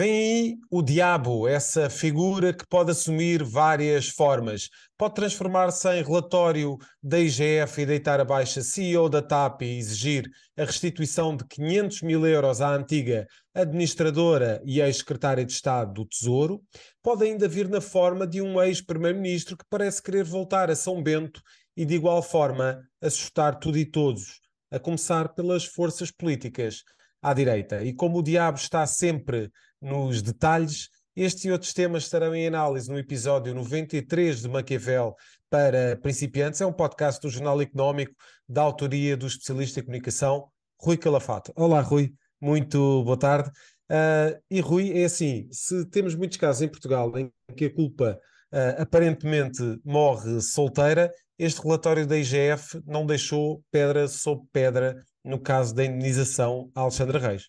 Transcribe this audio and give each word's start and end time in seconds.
Vem 0.00 0.12
aí 0.12 0.58
o 0.70 0.80
diabo, 0.80 1.46
essa 1.46 1.90
figura 1.90 2.54
que 2.54 2.66
pode 2.66 2.90
assumir 2.90 3.44
várias 3.44 4.08
formas. 4.08 4.70
Pode 4.96 5.14
transformar-se 5.14 5.86
em 5.90 6.02
relatório 6.02 6.78
da 7.02 7.18
IGF 7.20 7.82
e 7.82 7.84
deitar 7.84 8.18
abaixo 8.18 8.60
a 8.60 8.62
CEO 8.62 9.10
da 9.10 9.20
TAP 9.20 9.60
e 9.60 9.78
exigir 9.78 10.24
a 10.56 10.64
restituição 10.64 11.36
de 11.36 11.44
500 11.46 12.00
mil 12.00 12.26
euros 12.26 12.62
à 12.62 12.74
antiga 12.74 13.26
administradora 13.54 14.62
e 14.64 14.80
ex-secretária 14.80 15.44
de 15.44 15.52
Estado 15.52 15.92
do 15.92 16.06
Tesouro. 16.06 16.62
Pode 17.02 17.26
ainda 17.26 17.46
vir 17.46 17.68
na 17.68 17.82
forma 17.82 18.26
de 18.26 18.40
um 18.40 18.58
ex-primeiro-ministro 18.62 19.54
que 19.54 19.66
parece 19.68 20.02
querer 20.02 20.24
voltar 20.24 20.70
a 20.70 20.76
São 20.76 21.02
Bento 21.02 21.42
e, 21.76 21.84
de 21.84 21.96
igual 21.96 22.22
forma, 22.22 22.80
assustar 23.02 23.58
tudo 23.58 23.76
e 23.76 23.84
todos, 23.84 24.40
a 24.70 24.78
começar 24.78 25.34
pelas 25.34 25.66
forças 25.66 26.10
políticas 26.10 26.84
à 27.20 27.34
direita. 27.34 27.84
E 27.84 27.92
como 27.92 28.20
o 28.20 28.22
diabo 28.22 28.56
está 28.56 28.86
sempre 28.86 29.50
nos 29.80 30.22
detalhes, 30.22 30.88
este 31.16 31.48
e 31.48 31.52
outros 31.52 31.72
temas 31.72 32.04
estarão 32.04 32.34
em 32.34 32.46
análise 32.46 32.88
no 32.88 32.98
episódio 32.98 33.54
93 33.54 34.42
de 34.42 34.48
Maquiavel 34.48 35.14
para 35.50 35.96
principiantes. 35.96 36.60
É 36.60 36.66
um 36.66 36.72
podcast 36.72 37.20
do 37.20 37.28
Jornal 37.28 37.60
Económico 37.60 38.14
da 38.48 38.62
autoria 38.62 39.16
do 39.16 39.26
especialista 39.26 39.80
em 39.80 39.82
comunicação 39.82 40.48
Rui 40.80 40.96
Calafato. 40.96 41.52
Olá, 41.56 41.80
Rui. 41.80 42.14
Muito 42.40 43.02
boa 43.04 43.18
tarde. 43.18 43.50
Uh, 43.90 44.40
e 44.48 44.60
Rui, 44.60 44.92
é 44.98 45.04
assim: 45.04 45.48
se 45.50 45.84
temos 45.86 46.14
muitos 46.14 46.38
casos 46.38 46.62
em 46.62 46.68
Portugal 46.68 47.12
em 47.18 47.30
que 47.56 47.64
a 47.66 47.74
culpa 47.74 48.18
uh, 48.52 48.80
aparentemente 48.82 49.60
morre 49.84 50.40
solteira, 50.40 51.12
este 51.36 51.60
relatório 51.60 52.06
da 52.06 52.16
IGF 52.16 52.80
não 52.86 53.04
deixou 53.04 53.62
pedra 53.70 54.06
sobre 54.06 54.46
pedra 54.52 55.04
no 55.24 55.40
caso 55.40 55.74
da 55.74 55.84
indenização 55.84 56.70
a 56.74 56.82
Alexandre 56.82 57.18
Reis. 57.18 57.48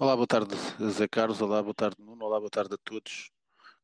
Olá, 0.00 0.14
boa 0.14 0.28
tarde, 0.28 0.54
Zé 0.90 1.08
Carlos. 1.08 1.42
Olá, 1.42 1.60
boa 1.60 1.74
tarde, 1.74 1.96
Nuno. 1.98 2.24
Olá, 2.24 2.38
boa 2.38 2.48
tarde 2.48 2.72
a 2.72 2.78
todos 2.78 3.32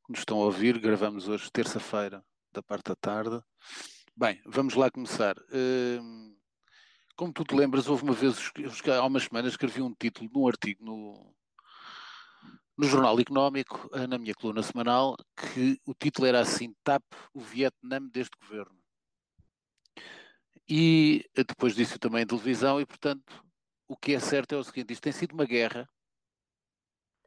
que 0.07 0.13
nos 0.13 0.21
estão 0.21 0.41
a 0.41 0.45
ouvir. 0.45 0.79
Gravamos 0.79 1.27
hoje, 1.29 1.51
terça-feira, 1.51 2.25
da 2.53 2.63
parte 2.63 2.85
da 2.85 2.95
tarde. 2.95 3.43
Bem, 4.17 4.41
vamos 4.47 4.75
lá 4.75 4.89
começar. 4.93 5.35
Hum, 5.53 6.37
como 7.17 7.33
tu 7.33 7.43
te 7.43 7.57
lembras, 7.57 7.89
houve 7.89 8.05
uma 8.05 8.13
vez, 8.13 8.53
há 8.97 9.05
umas 9.05 9.25
semanas, 9.25 9.55
escrevi 9.55 9.83
um 9.83 9.93
título 9.93 10.31
num 10.33 10.47
artigo 10.47 10.85
no, 10.85 11.35
no 12.79 12.87
Jornal 12.87 13.19
Económico, 13.19 13.91
eh, 13.93 14.07
na 14.07 14.17
minha 14.17 14.37
coluna 14.37 14.63
semanal, 14.63 15.17
que 15.35 15.81
o 15.85 15.93
título 15.95 16.29
era 16.29 16.39
assim: 16.39 16.77
TAP, 16.85 17.03
o 17.33 17.41
Vietnã 17.41 18.01
deste 18.01 18.39
governo. 18.41 18.79
E 20.69 21.29
eh, 21.35 21.43
depois 21.43 21.75
disse 21.75 21.99
também 21.99 22.23
em 22.23 22.27
televisão, 22.27 22.81
e 22.81 22.87
portanto, 22.87 23.45
o 23.89 23.97
que 23.97 24.15
é 24.15 24.21
certo 24.21 24.55
é 24.55 24.59
o 24.59 24.63
seguinte: 24.63 24.93
isto 24.93 25.03
tem 25.03 25.13
sido 25.13 25.33
uma 25.33 25.45
guerra 25.45 25.91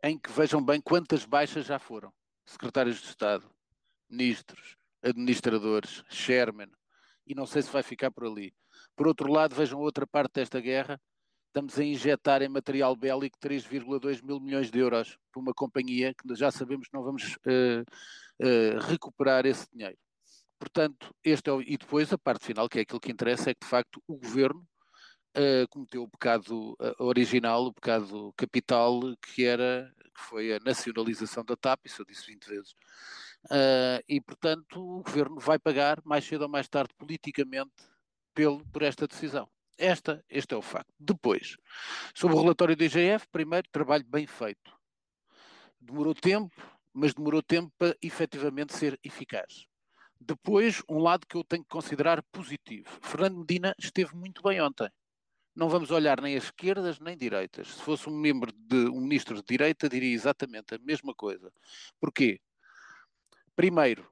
em 0.03 0.17
que 0.17 0.31
vejam 0.31 0.64
bem 0.64 0.81
quantas 0.81 1.26
baixas 1.26 1.66
já 1.66 1.80
foram. 1.80 2.14
Secretários 2.45 3.02
de 3.02 3.08
Estado, 3.08 3.50
ministros, 4.09 4.78
administradores, 5.03 6.03
chairman, 6.09 6.70
e 7.26 7.36
não 7.36 7.45
sei 7.45 7.62
se 7.62 7.72
vai 7.72 7.84
ficar 7.84 8.12
por 8.12 8.25
ali. 8.25 8.53
Por 8.95 9.08
outro 9.08 9.31
lado, 9.31 9.56
vejam 9.56 9.80
outra 9.80 10.08
parte 10.08 10.34
desta 10.36 10.59
guerra, 10.59 11.00
estamos 11.48 11.78
a 11.78 11.84
injetar 11.84 12.42
em 12.42 12.50
material 12.50 12.95
bélico 12.95 13.38
3,2 13.40 14.23
mil 14.23 14.40
milhões 14.40 14.70
de 14.70 14.80
euros 14.80 15.18
para 15.31 15.42
uma 15.42 15.53
companhia 15.53 16.14
que 16.14 16.36
já 16.36 16.52
sabemos 16.52 16.88
que 16.88 16.94
não 16.94 17.03
vamos 17.03 17.36
uh, 17.36 17.81
uh, 18.42 18.80
recuperar 18.88 19.45
esse 19.45 19.68
dinheiro. 19.73 19.98
Portanto, 20.59 21.14
este 21.23 21.50
é 21.50 21.53
o, 21.53 21.62
e 21.62 21.78
depois 21.78 22.12
a 22.14 22.18
parte 22.18 22.45
final, 22.45 22.70
que 22.70 22.80
é 22.80 22.81
aquilo 22.81 23.00
que 23.00 23.12
interessa, 23.12 23.52
é 23.52 23.53
que 23.53 23.66
de 23.66 23.70
facto 23.70 24.02
o 24.08 24.18
governo 24.18 24.66
uh, 25.36 25.68
cometeu 25.69 26.03
o 26.03 26.07
pecado 26.07 26.74
uh, 26.74 27.03
original, 27.03 27.66
o 27.66 27.74
pecado 27.74 28.34
capital, 28.38 29.01
que 29.18 29.46
era 29.46 29.94
que 30.18 30.24
foi 30.24 30.53
a 30.53 30.59
nacionalização 30.59 31.46
da 31.46 31.56
TAP, 31.56 31.85
isso 31.85 32.01
eu 32.01 32.06
disse 32.06 32.25
20 32.25 32.46
vezes. 32.46 32.72
Uh, 33.46 34.01
e, 34.09 34.19
portanto, 34.19 34.81
o 34.81 35.03
governo 35.03 35.40
vai 35.40 35.59
pagar, 35.59 36.01
mais 36.03 36.25
cedo 36.25 36.41
ou 36.41 36.50
mais 36.50 36.68
tarde, 36.68 36.94
politicamente, 36.97 37.72
pelo, 38.34 38.66
por 38.66 38.81
esta 38.81 39.07
decisão. 39.07 39.47
Esta, 39.78 40.25
este 40.28 40.56
é 40.56 40.57
o 40.57 40.62
facto. 40.62 40.91
Depois, 41.00 41.56
sobre 42.16 42.35
o 42.35 42.41
relatório 42.41 42.75
do 42.75 42.84
IGF, 42.84 43.28
primeiro, 43.31 43.68
trabalho 43.72 44.06
bem 44.07 44.25
feito. 44.25 44.75
Demorou 45.80 46.16
tempo, 46.16 46.56
mas 46.91 47.13
demorou 47.13 47.44
tempo 47.44 47.72
para 47.78 47.96
efetivamente 48.01 48.75
ser 48.75 49.00
eficaz. 49.03 49.68
Depois, 50.19 50.81
um 50.90 50.97
lado 50.97 51.28
que 51.28 51.38
eu 51.38 51.44
tenho 51.44 51.62
que 51.62 51.69
considerar 51.69 52.24
positivo. 52.31 52.90
Fernando 53.03 53.38
Medina 53.38 53.75
esteve 53.78 54.16
muito 54.16 54.41
bem 54.41 54.59
ontem 54.59 54.90
não 55.57 55.69
vamos 55.69 55.90
olhar 55.90 56.22
nem 56.22 56.38
as 56.38 56.45
esquerdas 56.45 57.00
nem 57.00 57.18
direitas. 57.18 57.68
Se 57.69 57.81
fosse 57.81 58.07
um 58.07 58.16
membro 58.16 58.51
de 58.53 58.88
um 58.90 59.01
ministro 59.01 59.38
de 59.38 59.44
direita, 59.44 59.90
diria 59.90 60.13
exatamente 60.13 60.75
a 60.75 60.78
mesma 60.78 61.16
coisa. 61.16 61.51
Porquê? 62.00 62.40
Primeiro, 63.56 64.07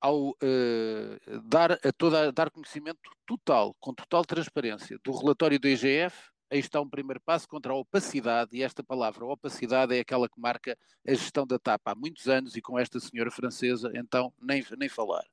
ao 0.00 0.30
uh, 0.30 1.40
dar, 1.44 1.72
a 1.72 1.92
toda, 1.96 2.32
dar 2.32 2.50
conhecimento 2.50 2.98
total, 3.24 3.76
com 3.78 3.94
total 3.94 4.24
transparência, 4.24 4.98
do 5.04 5.12
relatório 5.12 5.60
do 5.60 5.68
IGF, 5.68 6.16
aí 6.50 6.58
está 6.58 6.80
um 6.80 6.88
primeiro 6.88 7.20
passo 7.24 7.46
contra 7.46 7.72
a 7.72 7.76
opacidade, 7.76 8.56
e 8.56 8.62
esta 8.62 8.82
palavra 8.82 9.24
opacidade 9.24 9.96
é 9.96 10.00
aquela 10.00 10.28
que 10.28 10.40
marca 10.40 10.76
a 11.06 11.14
gestão 11.14 11.46
da 11.46 11.60
TAP 11.60 11.80
há 11.84 11.94
muitos 11.94 12.26
anos, 12.26 12.56
e 12.56 12.60
com 12.60 12.76
esta 12.76 12.98
senhora 12.98 13.30
francesa, 13.30 13.92
então, 13.94 14.32
nem, 14.42 14.64
nem 14.76 14.88
falar. 14.88 15.24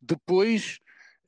Depois, 0.00 0.78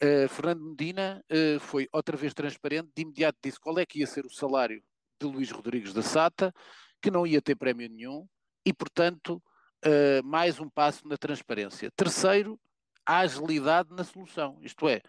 Uh, 0.02 0.28
Fernando 0.28 0.60
Medina 0.60 1.24
uh, 1.30 1.60
foi 1.60 1.88
outra 1.92 2.16
vez 2.16 2.34
transparente, 2.34 2.90
de 2.94 3.02
imediato 3.02 3.38
disse 3.42 3.60
qual 3.60 3.78
é 3.78 3.86
que 3.86 4.00
ia 4.00 4.06
ser 4.06 4.26
o 4.26 4.30
salário 4.30 4.82
de 5.20 5.26
Luís 5.26 5.50
Rodrigues 5.50 5.92
da 5.92 6.02
Sata, 6.02 6.52
que 7.00 7.10
não 7.10 7.26
ia 7.26 7.40
ter 7.40 7.54
prémio 7.54 7.88
nenhum, 7.88 8.26
e 8.66 8.72
portanto, 8.72 9.42
uh, 9.86 10.24
mais 10.24 10.58
um 10.58 10.68
passo 10.68 11.06
na 11.06 11.16
transparência. 11.16 11.90
Terceiro, 11.92 12.58
a 13.06 13.18
agilidade 13.18 13.90
na 13.92 14.04
solução, 14.04 14.58
isto 14.60 14.88
é, 14.88 15.00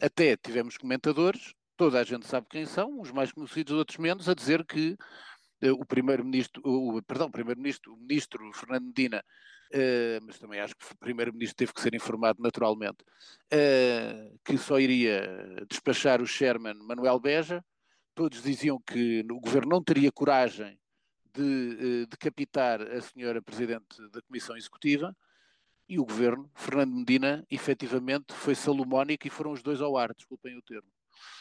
até 0.00 0.36
tivemos 0.36 0.78
comentadores, 0.78 1.54
toda 1.76 2.00
a 2.00 2.04
gente 2.04 2.26
sabe 2.26 2.46
quem 2.48 2.64
são, 2.64 3.00
uns 3.00 3.10
mais 3.12 3.30
conhecidos, 3.30 3.74
outros 3.74 3.98
menos, 3.98 4.28
a 4.28 4.34
dizer 4.34 4.64
que 4.64 4.96
o 5.62 5.84
primeiro-ministro, 5.84 6.62
perdão, 7.06 7.28
o 7.28 7.32
primeiro-ministro, 7.32 7.94
o 7.94 7.96
ministro 7.96 8.52
Fernando 8.52 8.86
Medina, 8.86 9.24
uh, 9.74 10.24
mas 10.24 10.38
também 10.38 10.60
acho 10.60 10.74
que 10.76 10.84
o 10.92 10.98
primeiro-ministro 10.98 11.56
teve 11.56 11.72
que 11.72 11.80
ser 11.80 11.94
informado 11.94 12.40
naturalmente, 12.42 13.02
uh, 13.52 14.38
que 14.44 14.56
só 14.56 14.78
iria 14.78 15.64
despachar 15.68 16.22
o 16.22 16.26
Sherman 16.26 16.74
Manuel 16.74 17.18
Beja. 17.18 17.64
Todos 18.14 18.42
diziam 18.42 18.80
que 18.80 19.26
o 19.30 19.40
governo 19.40 19.70
não 19.70 19.82
teria 19.82 20.12
coragem 20.12 20.78
de 21.34 21.42
uh, 21.42 22.06
decapitar 22.06 22.80
a 22.80 23.00
senhora 23.00 23.42
presidente 23.42 23.96
da 24.10 24.22
Comissão 24.22 24.56
Executiva. 24.56 25.14
E 25.86 25.98
o 25.98 26.04
governo, 26.04 26.50
Fernando 26.54 26.94
Medina, 26.94 27.44
efetivamente 27.50 28.32
foi 28.32 28.54
salomónico 28.54 29.26
e 29.26 29.30
foram 29.30 29.52
os 29.52 29.62
dois 29.62 29.82
ao 29.82 29.98
ar, 29.98 30.14
desculpem 30.14 30.56
o 30.56 30.62
termo. 30.62 30.88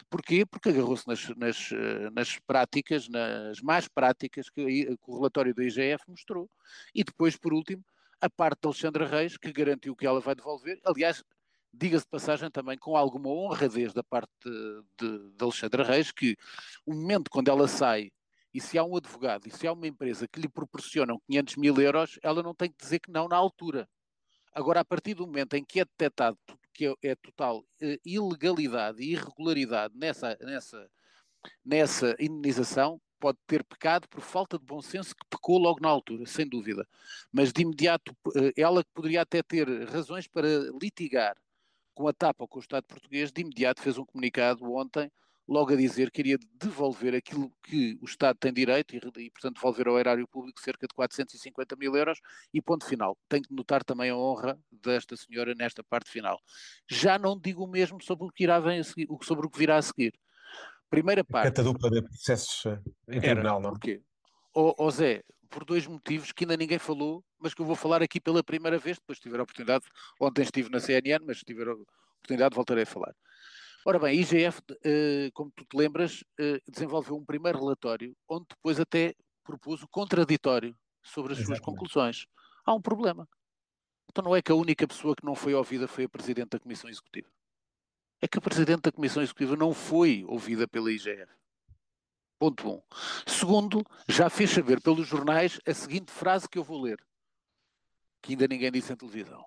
Porquê? 0.09 0.45
Porque 0.45 0.69
agarrou-se 0.69 1.07
nas, 1.07 1.29
nas, 1.29 1.69
nas, 2.11 2.39
práticas, 2.39 3.07
nas 3.07 3.61
más 3.61 3.87
práticas 3.87 4.49
que, 4.49 4.85
que, 4.85 4.97
o 5.07 5.15
relatório 5.15 5.55
da 5.55 5.63
IGF 5.63 6.03
mostrou. 6.07 6.49
E 6.93 7.03
depois, 7.03 7.37
por 7.37 7.53
último, 7.53 7.83
a 8.23 8.29
parte 8.29 8.61
de 8.61 8.67
Alexandra 8.67 9.05
Reis, 9.05 9.35
que 9.35 9.51
garantiu 9.51 9.93
que 9.93 10.07
ela 10.07 10.21
vai 10.21 10.33
devolver. 10.33 10.79
Aliás, 10.85 11.21
diga-se 11.73 12.05
de 12.05 12.09
passagem 12.09 12.49
também 12.49 12.77
com 12.77 12.95
alguma 12.95 13.27
honradez 13.29 13.93
da 13.93 14.01
parte 14.01 14.31
de, 14.97 15.31
de 15.31 15.43
Alexandra 15.43 15.83
Reis, 15.83 16.09
que 16.09 16.37
o 16.85 16.93
momento 16.93 17.29
quando 17.29 17.49
ela 17.49 17.67
sai 17.67 18.11
e 18.53 18.61
se 18.61 18.77
há 18.77 18.83
um 18.83 18.95
advogado 18.95 19.45
e 19.45 19.51
se 19.51 19.67
há 19.67 19.73
uma 19.73 19.87
empresa 19.87 20.25
que 20.25 20.39
lhe 20.39 20.47
proporcionam 20.47 21.19
500 21.27 21.57
mil 21.57 21.81
euros, 21.81 22.17
ela 22.23 22.41
não 22.41 22.55
tem 22.55 22.71
que 22.71 22.77
dizer 22.77 22.99
que 22.99 23.11
não 23.11 23.27
na 23.27 23.35
altura. 23.35 23.89
Agora, 24.53 24.79
a 24.79 24.85
partir 24.85 25.15
do 25.15 25.27
momento 25.27 25.55
em 25.55 25.65
que 25.65 25.81
é 25.81 25.85
detectado 25.85 26.37
que 26.73 26.95
é, 27.03 27.15
total 27.15 27.63
eh, 27.81 27.99
ilegalidade 28.05 29.03
e 29.03 29.11
irregularidade 29.11 29.93
nessa, 29.97 30.37
nessa, 30.41 30.89
nessa 31.63 32.15
indenização, 32.19 33.01
pode 33.23 33.37
ter 33.47 33.63
pecado 33.63 34.05
por 34.09 34.19
falta 34.19 34.59
de 34.59 34.65
bom 34.65 34.81
senso 34.81 35.15
que 35.15 35.25
pecou 35.29 35.57
logo 35.57 35.79
na 35.81 35.87
altura, 35.87 36.25
sem 36.25 36.45
dúvida. 36.45 36.85
Mas 37.31 37.53
de 37.53 37.61
imediato, 37.61 38.13
eh, 38.35 38.51
ela 38.57 38.83
que 38.83 38.89
poderia 38.93 39.21
até 39.21 39.41
ter 39.41 39.65
razões 39.85 40.27
para 40.27 40.45
litigar 40.81 41.37
com 41.93 42.05
a 42.05 42.11
TAP 42.11 42.41
ou 42.41 42.49
com 42.49 42.59
o 42.59 42.61
Estado 42.61 42.83
português, 42.83 43.31
de 43.31 43.39
imediato 43.39 43.81
fez 43.81 43.97
um 43.97 44.05
comunicado 44.05 44.69
ontem 44.73 45.09
logo 45.47 45.71
a 45.71 45.75
dizer 45.77 46.11
que 46.11 46.19
iria 46.19 46.37
devolver 46.55 47.15
aquilo 47.15 47.49
que 47.63 47.97
o 48.01 48.05
Estado 48.05 48.37
tem 48.37 48.51
direito 48.51 48.93
e, 48.93 48.97
e, 48.97 49.29
portanto, 49.29 49.55
devolver 49.55 49.87
ao 49.87 49.97
erário 49.97 50.27
público 50.27 50.59
cerca 50.59 50.85
de 50.85 50.93
450 50.93 51.77
mil 51.77 51.95
euros 51.95 52.19
e 52.53 52.61
ponto 52.61 52.85
final. 52.85 53.17
Tenho 53.29 53.43
que 53.43 53.53
notar 53.53 53.85
também 53.85 54.09
a 54.09 54.17
honra 54.17 54.59
desta 54.69 55.15
senhora 55.15 55.55
nesta 55.55 55.81
parte 55.81 56.11
final. 56.11 56.41
Já 56.89 57.17
não 57.17 57.39
digo 57.39 57.63
o 57.63 57.67
mesmo 57.67 58.03
sobre 58.03 58.25
o 58.25 58.29
que, 58.29 58.43
irá 58.43 58.57
a 58.57 58.83
seguir, 58.83 59.07
sobre 59.21 59.47
o 59.47 59.49
que 59.49 59.59
virá 59.59 59.77
a 59.77 59.81
seguir. 59.81 60.13
Primeira 60.93 61.23
parte... 61.23 61.61
dupla 61.63 61.89
de 61.89 62.03
processos 62.03 62.65
eh, 62.67 62.79
em 63.07 63.19
tribunal, 63.19 63.59
não? 63.59 63.71
Porquê? 63.71 64.01
Oh, 64.53 64.75
oh 64.77 64.91
Zé, 64.91 65.23
por 65.49 65.65
dois 65.65 65.87
motivos 65.87 66.31
que 66.31 66.43
ainda 66.43 66.55
ninguém 66.55 66.77
falou, 66.77 67.23
mas 67.39 67.53
que 67.55 67.61
eu 67.61 67.65
vou 67.65 67.75
falar 67.75 68.03
aqui 68.03 68.21
pela 68.21 68.43
primeira 68.43 68.77
vez, 68.77 68.97
depois 68.97 69.19
tiver 69.19 69.39
a 69.39 69.43
oportunidade, 69.43 69.85
ontem 70.19 70.43
estive 70.43 70.69
na 70.69 70.79
CNN, 70.79 71.25
mas 71.25 71.39
se 71.39 71.45
tiver 71.45 71.67
a 71.67 71.73
oportunidade 71.73 72.55
voltarei 72.55 72.83
a 72.83 72.85
falar. 72.85 73.15
Ora 73.83 73.97
bem, 73.97 74.11
a 74.11 74.21
IGF, 74.21 74.61
eh, 74.85 75.31
como 75.33 75.51
tu 75.55 75.65
te 75.65 75.75
lembras, 75.75 76.23
eh, 76.39 76.61
desenvolveu 76.67 77.15
um 77.15 77.25
primeiro 77.25 77.59
relatório 77.59 78.15
onde 78.29 78.45
depois 78.49 78.79
até 78.79 79.15
propôs 79.43 79.81
o 79.81 79.87
contraditório 79.87 80.75
sobre 81.01 81.33
as 81.33 81.39
Exatamente. 81.39 81.57
suas 81.57 81.59
conclusões. 81.59 82.25
Há 82.63 82.71
um 82.71 82.81
problema. 82.81 83.27
Então 84.11 84.23
não 84.23 84.35
é 84.35 84.43
que 84.43 84.51
a 84.51 84.55
única 84.55 84.87
pessoa 84.87 85.15
que 85.15 85.25
não 85.25 85.33
foi 85.33 85.55
ouvida 85.55 85.87
foi 85.87 86.03
a 86.03 86.09
Presidente 86.09 86.49
da 86.51 86.59
Comissão 86.59 86.87
Executiva. 86.87 87.27
É 88.23 88.27
que 88.29 88.37
a 88.37 88.41
Presidente 88.41 88.83
da 88.83 88.91
Comissão 88.93 89.21
Executiva 89.21 89.57
não 89.57 89.73
foi 89.73 90.23
ouvida 90.29 90.65
pela 90.65 90.89
IGF. 90.89 91.27
Ponto 92.39 92.69
1. 92.69 92.71
Um. 92.71 92.81
Segundo, 93.27 93.85
já 94.07 94.29
fez 94.29 94.49
saber 94.49 94.79
pelos 94.79 95.05
jornais 95.05 95.59
a 95.67 95.73
seguinte 95.73 96.09
frase 96.09 96.47
que 96.47 96.57
eu 96.57 96.63
vou 96.63 96.81
ler, 96.81 97.05
que 98.21 98.31
ainda 98.31 98.47
ninguém 98.47 98.71
disse 98.71 98.93
em 98.93 98.95
televisão, 98.95 99.45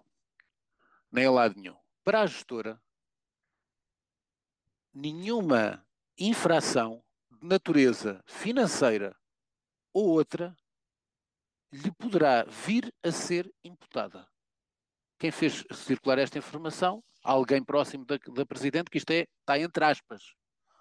nem 1.11 1.25
a 1.25 1.31
lado 1.31 1.59
nenhum. 1.59 1.75
Para 2.05 2.21
a 2.21 2.27
gestora, 2.27 2.79
nenhuma 4.93 5.83
infração 6.19 7.03
de 7.31 7.49
natureza 7.49 8.23
financeira 8.27 9.17
ou 9.91 10.07
outra 10.07 10.55
lhe 11.73 11.91
poderá 11.93 12.45
vir 12.45 12.93
a 13.03 13.11
ser 13.11 13.51
imputada. 13.65 14.29
Quem 15.19 15.31
fez 15.31 15.65
circular 15.73 16.19
esta 16.19 16.37
informação? 16.37 17.03
Alguém 17.27 17.63
próximo 17.63 18.05
da, 18.05 18.17
da 18.17 18.47
Presidente, 18.47 18.91
que 18.91 18.99
isto 18.99 19.11
é, 19.11 19.27
está 19.41 19.59
entre 19.59 19.85
aspas. 19.85 20.23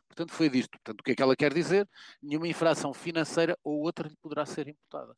Portanto, 0.07 0.31
foi 0.31 0.49
disto. 0.49 0.71
Portanto, 0.71 1.01
o 1.01 1.03
que 1.03 1.11
é 1.11 1.15
que 1.15 1.21
ela 1.21 1.35
quer 1.35 1.53
dizer? 1.53 1.89
Nenhuma 2.21 2.47
infração 2.47 2.93
financeira 2.93 3.57
ou 3.63 3.81
outra 3.81 4.07
lhe 4.07 4.15
poderá 4.17 4.45
ser 4.45 4.67
imputada. 4.67 5.15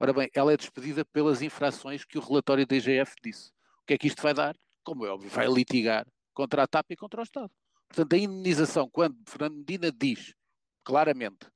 Ora 0.00 0.12
bem, 0.12 0.28
ela 0.34 0.52
é 0.52 0.56
despedida 0.56 1.04
pelas 1.04 1.40
infrações 1.40 2.04
que 2.04 2.18
o 2.18 2.20
relatório 2.20 2.66
da 2.66 2.74
IGF 2.74 3.14
disse. 3.22 3.50
O 3.82 3.86
que 3.86 3.94
é 3.94 3.98
que 3.98 4.08
isto 4.08 4.22
vai 4.22 4.34
dar? 4.34 4.56
Como 4.82 5.06
é 5.06 5.10
óbvio, 5.10 5.30
vai 5.30 5.46
litigar 5.46 6.06
contra 6.34 6.62
a 6.62 6.66
TAP 6.66 6.90
e 6.90 6.96
contra 6.96 7.20
o 7.20 7.22
Estado. 7.22 7.50
Portanto, 7.88 8.12
a 8.14 8.18
indenização, 8.18 8.88
quando 8.90 9.16
Fernando 9.28 9.56
Medina 9.56 9.92
diz 9.92 10.34
claramente 10.82 11.46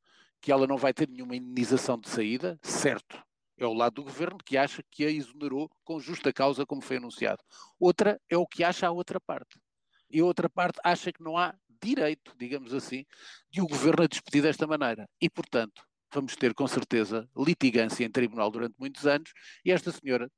que 0.40 0.52
ela 0.52 0.66
não 0.66 0.76
vai 0.76 0.92
ter 0.92 1.08
nenhuma 1.08 1.34
indenização 1.34 1.98
de 1.98 2.08
saída, 2.08 2.58
certo. 2.62 3.22
É 3.64 3.68
o 3.68 3.72
lado 3.72 3.94
do 3.94 4.04
governo 4.04 4.38
que 4.44 4.56
acha 4.56 4.82
que 4.90 5.04
a 5.04 5.10
exonerou 5.10 5.70
com 5.84 5.98
justa 5.98 6.32
causa, 6.32 6.66
como 6.66 6.82
foi 6.82 6.98
anunciado. 6.98 7.42
Outra 7.78 8.20
é 8.28 8.36
o 8.36 8.46
que 8.46 8.62
acha 8.62 8.86
a 8.86 8.90
outra 8.90 9.20
parte. 9.20 9.60
E 10.10 10.20
a 10.20 10.24
outra 10.24 10.48
parte 10.48 10.78
acha 10.84 11.12
que 11.12 11.22
não 11.22 11.36
há 11.36 11.54
direito, 11.82 12.34
digamos 12.38 12.72
assim, 12.72 13.04
de 13.50 13.60
o 13.60 13.66
governo 13.66 14.04
a 14.04 14.06
despedir 14.06 14.42
desta 14.42 14.66
maneira. 14.66 15.08
E, 15.20 15.28
portanto, 15.28 15.82
vamos 16.12 16.36
ter 16.36 16.54
com 16.54 16.66
certeza 16.66 17.28
litigância 17.36 18.04
em 18.04 18.10
tribunal 18.10 18.50
durante 18.50 18.74
muitos 18.78 19.06
anos 19.06 19.32
e 19.64 19.72
esta 19.72 19.90
senhora, 19.90 20.30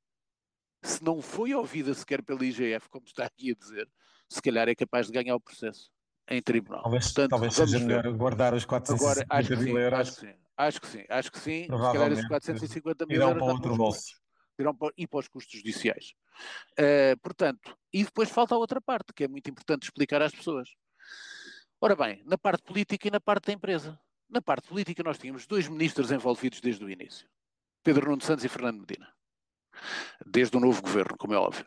se 0.83 1.05
não 1.05 1.21
foi 1.21 1.53
ouvida 1.53 1.93
sequer 1.95 2.23
pela 2.23 2.45
IGF, 2.45 2.89
como 2.89 3.07
está 3.07 3.27
aqui 3.27 3.51
a 3.51 3.55
dizer, 3.55 3.89
se 4.29 4.41
calhar 4.41 4.69
é 4.69 4.75
capaz 4.75 5.07
de 5.07 5.13
ganhar 5.13 5.35
o 5.35 5.41
processo 5.41 5.91
em 6.29 6.43
tribunal. 6.43 6.83
Talvez, 6.83 7.05
Portanto, 7.05 7.31
talvez 7.31 7.55
seja 7.55 7.79
melhor 7.79 8.11
guardar 8.15 8.55
os 8.55 8.65
450 8.65 9.21
Agora, 9.25 9.27
acho 9.29 9.63
mil 9.63 9.79
euros. 9.79 10.21
Acho 10.57 10.81
que 10.81 10.87
sim, 10.87 11.05
acho 11.09 11.31
que 11.31 11.39
sim. 11.39 11.63
Se 11.65 11.69
calhar 11.69 12.13
esses 12.13 12.27
450 12.29 13.07
mil 13.07 13.21
euros 13.21 13.43
para 13.43 13.53
outro 13.53 13.77
bolso. 13.77 14.21
Irão 14.59 14.75
para, 14.75 14.93
e 14.97 15.07
para 15.07 15.21
os 15.21 15.29
custos 15.29 15.59
judiciais. 15.59 16.15
Uh, 16.73 17.19
portanto, 17.21 17.77
e 17.93 18.05
depois 18.05 18.31
falta 18.31 18.55
a 18.55 18.59
outra 18.59 18.81
parte, 18.81 19.13
que 19.15 19.25
é 19.25 19.29
muito 19.29 19.51
importante 19.51 19.85
explicar 19.85 20.23
às 20.23 20.33
pessoas. 20.33 20.71
Ora 21.81 21.95
bem, 21.95 22.23
na 22.25 22.39
parte 22.39 22.63
política 22.63 23.09
e 23.09 23.11
na 23.11 23.21
parte 23.21 23.47
da 23.47 23.53
empresa. 23.53 23.99
Na 24.29 24.41
parte 24.41 24.69
política 24.69 25.03
nós 25.03 25.19
tínhamos 25.19 25.47
dois 25.47 25.69
ministros 25.69 26.11
envolvidos 26.11 26.61
desde 26.61 26.85
o 26.85 26.91
início. 26.91 27.29
Pedro 27.83 28.11
Nuno 28.11 28.23
Santos 28.23 28.45
e 28.45 28.49
Fernando 28.49 28.81
Medina. 28.81 29.13
Desde 30.25 30.57
o 30.57 30.61
novo 30.61 30.81
governo, 30.81 31.17
como 31.19 31.35
é 31.35 31.37
óbvio. 31.37 31.67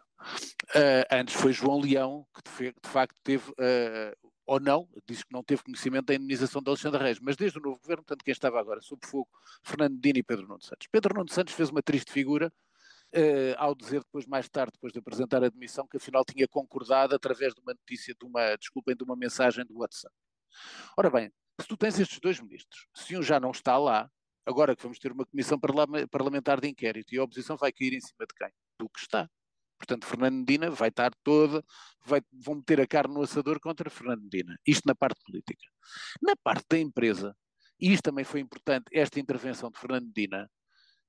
Uh, 0.76 1.06
antes 1.12 1.36
foi 1.36 1.54
João 1.54 1.80
Leão, 1.80 2.28
que 2.34 2.42
de, 2.52 2.74
de 2.74 2.90
facto 2.90 3.16
teve, 3.24 3.50
uh, 3.52 4.29
ou 4.50 4.60
não, 4.60 4.90
diz 5.08 5.24
que 5.24 5.32
não 5.32 5.44
teve 5.44 5.62
conhecimento 5.62 6.08
da 6.08 6.16
indenização 6.16 6.60
de 6.60 6.68
Alexandre 6.70 7.04
Reis, 7.04 7.20
mas 7.20 7.36
desde 7.36 7.60
o 7.60 7.62
novo 7.62 7.80
governo, 7.80 8.04
tanto 8.04 8.26
quem 8.26 8.32
estava 8.32 8.60
agora 8.60 8.82
sob 8.82 9.00
fogo, 9.06 9.30
Fernando 9.62 9.94
Medina 9.94 10.18
e 10.18 10.24
Pedro 10.24 10.48
Nuno 10.48 10.60
Santos. 10.60 10.88
Pedro 10.92 11.14
Nuno 11.14 11.30
Santos 11.32 11.54
fez 11.54 11.70
uma 11.70 11.82
triste 11.82 12.12
figura, 12.12 12.52
Uh, 13.12 13.58
ao 13.58 13.74
dizer 13.74 14.02
depois, 14.02 14.28
mais 14.28 14.48
tarde, 14.48 14.74
depois 14.74 14.94
de 14.94 15.00
apresentar 15.00 15.42
a 15.42 15.48
admissão, 15.48 15.88
que 15.88 15.98
afinal 15.98 16.24
tinha 16.24 16.48
concordado 16.48 17.16
através 17.16 17.56
de 17.56 17.60
uma 17.60 17.74
notícia, 17.74 18.14
de 18.14 18.24
uma, 18.24 18.56
desculpem, 18.56 18.96
de 18.96 19.04
uma 19.04 19.16
mensagem 19.16 19.66
do 19.66 19.80
WhatsApp. 19.80 20.14
Ora 20.96 21.10
bem, 21.10 21.32
se 21.60 21.68
tu 21.68 21.76
tens 21.76 22.00
estes 22.00 22.20
dois 22.20 22.40
ministros, 22.40 22.86
se 22.94 23.18
um 23.18 23.24
já 23.24 23.40
não 23.40 23.50
está 23.50 23.80
lá, 23.80 24.08
agora 24.46 24.76
que 24.76 24.84
vamos 24.84 25.00
ter 25.00 25.12
uma 25.12 25.26
comissão 25.26 25.60
parlamentar 26.12 26.62
de 26.62 26.68
inquérito 26.68 27.16
e 27.16 27.18
a 27.18 27.24
oposição 27.24 27.58
vai 27.58 27.72
cair 27.72 27.94
em 27.94 28.00
cima 28.00 28.28
de 28.28 28.36
quem? 28.36 28.52
Do 28.80 28.88
que 28.88 29.00
está. 29.00 29.28
Portanto, 29.80 30.06
Fernando 30.06 30.36
Medina 30.36 30.70
vai 30.70 30.90
estar 30.90 31.12
toda, 31.24 31.64
vai, 32.06 32.22
vão 32.32 32.56
meter 32.56 32.82
a 32.82 32.86
carne 32.86 33.14
no 33.14 33.24
assador 33.24 33.60
contra 33.62 33.90
Fernando 33.90 34.22
Medina. 34.24 34.60
Isto 34.68 34.86
na 34.86 34.94
parte 34.94 35.20
política. 35.26 35.66
Na 36.22 36.36
parte 36.36 36.66
da 36.70 36.78
empresa, 36.78 37.36
e 37.80 37.94
isto 37.94 38.04
também 38.04 38.26
foi 38.26 38.42
importante, 38.42 38.86
esta 38.92 39.20
intervenção 39.20 39.72
de 39.72 39.80
Fernando 39.80 40.08
Medina, 40.08 40.52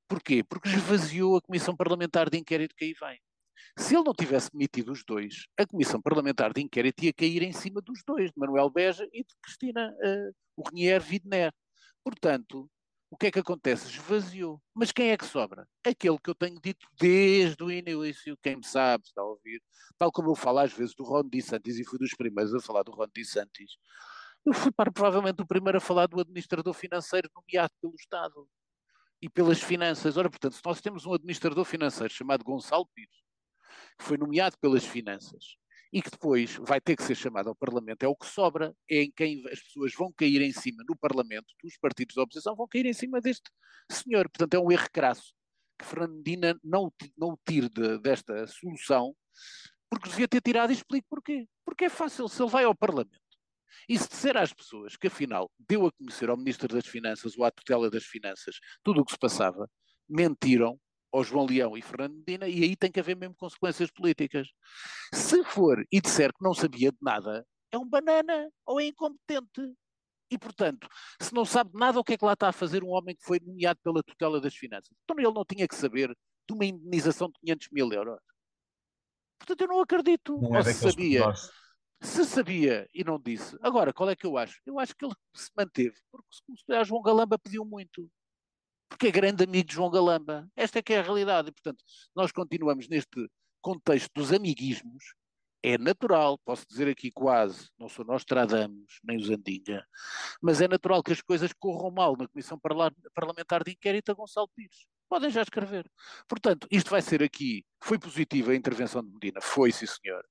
porquê? 0.08 0.44
Porque 0.44 0.68
esvaziou 0.68 1.36
a 1.36 1.42
Comissão 1.42 1.76
Parlamentar 1.76 2.30
de 2.30 2.38
Inquérito 2.38 2.74
que 2.76 2.84
aí 2.84 2.94
vem. 2.94 3.20
Se 3.76 3.94
ele 3.94 4.04
não 4.04 4.14
tivesse 4.14 4.50
demitido 4.52 4.92
os 4.92 5.04
dois, 5.04 5.46
a 5.58 5.66
Comissão 5.66 6.00
Parlamentar 6.00 6.52
de 6.52 6.60
Inquérito 6.60 7.04
ia 7.04 7.12
cair 7.12 7.42
em 7.42 7.52
cima 7.52 7.80
dos 7.80 8.02
dois, 8.06 8.30
de 8.30 8.38
Manuel 8.38 8.70
Beja 8.70 9.06
e 9.12 9.24
de 9.24 9.34
Cristina 9.42 9.92
uh, 9.92 10.34
Urnier 10.56 11.02
Widner. 11.02 11.52
Portanto, 12.04 12.70
o 13.10 13.16
que 13.16 13.26
é 13.26 13.30
que 13.30 13.40
acontece? 13.40 13.88
Esvaziou. 13.88 14.62
Mas 14.72 14.92
quem 14.92 15.10
é 15.10 15.16
que 15.16 15.24
sobra? 15.24 15.68
Aquele 15.84 16.18
que 16.18 16.30
eu 16.30 16.34
tenho 16.34 16.60
dito 16.60 16.86
desde 16.98 17.62
o 17.62 17.70
início, 17.70 18.38
quem 18.40 18.56
me 18.56 18.64
sabe, 18.64 19.04
está 19.04 19.20
a 19.20 19.24
ouvir, 19.24 19.60
tal 19.98 20.12
como 20.12 20.30
eu 20.30 20.36
falo 20.36 20.60
às 20.60 20.72
vezes 20.72 20.94
do 20.94 21.02
Ron 21.02 21.28
DeSantis 21.28 21.78
e 21.78 21.84
fui 21.84 21.98
dos 21.98 22.14
primeiros 22.14 22.54
a 22.54 22.60
falar 22.60 22.84
do 22.84 22.92
Ron 22.92 23.08
DeSantis. 23.12 23.72
Eu 24.46 24.54
fui 24.54 24.70
para, 24.70 24.92
provavelmente 24.92 25.42
o 25.42 25.46
primeiro 25.46 25.78
a 25.78 25.80
falar 25.80 26.06
do 26.06 26.20
administrador 26.20 26.72
financeiro 26.72 27.28
nomeado 27.34 27.72
pelo 27.80 27.94
Estado 27.94 28.48
e 29.20 29.28
pelas 29.28 29.60
finanças. 29.60 30.16
Ora, 30.16 30.30
portanto, 30.30 30.54
se 30.54 30.62
nós 30.64 30.80
temos 30.80 31.04
um 31.04 31.12
administrador 31.12 31.64
financeiro 31.64 32.12
chamado 32.12 32.44
Gonçalo 32.44 32.88
Pires, 32.94 33.22
que 33.98 34.04
foi 34.04 34.16
nomeado 34.16 34.56
pelas 34.58 34.84
finanças 34.84 35.56
e 35.92 36.00
que 36.00 36.10
depois 36.10 36.56
vai 36.56 36.80
ter 36.80 36.96
que 36.96 37.02
ser 37.02 37.14
chamado 37.14 37.48
ao 37.48 37.54
Parlamento, 37.54 38.02
é 38.02 38.08
o 38.08 38.14
que 38.14 38.26
sobra, 38.26 38.74
é 38.88 39.02
em 39.02 39.10
quem 39.10 39.42
as 39.48 39.60
pessoas 39.60 39.92
vão 39.94 40.12
cair 40.12 40.40
em 40.40 40.52
cima 40.52 40.84
no 40.88 40.96
Parlamento, 40.96 41.46
os 41.64 41.76
partidos 41.78 42.14
da 42.14 42.22
oposição 42.22 42.54
vão 42.54 42.68
cair 42.68 42.86
em 42.86 42.92
cima 42.92 43.20
deste 43.20 43.50
senhor. 43.90 44.28
Portanto, 44.28 44.54
é 44.54 44.58
um 44.58 44.70
erro 44.70 44.88
crasso 44.92 45.34
que 45.78 45.84
Fernandina 45.84 46.58
não, 46.62 46.92
não 47.16 47.38
tire 47.46 47.68
de, 47.68 47.98
desta 47.98 48.46
solução, 48.46 49.14
porque 49.88 50.08
devia 50.08 50.28
ter 50.28 50.40
tirado 50.40 50.70
e 50.70 50.74
explico 50.74 51.06
porquê. 51.08 51.46
Porque 51.64 51.86
é 51.86 51.88
fácil, 51.88 52.28
se 52.28 52.40
ele 52.40 52.50
vai 52.50 52.64
ao 52.64 52.74
Parlamento 52.74 53.18
e 53.88 53.98
se 53.98 54.08
disser 54.08 54.36
às 54.36 54.52
pessoas 54.52 54.96
que 54.96 55.06
afinal 55.06 55.50
deu 55.58 55.86
a 55.86 55.92
conhecer 55.92 56.28
ao 56.28 56.36
Ministro 56.36 56.68
das 56.68 56.86
Finanças 56.86 57.36
ou 57.36 57.44
à 57.44 57.50
tutela 57.50 57.90
das 57.90 58.04
Finanças 58.04 58.56
tudo 58.82 59.00
o 59.00 59.04
que 59.04 59.12
se 59.12 59.18
passava, 59.18 59.68
mentiram, 60.08 60.78
ao 61.12 61.24
João 61.24 61.46
Leão 61.46 61.76
e 61.76 61.82
Fernando 61.82 62.14
Medina, 62.16 62.48
e 62.48 62.62
aí 62.62 62.76
tem 62.76 62.90
que 62.90 63.00
haver 63.00 63.16
mesmo 63.16 63.34
consequências 63.34 63.90
políticas. 63.90 64.48
Se 65.12 65.42
for 65.44 65.84
e 65.90 66.00
disser 66.00 66.32
que 66.32 66.42
não 66.42 66.54
sabia 66.54 66.90
de 66.90 66.98
nada, 67.00 67.44
é 67.72 67.78
um 67.78 67.88
banana 67.88 68.50
ou 68.64 68.80
é 68.80 68.86
incompetente. 68.86 69.74
E, 70.30 70.38
portanto, 70.38 70.88
se 71.20 71.34
não 71.34 71.44
sabe 71.44 71.72
de 71.72 71.78
nada, 71.78 71.98
o 71.98 72.04
que 72.04 72.12
é 72.12 72.16
que 72.16 72.24
lá 72.24 72.34
está 72.34 72.48
a 72.48 72.52
fazer 72.52 72.84
um 72.84 72.90
homem 72.90 73.16
que 73.16 73.24
foi 73.24 73.40
nomeado 73.40 73.80
pela 73.82 74.02
tutela 74.02 74.40
das 74.40 74.54
finanças? 74.54 74.90
Então 75.02 75.18
ele 75.18 75.32
não 75.32 75.44
tinha 75.44 75.66
que 75.66 75.74
saber 75.74 76.16
de 76.48 76.54
uma 76.54 76.64
indenização 76.64 77.28
de 77.28 77.38
500 77.40 77.68
mil 77.72 77.92
euros. 77.92 78.20
Portanto, 79.38 79.60
eu 79.62 79.68
não 79.68 79.80
acredito. 79.80 80.38
Não 80.40 80.50
ou 80.50 80.62
se 80.62 80.74
sabia. 80.74 81.24
Se 82.02 82.24
sabia 82.24 82.88
e 82.94 83.02
não 83.02 83.18
disse. 83.18 83.58
Agora, 83.60 83.92
qual 83.92 84.08
é 84.08 84.16
que 84.16 84.24
eu 84.26 84.38
acho? 84.38 84.60
Eu 84.64 84.78
acho 84.78 84.94
que 84.94 85.04
ele 85.04 85.14
se 85.34 85.50
manteve, 85.56 85.96
porque 86.10 86.28
se 86.30 86.84
João 86.84 87.02
Galamba 87.02 87.38
pediu 87.38 87.64
muito 87.64 88.08
porque 88.90 89.06
é 89.06 89.10
grande 89.10 89.44
amigo 89.44 89.68
de 89.68 89.74
João 89.74 89.90
Galamba. 89.90 90.50
Esta 90.56 90.80
é 90.80 90.82
que 90.82 90.92
é 90.92 90.98
a 90.98 91.02
realidade. 91.02 91.48
E, 91.48 91.52
portanto, 91.52 91.82
nós 92.14 92.32
continuamos 92.32 92.88
neste 92.88 93.30
contexto 93.62 94.10
dos 94.14 94.32
amiguismos. 94.32 95.14
É 95.62 95.78
natural, 95.78 96.38
posso 96.38 96.66
dizer 96.66 96.88
aqui 96.88 97.10
quase, 97.10 97.68
não 97.78 97.86
sou 97.86 98.02
nós 98.02 98.24
Tradamos, 98.24 98.98
nem 99.04 99.18
os 99.18 99.28
Andinga, 99.28 99.86
mas 100.40 100.62
é 100.62 100.66
natural 100.66 101.02
que 101.02 101.12
as 101.12 101.20
coisas 101.20 101.52
corram 101.52 101.90
mal 101.90 102.16
na 102.16 102.26
Comissão 102.26 102.58
Parlamentar 103.14 103.62
de 103.62 103.72
Inquérito 103.72 104.10
a 104.10 104.14
Gonçalo 104.14 104.48
Pires. 104.56 104.86
Podem 105.06 105.28
já 105.28 105.42
escrever. 105.42 105.86
Portanto, 106.26 106.66
isto 106.70 106.90
vai 106.90 107.02
ser 107.02 107.22
aqui, 107.22 107.62
foi 107.78 107.98
positiva 107.98 108.52
a 108.52 108.56
intervenção 108.56 109.04
de 109.04 109.12
Medina, 109.12 109.38
foi 109.42 109.70
sim 109.70 109.84
senhor, 109.84 110.24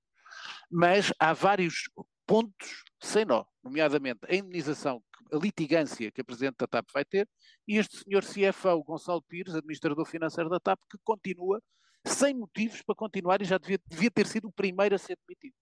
mas 0.70 1.14
há 1.20 1.32
vários 1.32 1.84
pontos 2.30 2.84
sem 3.02 3.26
nó, 3.26 3.44
nomeadamente 3.64 4.20
a 4.30 4.36
indenização, 4.36 5.02
a 5.34 5.36
litigância 5.36 6.12
que 6.12 6.22
a 6.22 6.24
Presidente 6.24 6.58
da 6.60 6.68
TAP 6.68 6.86
vai 6.94 7.04
ter, 7.04 7.28
e 7.68 7.78
este 7.78 8.04
senhor 8.04 8.24
CFO, 8.24 8.84
Gonçalo 8.84 9.24
Pires, 9.24 9.56
administrador 9.56 10.06
financeiro 10.06 10.48
da 10.48 10.60
TAP, 10.60 10.80
que 10.92 10.98
continua 11.04 11.60
sem 12.06 12.36
motivos 12.36 12.84
para 12.84 12.94
continuar 12.94 13.42
e 13.42 13.46
já 13.46 13.58
devia, 13.58 13.80
devia 13.88 14.12
ter 14.12 14.28
sido 14.28 14.48
o 14.48 14.52
primeiro 14.52 14.94
a 14.94 15.00
ser 15.00 15.18
demitido. 15.28 15.56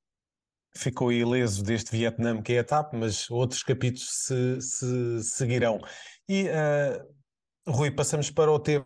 Ficou 0.76 1.10
ileso 1.10 1.64
deste 1.64 1.92
Vietnã 1.92 2.42
que 2.42 2.54
é 2.54 2.60
a 2.60 2.64
TAP, 2.66 2.94
mas 2.94 3.30
outros 3.32 3.64
capítulos 3.64 4.10
se, 4.10 4.60
se 4.60 5.24
seguirão. 5.24 5.80
E, 6.28 6.50
uh, 6.50 7.72
Rui, 7.72 7.92
passamos 7.92 8.30
para 8.30 8.52
o 8.52 8.60
tema 8.60 8.86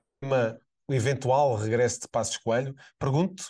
o 0.87 0.93
eventual 0.93 1.55
regresso 1.55 2.01
de 2.01 2.07
Passos 2.09 2.37
Coelho. 2.37 2.75
Pergunto 2.99 3.45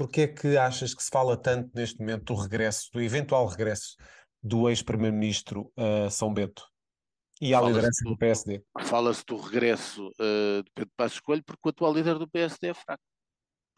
porque 0.00 0.22
é 0.22 0.26
que 0.28 0.56
achas 0.56 0.94
que 0.94 1.02
se 1.02 1.10
fala 1.10 1.36
tanto 1.36 1.70
neste 1.74 1.98
momento 1.98 2.32
do 2.32 2.34
regresso, 2.34 2.88
do 2.90 3.02
eventual 3.02 3.46
regresso 3.46 3.98
do 4.42 4.66
ex-primeiro-ministro 4.70 5.70
a 5.76 6.08
São 6.08 6.32
Bento? 6.32 6.66
E 7.38 7.54
à 7.54 7.60
liderança 7.60 8.02
do, 8.04 8.12
do 8.12 8.16
PSD. 8.16 8.64
Fala-se 8.80 9.22
do 9.26 9.36
regresso 9.36 10.08
uh, 10.08 10.62
de 10.62 10.70
Pedro 10.74 10.92
Passos 10.96 11.20
Coelho 11.20 11.44
porque 11.44 11.60
o 11.62 11.68
atual 11.68 11.92
líder 11.92 12.18
do 12.18 12.26
PSD 12.26 12.68
é 12.68 12.74
fraco. 12.74 13.02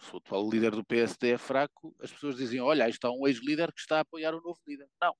Se 0.00 0.14
o 0.14 0.19
atual 0.19 0.49
líder 0.49 0.71
do 0.71 0.85
PSD 0.85 1.33
é 1.33 1.38
fraco, 1.38 1.93
as 2.00 2.12
pessoas 2.12 2.37
dizem, 2.37 2.61
olha, 2.61 2.85
aí 2.85 2.91
está 2.91 3.11
um 3.11 3.26
ex-líder 3.26 3.73
que 3.73 3.81
está 3.81 3.99
a 3.99 4.02
apoiar 4.02 4.33
o 4.33 4.41
novo 4.41 4.61
líder. 4.64 4.87
Não. 5.00 5.17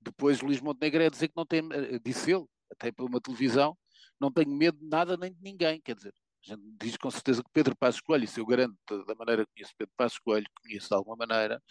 Depois 0.00 0.40
Luís 0.40 0.60
Montenegro 0.60 1.02
é 1.02 1.10
dizer 1.10 1.26
que 1.26 1.36
não 1.36 1.44
tem, 1.44 1.68
eh, 1.72 1.98
disse 2.04 2.30
ele, 2.30 2.44
até 2.70 2.92
por 2.92 3.08
uma 3.10 3.20
televisão, 3.20 3.76
não 4.20 4.30
tenho 4.30 4.56
medo 4.56 4.78
de 4.78 4.86
nada 4.86 5.16
nem 5.16 5.32
de 5.32 5.42
ninguém. 5.42 5.80
Quer 5.80 5.96
dizer, 5.96 6.14
a 6.46 6.54
gente 6.54 6.62
diz 6.80 6.96
com 6.96 7.10
certeza 7.10 7.42
que 7.42 7.50
Pedro 7.52 7.76
Passos 7.76 8.00
Coelho, 8.00 8.24
isso 8.24 8.40
eu 8.40 8.46
garanto 8.46 8.76
da 9.06 9.14
maneira 9.14 9.44
que 9.44 9.52
conheço 9.54 9.74
Pedro 9.76 9.94
Passos 9.96 10.18
Coelho, 10.18 10.46
conheço 10.62 10.88
de 10.88 10.94
alguma 10.94 11.16
maneira, 11.16 11.62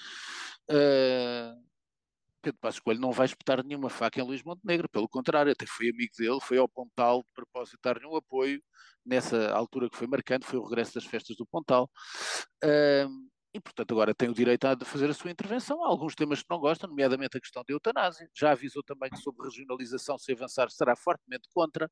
uh, 0.70 1.70
Pedro 2.42 2.60
Passos 2.60 2.80
Coelho 2.80 3.02
não 3.02 3.12
vai 3.12 3.26
espetar 3.26 3.64
nenhuma 3.64 3.90
faca 3.90 4.20
em 4.20 4.24
Luís 4.24 4.44
Montenegro, 4.44 4.88
pelo 4.90 5.10
contrário, 5.10 5.52
até 5.52 5.66
foi 5.66 5.90
amigo 5.90 6.14
dele, 6.18 6.40
foi 6.42 6.58
ao 6.58 6.70
Pontal 6.70 7.24
de 7.24 7.30
propósito 7.34 7.80
dar-lhe 7.84 8.06
um 8.06 8.16
apoio, 8.16 8.62
nessa 9.06 9.52
altura 9.52 9.90
que 9.90 9.98
foi 9.98 10.08
marcante, 10.08 10.46
foi 10.46 10.60
o 10.60 10.64
regresso 10.64 10.94
das 10.94 11.06
festas 11.06 11.36
do 11.36 11.46
Pontal. 11.46 11.90
Uh, 12.64 13.30
e, 13.54 13.60
portanto, 13.60 13.92
agora 13.92 14.14
tem 14.14 14.30
o 14.30 14.34
direito 14.34 14.66
a 14.66 14.78
fazer 14.86 15.10
a 15.10 15.14
sua 15.14 15.32
intervenção. 15.32 15.84
Há 15.84 15.88
alguns 15.88 16.14
temas 16.14 16.42
que 16.42 16.50
não 16.50 16.60
gostam, 16.60 16.88
nomeadamente 16.88 17.36
a 17.36 17.42
questão 17.42 17.64
da 17.68 17.74
eutanásia. 17.74 18.30
Já 18.34 18.52
avisou 18.52 18.84
também 18.84 19.10
que 19.10 19.18
sobre 19.18 19.48
regionalização, 19.48 20.20
se 20.20 20.32
avançar, 20.32 20.70
será 20.70 20.96
fortemente 20.96 21.50
contra. 21.52 21.90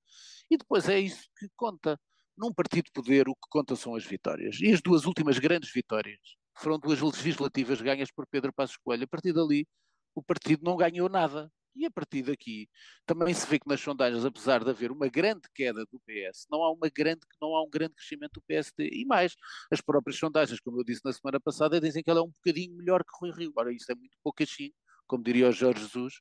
E 0.51 0.57
depois 0.57 0.87
é 0.87 0.99
isso 0.99 1.27
que 1.37 1.47
conta. 1.55 1.99
Num 2.37 2.53
partido 2.53 2.85
de 2.85 2.91
poder, 2.91 3.27
o 3.27 3.33
que 3.33 3.47
conta 3.49 3.75
são 3.75 3.95
as 3.95 4.05
vitórias. 4.05 4.59
E 4.61 4.71
as 4.71 4.81
duas 4.81 5.05
últimas 5.05 5.39
grandes 5.39 5.71
vitórias 5.73 6.19
foram 6.55 6.77
duas 6.77 7.01
legislativas 7.01 7.81
ganhas 7.81 8.11
por 8.11 8.27
Pedro 8.27 8.53
Passos 8.53 8.77
Coelho. 8.77 9.05
A 9.05 9.07
partir 9.07 9.33
dali, 9.33 9.67
o 10.13 10.21
partido 10.21 10.63
não 10.63 10.77
ganhou 10.77 11.09
nada. 11.09 11.51
E 11.77 11.85
a 11.85 11.91
partir 11.91 12.23
daqui 12.23 12.67
também 13.05 13.33
se 13.35 13.45
vê 13.45 13.59
que 13.59 13.67
nas 13.67 13.79
sondagens, 13.79 14.25
apesar 14.25 14.63
de 14.63 14.69
haver 14.71 14.91
uma 14.91 15.07
grande 15.07 15.41
queda 15.53 15.85
do 15.91 15.99
PS, 15.99 16.47
não 16.49 16.63
há 16.63 16.71
uma 16.71 16.89
grande, 16.89 17.21
não 17.39 17.55
há 17.55 17.63
um 17.63 17.69
grande 17.69 17.93
crescimento 17.93 18.33
do 18.33 18.41
PSD. 18.41 18.89
E 18.91 19.05
mais, 19.05 19.35
as 19.71 19.79
próprias 19.79 20.17
sondagens, 20.17 20.59
como 20.59 20.79
eu 20.79 20.83
disse 20.83 21.01
na 21.05 21.13
semana 21.13 21.39
passada, 21.39 21.79
dizem 21.79 22.03
que 22.03 22.09
ela 22.09 22.19
é 22.19 22.23
um 22.23 22.31
bocadinho 22.31 22.75
melhor 22.75 23.03
que 23.03 23.11
Rui 23.19 23.31
Rio. 23.31 23.53
Ora, 23.55 23.71
isso 23.71 23.91
é 23.91 23.95
muito 23.95 24.17
pouco 24.23 24.41
assim, 24.41 24.71
como 25.05 25.23
diria 25.23 25.49
o 25.49 25.51
Jorge 25.51 25.81
Jesus, 25.81 26.15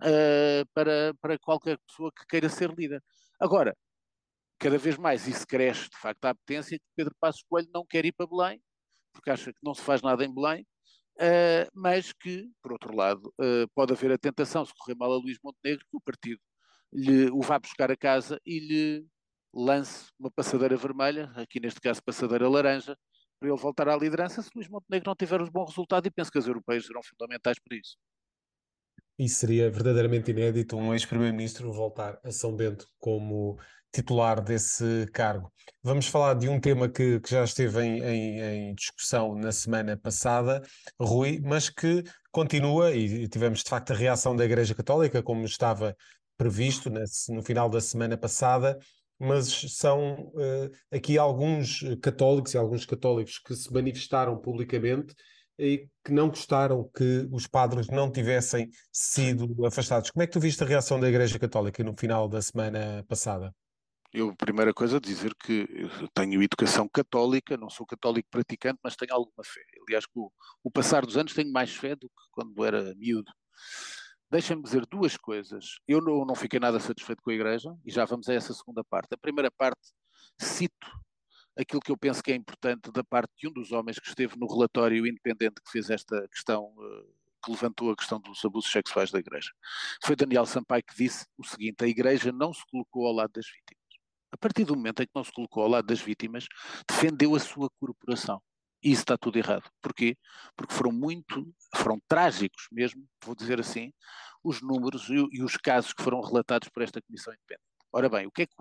uh, 0.00 0.64
para, 0.72 1.12
para 1.20 1.38
qualquer 1.40 1.76
pessoa 1.78 2.12
que 2.16 2.24
queira 2.26 2.48
ser 2.48 2.72
líder. 2.72 3.02
Agora, 3.40 3.76
cada 4.60 4.76
vez 4.76 4.96
mais 4.98 5.26
isso 5.26 5.46
cresce, 5.46 5.88
de 5.88 5.96
facto, 5.98 6.24
a 6.26 6.30
apetência 6.30 6.78
que 6.78 6.84
Pedro 6.94 7.14
Passos 7.18 7.42
Coelho 7.48 7.68
não 7.74 7.84
quer 7.84 8.04
ir 8.04 8.12
para 8.12 8.26
Belém, 8.26 8.62
porque 9.12 9.30
acha 9.30 9.52
que 9.52 9.58
não 9.62 9.74
se 9.74 9.80
faz 9.80 10.02
nada 10.02 10.22
em 10.22 10.32
Belém, 10.32 10.66
uh, 11.16 11.66
mas 11.74 12.12
que, 12.12 12.48
por 12.62 12.72
outro 12.72 12.94
lado, 12.94 13.32
uh, 13.40 13.66
pode 13.74 13.92
haver 13.92 14.12
a 14.12 14.18
tentação, 14.18 14.64
se 14.64 14.72
correr 14.78 14.94
mal 14.94 15.12
a 15.12 15.16
Luís 15.16 15.38
Montenegro, 15.42 15.84
que 15.90 15.96
o 15.96 16.00
partido 16.00 16.40
lhe, 16.92 17.30
o 17.30 17.40
vá 17.40 17.58
buscar 17.58 17.90
a 17.90 17.96
casa 17.96 18.38
e 18.44 18.60
lhe 18.60 19.06
lance 19.52 20.10
uma 20.18 20.30
passadeira 20.30 20.76
vermelha, 20.76 21.32
aqui 21.34 21.58
neste 21.58 21.80
caso 21.80 22.02
passadeira 22.04 22.48
laranja, 22.48 22.96
para 23.40 23.48
ele 23.48 23.58
voltar 23.58 23.88
à 23.88 23.96
liderança 23.96 24.42
se 24.42 24.50
Luís 24.54 24.68
Montenegro 24.68 25.08
não 25.08 25.16
tiver 25.16 25.40
os 25.40 25.48
bons 25.48 25.70
resultados 25.70 26.06
e 26.06 26.10
penso 26.10 26.30
que 26.30 26.38
as 26.38 26.46
europeias 26.46 26.84
serão 26.84 27.02
fundamentais 27.02 27.58
para 27.58 27.78
isso. 27.78 27.96
E 29.18 29.28
seria 29.28 29.70
verdadeiramente 29.70 30.30
inédito 30.30 30.76
um 30.76 30.92
ex-primeiro-ministro 30.92 31.72
voltar 31.72 32.20
a 32.22 32.30
São 32.30 32.54
Bento 32.54 32.86
como 32.98 33.58
titular 33.92 34.42
desse 34.42 35.06
cargo. 35.12 35.52
Vamos 35.82 36.06
falar 36.06 36.34
de 36.34 36.48
um 36.48 36.60
tema 36.60 36.88
que, 36.88 37.20
que 37.20 37.30
já 37.30 37.44
esteve 37.44 37.82
em, 37.82 38.02
em, 38.02 38.40
em, 38.40 38.74
discussão 38.74 39.34
na 39.34 39.50
semana 39.50 39.96
passada, 39.96 40.62
Rui, 41.00 41.40
mas 41.42 41.68
que 41.70 42.04
continua, 42.30 42.92
e 42.94 43.26
tivemos 43.28 43.62
de 43.62 43.70
facto 43.70 43.92
a 43.92 43.96
reação 43.96 44.36
da 44.36 44.44
Igreja 44.44 44.74
Católica, 44.74 45.22
como 45.22 45.44
estava 45.44 45.96
previsto 46.36 46.90
no 47.28 47.42
final 47.42 47.68
da 47.68 47.80
semana 47.80 48.16
passada, 48.16 48.78
mas 49.18 49.48
são 49.76 50.32
uh, 50.34 50.70
aqui 50.90 51.18
alguns 51.18 51.84
católicos 52.00 52.54
e 52.54 52.58
alguns 52.58 52.86
católicos 52.86 53.38
que 53.38 53.54
se 53.54 53.70
manifestaram 53.72 54.38
publicamente 54.38 55.14
e 55.58 55.86
que 56.02 56.10
não 56.10 56.28
gostaram 56.28 56.90
que 56.96 57.28
os 57.30 57.46
padres 57.46 57.88
não 57.88 58.10
tivessem 58.10 58.70
sido 58.90 59.66
afastados. 59.66 60.10
Como 60.10 60.22
é 60.22 60.26
que 60.26 60.32
tu 60.32 60.40
viste 60.40 60.62
a 60.64 60.66
reação 60.66 60.98
da 60.98 61.08
Igreja 61.08 61.38
Católica 61.38 61.84
no 61.84 61.94
final 61.94 62.26
da 62.26 62.40
semana 62.40 63.04
passada? 63.06 63.54
Eu, 64.12 64.34
primeira 64.34 64.74
coisa, 64.74 65.00
dizer 65.00 65.32
que 65.36 65.68
tenho 66.12 66.42
educação 66.42 66.88
católica, 66.88 67.56
não 67.56 67.70
sou 67.70 67.86
católico 67.86 68.28
praticante, 68.28 68.80
mas 68.82 68.96
tenho 68.96 69.14
alguma 69.14 69.44
fé. 69.44 69.60
Aliás, 69.86 70.04
com 70.04 70.28
o, 70.64 70.70
passar 70.70 71.06
dos 71.06 71.16
anos 71.16 71.32
tenho 71.32 71.52
mais 71.52 71.76
fé 71.76 71.94
do 71.94 72.08
que 72.08 72.22
quando 72.32 72.64
era 72.64 72.92
miúdo. 72.96 73.32
Deixa-me 74.28 74.62
dizer 74.62 74.84
duas 74.86 75.16
coisas. 75.16 75.78
Eu 75.86 76.00
não, 76.00 76.24
não 76.24 76.34
fiquei 76.34 76.58
nada 76.58 76.80
satisfeito 76.80 77.22
com 77.22 77.30
a 77.30 77.34
Igreja, 77.34 77.72
e 77.84 77.90
já 77.92 78.04
vamos 78.04 78.28
a 78.28 78.34
essa 78.34 78.52
segunda 78.52 78.82
parte. 78.82 79.14
A 79.14 79.18
primeira 79.18 79.50
parte, 79.50 79.80
cito 80.40 80.88
aquilo 81.56 81.80
que 81.80 81.92
eu 81.92 81.96
penso 81.96 82.22
que 82.22 82.32
é 82.32 82.34
importante 82.34 82.90
da 82.90 83.04
parte 83.04 83.30
de 83.38 83.48
um 83.48 83.52
dos 83.52 83.70
homens 83.70 83.98
que 83.98 84.08
esteve 84.08 84.36
no 84.36 84.46
relatório 84.46 85.06
independente 85.06 85.60
que 85.64 85.70
fez 85.70 85.88
esta 85.88 86.26
questão, 86.28 86.72
eh, 86.80 87.06
que 87.44 87.50
levantou 87.50 87.90
a 87.92 87.96
questão 87.96 88.20
dos 88.20 88.44
abusos 88.44 88.70
sexuais 88.70 89.10
da 89.10 89.18
Igreja. 89.18 89.50
Foi 90.04 90.16
Daniel 90.16 90.46
Sampaio 90.46 90.82
que 90.82 90.96
disse 90.96 91.26
o 91.36 91.44
seguinte: 91.44 91.84
a 91.84 91.88
Igreja 91.88 92.32
não 92.32 92.52
se 92.52 92.62
colocou 92.70 93.06
ao 93.06 93.12
lado 93.12 93.32
das 93.32 93.46
vítimas 93.46 93.79
a 94.32 94.36
partir 94.36 94.64
do 94.64 94.76
momento 94.76 95.02
em 95.02 95.06
que 95.06 95.12
não 95.14 95.24
se 95.24 95.32
colocou 95.32 95.62
ao 95.62 95.68
lado 95.68 95.86
das 95.86 96.00
vítimas, 96.00 96.46
defendeu 96.88 97.34
a 97.34 97.40
sua 97.40 97.68
corporação. 97.78 98.40
E 98.82 98.92
isso 98.92 99.02
está 99.02 99.18
tudo 99.18 99.36
errado. 99.36 99.70
Porquê? 99.82 100.16
Porque 100.56 100.72
foram 100.72 100.92
muito, 100.92 101.54
foram 101.76 102.00
trágicos 102.08 102.66
mesmo, 102.72 103.06
vou 103.22 103.34
dizer 103.34 103.60
assim, 103.60 103.92
os 104.42 104.62
números 104.62 105.08
e, 105.10 105.16
e 105.32 105.42
os 105.42 105.56
casos 105.56 105.92
que 105.92 106.02
foram 106.02 106.20
relatados 106.20 106.68
por 106.68 106.82
esta 106.82 107.02
Comissão 107.02 107.32
Independente. 107.34 107.64
Ora 107.92 108.08
bem, 108.08 108.26
o 108.26 108.30
que 108.30 108.42
é 108.42 108.46
que, 108.46 108.54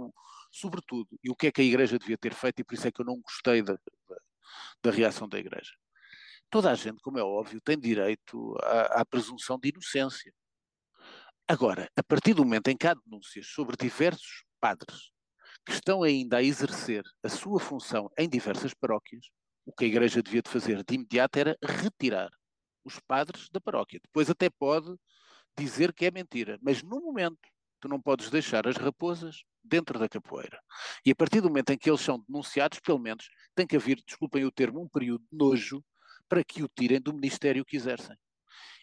sobretudo, 0.51 1.07
e 1.23 1.29
o 1.29 1.35
que 1.35 1.47
é 1.47 1.51
que 1.51 1.61
a 1.61 1.63
Igreja 1.63 1.97
devia 1.97 2.17
ter 2.17 2.33
feito, 2.33 2.59
e 2.59 2.63
por 2.63 2.73
isso 2.73 2.87
é 2.87 2.91
que 2.91 2.99
eu 2.99 3.05
não 3.05 3.21
gostei 3.21 3.61
da, 3.61 3.73
da, 3.73 4.17
da 4.83 4.91
reação 4.91 5.29
da 5.29 5.39
Igreja. 5.39 5.71
Toda 6.49 6.71
a 6.71 6.75
gente, 6.75 6.99
como 7.01 7.19
é 7.19 7.23
óbvio, 7.23 7.61
tem 7.61 7.79
direito 7.79 8.57
à, 8.63 9.01
à 9.01 9.05
presunção 9.05 9.57
de 9.59 9.69
inocência. 9.69 10.33
Agora, 11.47 11.89
a 11.95 12.03
partir 12.03 12.33
do 12.33 12.43
momento 12.43 12.67
em 12.69 12.77
que 12.77 12.87
há 12.87 12.93
denúncias 12.93 13.47
sobre 13.47 13.77
diversos 13.77 14.43
padres 14.59 15.11
que 15.69 15.75
estão 15.75 16.01
ainda 16.01 16.37
a 16.37 16.43
exercer 16.43 17.03
a 17.21 17.29
sua 17.29 17.59
função 17.59 18.09
em 18.17 18.27
diversas 18.27 18.73
paróquias, 18.73 19.27
o 19.63 19.71
que 19.71 19.85
a 19.85 19.87
Igreja 19.87 20.23
devia 20.23 20.41
de 20.41 20.49
fazer 20.49 20.83
de 20.83 20.95
imediato 20.95 21.37
era 21.37 21.55
retirar 21.63 22.31
os 22.83 22.99
padres 22.99 23.49
da 23.51 23.61
paróquia. 23.61 23.99
Depois 24.03 24.31
até 24.31 24.49
pode 24.49 24.91
dizer 25.55 25.93
que 25.93 26.07
é 26.07 26.11
mentira, 26.11 26.57
mas 26.59 26.81
no 26.81 26.99
momento 26.99 27.37
tu 27.79 27.87
não 27.87 28.01
podes 28.01 28.31
deixar 28.31 28.67
as 28.67 28.77
raposas 28.77 29.43
dentro 29.63 29.99
da 29.99 30.09
capoeira. 30.09 30.59
E 31.05 31.11
a 31.11 31.15
partir 31.15 31.39
do 31.39 31.49
momento 31.49 31.69
em 31.69 31.77
que 31.77 31.87
eles 31.87 32.01
são 32.01 32.19
denunciados, 32.27 32.79
pelo 32.79 32.97
menos 32.97 33.29
tem 33.53 33.67
que 33.67 33.75
haver, 33.75 34.01
desculpem 34.03 34.45
o 34.45 34.51
termo, 34.51 34.81
um 34.81 34.89
período 34.89 35.23
de 35.31 35.37
nojo 35.37 35.85
para 36.27 36.43
que 36.43 36.63
o 36.63 36.67
tirem 36.67 36.99
do 36.99 37.13
ministério 37.13 37.63
que 37.63 37.77
exercem. 37.77 38.17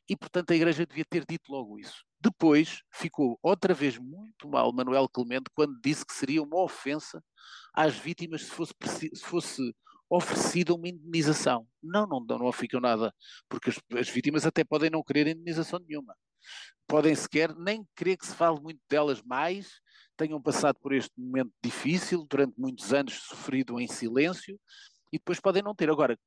E, 0.08 0.16
portanto, 0.16 0.52
a 0.52 0.54
Igreja 0.54 0.86
devia 0.86 1.04
ter 1.04 1.26
dito 1.28 1.50
logo 1.50 1.80
isso. 1.80 2.04
Depois 2.26 2.82
ficou 2.90 3.38
outra 3.40 3.72
vez 3.72 3.96
muito 3.98 4.48
mal 4.48 4.72
Manuel 4.72 5.08
Clemente 5.08 5.48
quando 5.54 5.80
disse 5.80 6.04
que 6.04 6.12
seria 6.12 6.42
uma 6.42 6.60
ofensa 6.60 7.22
às 7.72 7.96
vítimas 7.96 8.42
se 8.42 8.50
fosse, 8.50 8.74
se 9.14 9.24
fosse 9.24 9.76
oferecida 10.10 10.74
uma 10.74 10.88
indenização. 10.88 11.68
Não, 11.80 12.04
não, 12.04 12.18
não 12.20 12.50
ficam 12.50 12.80
nada, 12.80 13.14
porque 13.48 13.70
as, 13.70 13.78
as, 13.96 14.08
vítimas 14.08 14.44
até 14.44 14.64
podem 14.64 14.90
não 14.90 15.04
querer 15.04 15.28
indenização 15.28 15.78
nenhuma. 15.78 16.16
Podem 16.88 17.14
sequer 17.14 17.54
nem 17.54 17.86
querer 17.94 18.16
que 18.16 18.26
se 18.26 18.34
fale 18.34 18.60
muito 18.60 18.80
delas 18.90 19.22
mais, 19.22 19.80
tenham 20.16 20.42
passado 20.42 20.80
por 20.80 20.92
este 20.92 21.12
momento 21.16 21.52
difícil, 21.62 22.26
durante 22.28 22.58
muitos 22.58 22.92
anos 22.92 23.14
sofrido 23.22 23.78
em 23.78 23.86
silêncio, 23.86 24.58
e 25.12 25.18
depois 25.18 25.38
podem 25.38 25.62
não 25.62 25.76
ter. 25.76 25.88
Agora, 25.90 26.18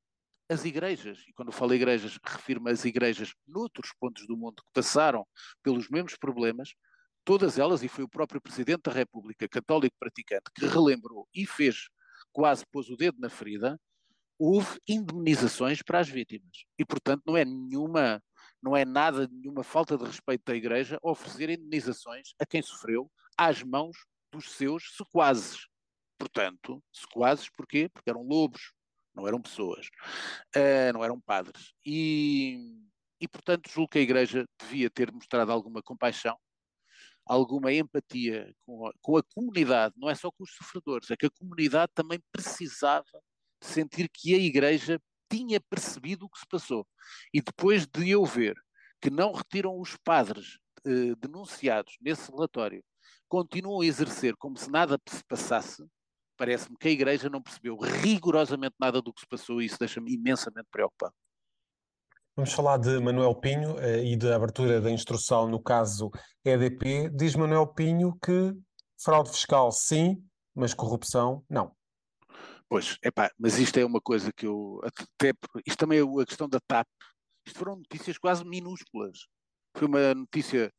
as 0.49 0.65
igrejas, 0.65 1.23
e 1.27 1.33
quando 1.33 1.51
falo 1.51 1.75
igrejas, 1.75 2.17
refiro-me 2.23 2.71
às 2.71 2.83
igrejas 2.83 3.33
noutros 3.47 3.93
pontos 3.99 4.25
do 4.25 4.35
mundo 4.35 4.63
que 4.63 4.71
passaram 4.73 5.25
pelos 5.61 5.87
mesmos 5.89 6.17
problemas, 6.17 6.73
todas 7.23 7.59
elas, 7.59 7.83
e 7.83 7.87
foi 7.87 8.03
o 8.03 8.09
próprio 8.09 8.41
Presidente 8.41 8.81
da 8.81 8.91
República, 8.91 9.47
católico 9.47 9.95
praticante, 9.99 10.49
que 10.55 10.65
relembrou 10.65 11.27
e 11.33 11.45
fez, 11.45 11.87
quase 12.33 12.65
pôs 12.71 12.89
o 12.89 12.97
dedo 12.97 13.19
na 13.19 13.29
ferida, 13.29 13.79
houve 14.39 14.79
indemnizações 14.87 15.83
para 15.83 15.99
as 15.99 16.09
vítimas. 16.09 16.65
E, 16.79 16.83
portanto, 16.83 17.21
não 17.27 17.37
é 17.37 17.45
nenhuma, 17.45 18.23
não 18.61 18.75
é 18.75 18.83
nada, 18.83 19.27
nenhuma 19.27 19.63
falta 19.63 19.97
de 19.97 20.05
respeito 20.05 20.45
da 20.45 20.55
Igreja 20.55 20.97
oferecer 21.03 21.51
indemnizações 21.51 22.33
a 22.39 22.45
quem 22.45 22.61
sofreu 22.61 23.11
às 23.37 23.61
mãos 23.61 23.97
dos 24.31 24.49
seus 24.51 24.95
sequazes. 24.95 25.67
Portanto, 26.17 26.81
sequazes 26.91 27.49
porquê? 27.49 27.87
Porque 27.89 28.09
eram 28.09 28.23
lobos, 28.23 28.73
não 29.13 29.27
eram 29.27 29.41
pessoas, 29.41 29.87
uh, 30.55 30.93
não 30.93 31.03
eram 31.03 31.19
padres. 31.19 31.73
E, 31.85 32.81
e, 33.19 33.27
portanto, 33.27 33.69
julgo 33.69 33.89
que 33.89 33.99
a 33.99 34.01
Igreja 34.01 34.45
devia 34.59 34.89
ter 34.89 35.11
mostrado 35.11 35.51
alguma 35.51 35.81
compaixão, 35.81 36.37
alguma 37.25 37.71
empatia 37.71 38.53
com 38.65 38.87
a, 38.87 38.93
com 39.01 39.17
a 39.17 39.23
comunidade, 39.35 39.95
não 39.97 40.09
é 40.09 40.15
só 40.15 40.31
com 40.31 40.43
os 40.43 40.51
sofredores, 40.55 41.11
é 41.11 41.17
que 41.17 41.25
a 41.25 41.31
comunidade 41.31 41.91
também 41.93 42.19
precisava 42.31 43.21
sentir 43.61 44.09
que 44.09 44.33
a 44.33 44.37
Igreja 44.37 44.99
tinha 45.29 45.61
percebido 45.61 46.25
o 46.25 46.29
que 46.29 46.39
se 46.39 46.47
passou. 46.47 46.87
E 47.33 47.41
depois 47.41 47.85
de 47.85 48.09
eu 48.09 48.25
ver 48.25 48.55
que 49.01 49.09
não 49.09 49.31
retiram 49.31 49.79
os 49.79 49.95
padres 49.97 50.57
eh, 50.85 51.15
denunciados 51.17 51.97
nesse 52.01 52.31
relatório, 52.31 52.83
continuam 53.27 53.81
a 53.81 53.85
exercer 53.85 54.35
como 54.37 54.57
se 54.57 54.69
nada 54.71 54.99
se 55.07 55.23
passasse, 55.25 55.85
parece-me 56.39 56.77
que 56.77 56.87
a 56.87 56.91
Igreja 56.91 57.29
não 57.29 57.41
percebeu 57.41 57.77
rigorosamente 57.77 58.75
nada 58.79 59.01
do 59.01 59.13
que 59.13 59.19
se 59.19 59.27
passou 59.27 59.61
e 59.61 59.65
isso 59.65 59.77
deixa-me 59.77 60.13
imensamente 60.13 60.69
preocupado. 60.71 61.13
Vamos 62.33 62.53
falar 62.53 62.77
de 62.77 62.97
Manuel 63.01 63.35
Pinho 63.35 63.77
eh, 63.79 64.05
e 64.05 64.15
da 64.15 64.37
abertura 64.37 64.79
da 64.79 64.89
instrução 64.89 65.49
no 65.49 65.61
caso 65.61 66.09
EDP. 66.45 67.09
Diz 67.09 67.35
Manuel 67.35 67.67
Pinho 67.67 68.17
que 68.23 68.55
fraude 68.97 69.31
fiscal 69.31 69.69
sim, 69.73 70.23
mas 70.55 70.73
corrupção 70.73 71.43
não. 71.49 71.75
Pois, 72.69 72.97
epá, 73.03 73.29
mas 73.37 73.59
isto 73.59 73.77
é 73.77 73.83
uma 73.83 73.99
coisa 73.99 74.31
que 74.31 74.45
eu. 74.45 74.79
Até, 74.83 75.33
isto 75.65 75.77
também 75.77 75.99
é 75.99 76.01
a 76.01 76.25
questão 76.25 76.47
da 76.47 76.59
TAP. 76.65 76.87
Isto 77.45 77.59
foram 77.59 77.75
notícias 77.75 78.17
quase 78.17 78.45
minúsculas. 78.45 79.27
Foi 79.75 79.87
uma 79.87 80.13
notícia 80.13 80.71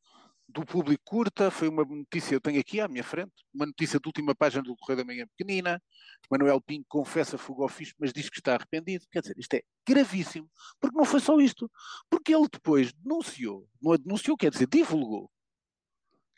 do 0.52 0.64
público 0.64 1.02
curta, 1.04 1.50
foi 1.50 1.68
uma 1.68 1.84
notícia, 1.84 2.34
eu 2.34 2.40
tenho 2.40 2.60
aqui 2.60 2.80
à 2.80 2.88
minha 2.88 3.04
frente, 3.04 3.32
uma 3.54 3.66
notícia 3.66 3.98
de 3.98 4.06
última 4.06 4.34
página 4.34 4.62
do 4.62 4.76
Correio 4.76 4.98
da 4.98 5.04
Manhã 5.04 5.26
pequenina, 5.36 5.82
Manuel 6.30 6.60
Pinho 6.60 6.84
confessa 6.88 7.38
fuga 7.38 7.62
ao 7.62 7.68
fisco, 7.68 7.96
mas 8.00 8.12
diz 8.12 8.28
que 8.28 8.38
está 8.38 8.54
arrependido. 8.54 9.06
Quer 9.10 9.20
dizer, 9.20 9.34
isto 9.38 9.54
é 9.54 9.62
gravíssimo, 9.86 10.48
porque 10.80 10.96
não 10.96 11.04
foi 11.04 11.20
só 11.20 11.38
isto, 11.40 11.70
porque 12.08 12.34
ele 12.34 12.46
depois 12.52 12.92
denunciou, 12.92 13.66
não 13.80 13.96
denunciou, 13.96 14.36
quer 14.36 14.50
dizer, 14.50 14.66
divulgou, 14.66 15.30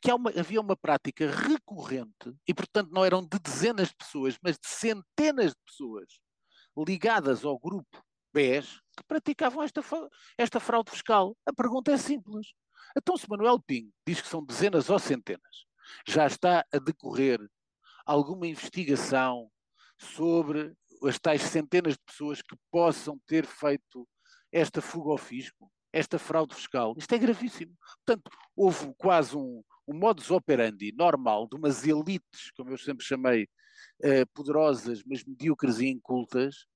que 0.02 0.12
uma, 0.12 0.30
havia 0.30 0.60
uma 0.60 0.76
prática 0.76 1.30
recorrente, 1.30 2.34
e 2.46 2.52
portanto 2.52 2.90
não 2.90 3.04
eram 3.04 3.22
de 3.22 3.38
dezenas 3.38 3.88
de 3.88 3.96
pessoas, 3.96 4.36
mas 4.42 4.58
de 4.58 4.66
centenas 4.66 5.52
de 5.52 5.60
pessoas 5.64 6.06
ligadas 6.76 7.44
ao 7.44 7.58
grupo 7.58 8.02
BES 8.32 8.80
que 8.96 9.04
praticavam 9.06 9.62
esta, 9.62 9.82
esta 10.38 10.58
fraude 10.58 10.90
fiscal. 10.90 11.36
A 11.46 11.52
pergunta 11.52 11.92
é 11.92 11.96
simples. 11.96 12.48
Então, 12.96 13.16
se 13.16 13.28
Manuel 13.28 13.60
Pinho 13.60 13.92
diz 14.06 14.20
que 14.20 14.28
são 14.28 14.44
dezenas 14.44 14.90
ou 14.90 14.98
centenas, 14.98 15.64
já 16.06 16.26
está 16.26 16.64
a 16.72 16.78
decorrer 16.78 17.40
alguma 18.04 18.46
investigação 18.46 19.50
sobre 19.98 20.74
as 21.04 21.18
tais 21.18 21.42
centenas 21.42 21.94
de 21.94 22.00
pessoas 22.04 22.42
que 22.42 22.56
possam 22.70 23.20
ter 23.26 23.46
feito 23.46 24.08
esta 24.50 24.80
fuga 24.82 25.10
ao 25.10 25.18
fisco, 25.18 25.70
esta 25.92 26.18
fraude 26.18 26.54
fiscal. 26.54 26.94
Isto 26.96 27.14
é 27.14 27.18
gravíssimo. 27.18 27.74
Portanto, 28.04 28.30
houve 28.56 28.94
quase 28.96 29.36
um, 29.36 29.62
um 29.86 29.94
modus 29.94 30.30
operandi 30.30 30.92
normal 30.96 31.48
de 31.48 31.56
umas 31.56 31.86
elites, 31.86 32.50
como 32.56 32.70
eu 32.70 32.78
sempre 32.78 33.04
chamei, 33.04 33.48
eh, 34.02 34.24
poderosas, 34.26 35.02
mas 35.04 35.24
medíocres 35.24 35.80
e 35.80 35.86
incultas, 35.86 36.66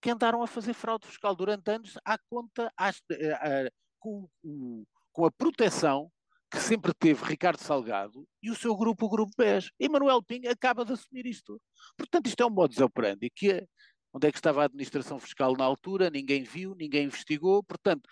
que 0.00 0.10
andaram 0.10 0.42
a 0.42 0.46
fazer 0.46 0.72
fraude 0.72 1.06
fiscal 1.06 1.34
durante 1.34 1.70
anos 1.70 1.94
à 2.04 2.18
conta, 2.18 2.72
às, 2.76 3.02
eh, 3.10 3.70
com 3.98 4.28
o 4.42 4.84
com 5.12 5.24
a 5.24 5.30
proteção 5.30 6.10
que 6.50 6.58
sempre 6.58 6.92
teve 6.92 7.24
Ricardo 7.24 7.60
Salgado 7.60 8.26
e 8.42 8.50
o 8.50 8.56
seu 8.56 8.76
grupo, 8.76 9.06
o 9.06 9.08
Grupo 9.08 9.32
BES. 9.38 9.70
Emanuel 9.78 10.22
Pinho 10.22 10.50
acaba 10.50 10.84
de 10.84 10.92
assumir 10.92 11.26
isto. 11.26 11.60
Portanto, 11.96 12.26
isto 12.26 12.42
é 12.42 12.46
um 12.46 12.50
modus 12.50 12.78
operandi 12.78 13.30
que 13.30 13.52
é, 13.52 13.66
onde 14.12 14.26
é 14.26 14.32
que 14.32 14.38
estava 14.38 14.62
a 14.62 14.64
administração 14.64 15.20
fiscal 15.20 15.56
na 15.56 15.64
altura, 15.64 16.10
ninguém 16.10 16.42
viu, 16.42 16.74
ninguém 16.74 17.04
investigou. 17.04 17.62
Portanto, 17.62 18.08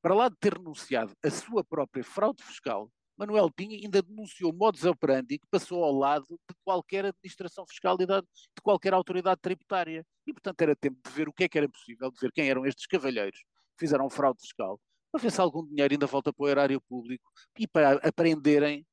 para 0.00 0.14
lá 0.14 0.28
de 0.28 0.36
ter 0.38 0.56
denunciado 0.56 1.12
a 1.24 1.30
sua 1.30 1.64
própria 1.64 2.04
fraude 2.04 2.42
fiscal, 2.44 2.90
Manuel 3.18 3.50
Pinho 3.50 3.72
ainda 3.72 4.00
denunciou 4.00 4.52
modus 4.52 4.84
operandi 4.84 5.38
que 5.38 5.46
passou 5.50 5.82
ao 5.84 5.92
lado 5.92 6.26
de 6.28 6.54
qualquer 6.64 7.04
administração 7.06 7.66
fiscal 7.66 7.98
de, 7.98 8.06
de 8.06 8.62
qualquer 8.62 8.94
autoridade 8.94 9.40
tributária. 9.42 10.06
E, 10.26 10.32
portanto, 10.32 10.62
era 10.62 10.76
tempo 10.76 10.98
de 11.04 11.10
ver 11.10 11.28
o 11.28 11.32
que 11.32 11.44
é 11.44 11.48
que 11.48 11.58
era 11.58 11.68
possível, 11.68 12.10
de 12.10 12.18
ver 12.20 12.30
quem 12.32 12.48
eram 12.48 12.64
estes 12.64 12.86
cavalheiros 12.86 13.40
que 13.40 13.80
fizeram 13.80 14.08
fraude 14.08 14.40
fiscal 14.40 14.80
para 15.10 15.20
ver 15.20 15.30
se 15.30 15.40
algum 15.40 15.66
dinheiro 15.66 15.94
ainda 15.94 16.06
volta 16.06 16.32
para 16.32 16.44
o 16.44 16.48
erário 16.48 16.80
público 16.80 17.30
e 17.58 17.66
para 17.66 17.94
aprenderem 18.06 18.86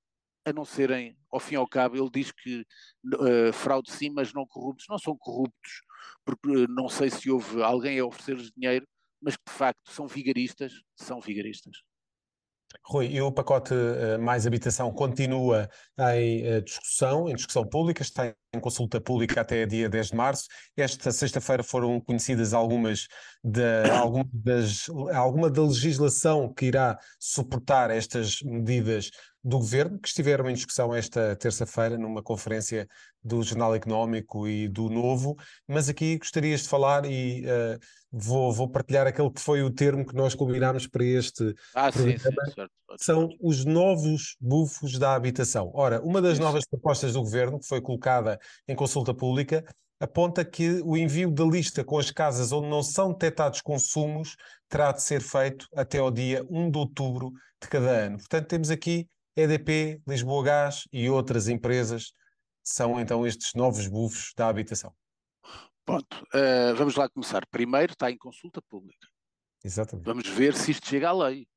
a 0.46 0.54
não 0.54 0.64
serem, 0.64 1.18
ao 1.30 1.42
fim 1.42 1.56
e 1.56 1.58
ao 1.58 1.68
cabo, 1.68 1.98
ele 1.98 2.10
diz 2.10 2.32
que 2.32 2.66
uh, 3.14 3.52
fraude 3.52 3.92
sim, 3.92 4.10
mas 4.10 4.34
não 4.34 4.48
corruptos, 4.48 4.86
não 4.90 4.98
são 4.98 5.18
corruptos, 5.18 5.82
porque 6.24 6.48
uh, 6.48 6.68
não 6.70 6.88
sei 6.88 7.10
se 7.10 7.30
houve 7.30 7.62
alguém 7.62 8.00
a 8.00 8.06
oferecer-lhes 8.06 8.52
dinheiro, 8.56 8.88
mas 9.22 9.36
que 9.36 9.44
de 9.46 9.52
facto 9.52 9.92
são 9.92 10.08
vigaristas, 10.08 10.72
são 10.96 11.20
vigaristas. 11.20 11.84
Rui, 12.84 13.08
e 13.08 13.22
o 13.22 13.32
pacote 13.32 13.74
uh, 13.74 14.20
Mais 14.22 14.46
Habitação 14.48 14.92
continua 14.92 15.70
em 16.14 16.58
uh, 16.58 16.62
discussão, 16.62 17.30
em 17.30 17.36
discussão 17.36 17.66
pública, 17.66 18.02
está 18.02 18.34
em 18.54 18.60
consulta 18.60 19.00
pública 19.00 19.42
até 19.42 19.66
dia 19.66 19.90
10 19.90 20.08
de 20.08 20.16
março. 20.16 20.48
Esta 20.76 21.12
sexta-feira 21.12 21.64
foram 21.64 22.00
conhecidas 22.00 22.54
algumas 22.54 23.08
alguma, 24.00 24.26
das, 24.34 24.90
alguma 25.14 25.50
da 25.50 25.62
legislação 25.64 26.54
que 26.54 26.66
irá 26.66 26.98
suportar 27.20 27.90
estas 27.92 28.42
medidas 28.42 29.12
do 29.48 29.60
governo, 29.60 29.98
que 29.98 30.10
estiveram 30.10 30.50
em 30.50 30.54
discussão 30.54 30.94
esta 30.94 31.34
terça-feira 31.38 31.98
numa 31.98 32.22
conferência 32.22 32.86
do 33.24 33.42
Jornal 33.42 33.74
Económico 33.74 34.46
e 34.46 34.68
do 34.68 34.90
Novo, 34.90 35.38
mas 35.66 35.88
aqui 35.88 36.18
gostarias 36.18 36.64
de 36.64 36.68
falar 36.68 37.06
e 37.06 37.46
uh, 37.46 37.80
vou, 38.12 38.52
vou 38.52 38.68
partilhar 38.68 39.08
aquele 39.08 39.32
que 39.32 39.40
foi 39.40 39.64
o 39.64 39.72
termo 39.72 40.06
que 40.06 40.14
nós 40.14 40.36
combinámos 40.36 40.86
para 40.86 41.06
este 41.06 41.56
ah, 41.74 41.90
programa. 41.90 42.20
Sim, 42.20 42.30
sim, 42.30 42.54
certo, 42.56 42.72
São 43.00 43.30
os 43.42 43.64
novos 43.64 44.36
bufos 44.38 45.00
da 45.00 45.16
habitação. 45.16 45.72
Ora, 45.74 46.02
uma 46.02 46.22
das 46.22 46.38
novas 46.38 46.66
propostas 46.66 47.14
do 47.14 47.22
governo, 47.22 47.58
que 47.58 47.68
foi 47.68 47.80
colocada 47.80 48.38
em 48.68 48.76
consulta 48.76 49.14
pública, 49.14 49.64
aponta 49.98 50.44
que 50.44 50.82
o 50.84 50.98
envio 50.98 51.32
da 51.32 51.46
lista 51.46 51.86
com 51.86 51.98
as 51.98 52.12
casas 52.12 52.52
onde 52.52 52.68
não 52.68 52.84
são 52.84 53.14
detectados 53.14 53.62
consumos 53.62 54.36
terá 54.68 54.92
de 54.92 55.02
ser 55.02 55.22
feito 55.22 55.68
até 55.74 56.00
ao 56.00 56.12
dia 56.12 56.46
1 56.50 56.70
de 56.70 56.78
outubro 56.78 57.32
de 57.62 57.70
cada 57.70 57.90
ano. 57.90 58.18
Portanto, 58.18 58.48
temos 58.48 58.70
aqui 58.70 59.08
EDP, 59.38 60.02
Lisboa 60.08 60.44
Gás 60.44 60.88
e 60.92 61.08
outras 61.12 61.48
empresas 61.48 62.12
são 62.64 63.00
então 63.00 63.26
estes 63.26 63.54
novos 63.54 63.88
bufos 63.88 64.34
da 64.36 64.48
habitação. 64.48 64.92
Pronto, 65.86 66.22
uh, 66.34 66.76
vamos 66.76 66.96
lá 66.96 67.08
começar. 67.08 67.46
Primeiro 67.46 67.94
está 67.94 68.10
em 68.10 68.18
consulta 68.18 68.64
pública. 68.64 69.08
Exatamente. 69.64 70.06
Vamos 70.06 70.28
ver 70.28 70.56
se 70.56 70.72
isto 70.72 70.88
chega 70.88 71.10
à 71.10 71.14
lei. 71.14 71.48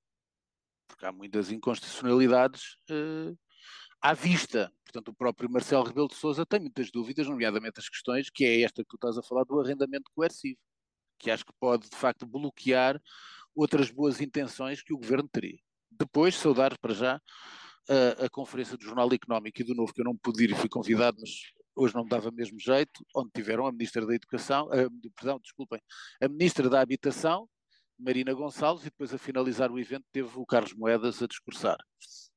Porque 0.86 1.06
há 1.06 1.10
muitas 1.10 1.50
inconstitucionalidades 1.50 2.76
uh, 2.90 3.34
à 4.02 4.12
vista. 4.12 4.70
Portanto, 4.84 5.08
o 5.08 5.14
próprio 5.14 5.50
Marcelo 5.50 5.84
Rebelo 5.84 6.08
de 6.08 6.16
Sousa 6.16 6.44
tem 6.44 6.60
muitas 6.60 6.90
dúvidas, 6.90 7.26
nomeadamente 7.26 7.80
as 7.80 7.88
questões, 7.88 8.28
que 8.28 8.44
é 8.44 8.60
esta 8.60 8.82
que 8.82 8.90
tu 8.90 8.96
estás 8.96 9.16
a 9.16 9.22
falar 9.22 9.44
do 9.44 9.58
arrendamento 9.58 10.10
coercivo, 10.14 10.58
que 11.18 11.30
acho 11.30 11.46
que 11.46 11.52
pode, 11.58 11.88
de 11.88 11.96
facto, 11.96 12.26
bloquear 12.26 13.00
outras 13.54 13.90
boas 13.90 14.20
intenções 14.20 14.82
que 14.82 14.92
o 14.92 14.98
governo 14.98 15.28
teria. 15.28 15.58
Depois, 15.90 16.34
saudar 16.34 16.78
para 16.78 16.92
já 16.92 17.20
a, 17.88 18.26
a, 18.26 18.30
conferência 18.30 18.76
do 18.76 18.84
Jornal 18.84 19.12
Económico 19.12 19.60
e 19.60 19.64
do 19.64 19.74
Novo, 19.74 19.92
que 19.92 20.00
eu 20.00 20.04
não 20.04 20.16
pude 20.16 20.44
ir 20.44 20.50
e 20.50 20.54
fui 20.54 20.68
convidado, 20.68 21.16
mas 21.20 21.30
hoje 21.74 21.94
não 21.94 22.04
dava 22.04 22.30
mesmo 22.30 22.58
jeito, 22.58 23.04
onde 23.14 23.30
tiveram 23.34 23.66
a 23.66 23.72
Ministra 23.72 24.06
da 24.06 24.14
Educação, 24.14 24.68
a, 24.72 24.88
perdão, 25.16 25.38
desculpem, 25.40 25.80
a 26.20 26.28
Ministra 26.28 26.68
da 26.68 26.80
Habitação, 26.80 27.48
Marina 27.98 28.32
Gonçalves, 28.32 28.82
e 28.82 28.86
depois 28.86 29.12
a 29.12 29.18
finalizar 29.18 29.70
o 29.70 29.78
evento 29.78 30.04
teve 30.12 30.30
o 30.34 30.46
Carlos 30.46 30.72
Moedas 30.72 31.22
a 31.22 31.26
discursar. 31.26 31.78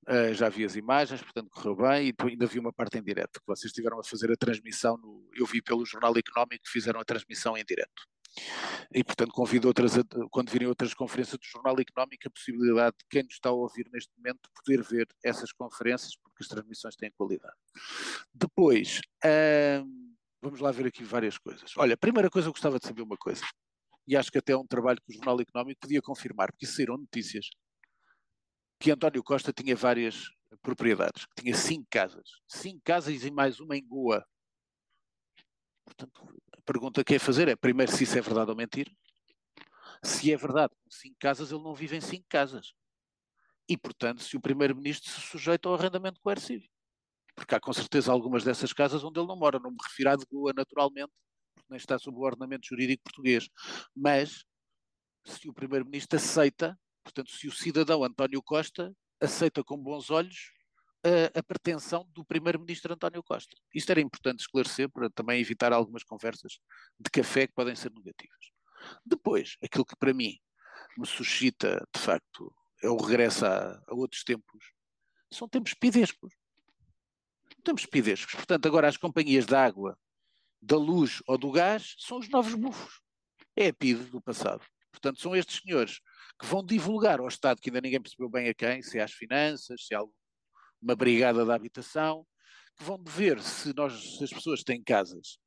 Uh, 0.07 0.33
já 0.33 0.49
vi 0.49 0.65
as 0.65 0.75
imagens, 0.75 1.21
portanto 1.21 1.49
correu 1.49 1.75
bem, 1.77 2.09
e 2.09 2.13
ainda 2.29 2.45
vi 2.45 2.59
uma 2.59 2.73
parte 2.73 2.97
em 2.97 3.03
direto, 3.03 3.39
que 3.39 3.47
vocês 3.47 3.69
estiveram 3.69 3.99
a 3.99 4.03
fazer 4.03 4.29
a 4.31 4.35
transmissão, 4.35 4.97
no, 4.97 5.29
eu 5.33 5.45
vi 5.45 5.61
pelo 5.61 5.85
Jornal 5.85 6.13
Económico 6.17 6.63
que 6.65 6.69
fizeram 6.69 6.99
a 6.99 7.05
transmissão 7.05 7.57
em 7.57 7.63
direto. 7.63 8.03
E, 8.93 9.03
portanto, 9.03 9.31
convido 9.31 9.67
outras, 9.67 9.93
quando 10.31 10.51
virem 10.51 10.67
outras 10.67 10.93
conferências 10.93 11.37
do 11.37 11.45
Jornal 11.45 11.75
Económico, 11.79 12.27
a 12.27 12.31
possibilidade 12.31 12.95
de 12.97 13.05
quem 13.09 13.23
nos 13.23 13.33
está 13.33 13.49
a 13.49 13.53
ouvir 13.53 13.89
neste 13.91 14.11
momento 14.17 14.49
poder 14.55 14.81
ver 14.83 15.07
essas 15.23 15.51
conferências, 15.51 16.15
porque 16.15 16.43
as 16.43 16.47
transmissões 16.47 16.95
têm 16.95 17.11
qualidade. 17.11 17.55
Depois, 18.33 19.01
hum, 19.83 20.15
vamos 20.41 20.59
lá 20.59 20.71
ver 20.71 20.87
aqui 20.87 21.03
várias 21.03 21.37
coisas. 21.37 21.71
Olha, 21.77 21.93
a 21.93 21.97
primeira 21.97 22.29
coisa, 22.29 22.47
eu 22.47 22.51
gostava 22.51 22.79
de 22.79 22.87
saber 22.87 23.01
uma 23.01 23.17
coisa, 23.17 23.43
e 24.07 24.17
acho 24.17 24.31
que 24.31 24.37
até 24.37 24.53
é 24.53 24.57
um 24.57 24.67
trabalho 24.67 24.99
que 25.01 25.11
o 25.11 25.15
Jornal 25.15 25.39
Económico 25.39 25.81
podia 25.81 26.01
confirmar, 26.01 26.51
porque 26.51 26.65
saíram 26.65 26.97
notícias 26.97 27.49
que 28.79 28.91
António 28.91 29.23
Costa 29.23 29.53
tinha 29.53 29.75
várias 29.75 30.29
propriedades, 30.61 31.25
que 31.25 31.41
tinha 31.41 31.55
cinco 31.55 31.87
casas, 31.89 32.29
cinco 32.47 32.81
casas 32.83 33.23
e 33.23 33.31
mais 33.31 33.59
uma 33.59 33.77
em 33.77 33.87
Goa. 33.87 34.25
Portanto, 35.85 36.41
pergunta 36.65 37.03
que 37.03 37.15
é 37.15 37.19
fazer 37.19 37.47
é, 37.47 37.55
primeiro, 37.55 37.91
se 37.91 38.03
isso 38.03 38.17
é 38.17 38.21
verdade 38.21 38.49
ou 38.49 38.57
mentira. 38.57 38.91
Se 40.03 40.31
é 40.31 40.37
verdade, 40.37 40.73
com 40.75 40.89
cinco 40.89 41.15
casas, 41.19 41.51
ele 41.51 41.63
não 41.63 41.73
vive 41.73 41.95
em 41.95 42.01
cinco 42.01 42.25
casas. 42.27 42.73
E, 43.69 43.77
portanto, 43.77 44.21
se 44.21 44.35
o 44.35 44.41
primeiro-ministro 44.41 45.09
se 45.09 45.21
sujeita 45.21 45.69
ao 45.69 45.75
arrendamento 45.75 46.19
coercivo. 46.19 46.65
Porque 47.35 47.55
há 47.55 47.59
com 47.59 47.71
certeza 47.71 48.11
algumas 48.11 48.43
dessas 48.43 48.73
casas 48.73 49.03
onde 49.03 49.19
ele 49.19 49.27
não 49.27 49.37
mora. 49.37 49.59
Não 49.59 49.71
me 49.71 49.77
refiro 49.81 50.09
à 50.09 50.15
de 50.15 50.25
Goa, 50.25 50.51
naturalmente, 50.53 51.11
porque 51.55 51.67
nem 51.69 51.77
está 51.77 51.97
sob 51.97 52.17
o 52.17 52.21
ordenamento 52.21 52.67
jurídico 52.67 53.03
português. 53.03 53.47
Mas, 53.95 54.43
se 55.25 55.49
o 55.49 55.53
primeiro-ministro 55.53 56.17
aceita, 56.17 56.77
portanto, 57.03 57.31
se 57.31 57.47
o 57.47 57.51
cidadão 57.51 58.03
António 58.03 58.43
Costa 58.43 58.93
aceita 59.21 59.63
com 59.63 59.77
bons 59.77 60.09
olhos 60.09 60.51
a, 61.33 61.43
pretensão 61.43 62.07
do 62.13 62.23
primeiro-ministro 62.23 62.93
António 62.93 63.23
Costa. 63.23 63.55
Isto 63.73 63.91
era 63.91 64.01
importante 64.01 64.41
esclarecer 64.41 64.89
para 64.89 65.09
também 65.09 65.39
evitar 65.39 65.73
algumas 65.73 66.03
conversas 66.03 66.59
de 66.99 67.09
café 67.09 67.47
que 67.47 67.53
podem 67.53 67.75
ser 67.75 67.91
negativas. 67.91 68.51
Depois, 69.05 69.57
aquilo 69.63 69.85
que 69.85 69.95
para 69.95 70.13
mim 70.13 70.37
me 70.97 71.05
suscita, 71.05 71.85
de 71.93 72.01
facto, 72.01 72.53
é 72.81 72.89
o 72.89 72.97
regresso 72.97 73.45
a, 73.45 73.81
a 73.87 73.93
outros 73.93 74.23
tempos, 74.23 74.73
são 75.31 75.47
tempos 75.47 75.73
pidescos. 75.73 76.33
temos 77.63 77.81
espidescos. 77.81 78.35
Portanto, 78.35 78.65
agora 78.67 78.87
as 78.87 78.97
companhias 78.97 79.45
da 79.45 79.63
água, 79.63 79.97
da 80.61 80.77
luz 80.77 81.21
ou 81.27 81.37
do 81.37 81.51
gás 81.51 81.95
são 81.97 82.19
os 82.19 82.29
novos 82.29 82.53
bufos. 82.53 83.01
É 83.55 83.67
a 83.67 83.73
PIDE 83.73 84.05
do 84.05 84.21
passado. 84.21 84.65
Portanto, 84.91 85.19
são 85.19 85.35
estes 85.35 85.61
senhores 85.61 85.99
que 86.39 86.45
vão 86.45 86.63
divulgar 86.63 87.19
ao 87.19 87.27
Estado, 87.27 87.59
que 87.59 87.69
ainda 87.69 87.81
ninguém 87.81 88.01
percebeu 88.01 88.29
bem 88.29 88.47
a 88.49 88.53
quem, 88.53 88.81
se 88.81 88.99
é 88.99 89.03
às 89.03 89.11
finanças, 89.11 89.85
se 89.85 89.93
é 89.93 89.97
uma 90.83 90.95
brigada 90.95 91.45
da 91.45 91.55
habitação, 91.55 92.25
que 92.75 92.83
vão 92.83 93.01
ver 93.03 93.41
se, 93.41 93.73
nós, 93.75 94.17
se 94.17 94.23
as 94.23 94.29
pessoas 94.29 94.63
têm 94.63 94.83
casas, 94.83 95.37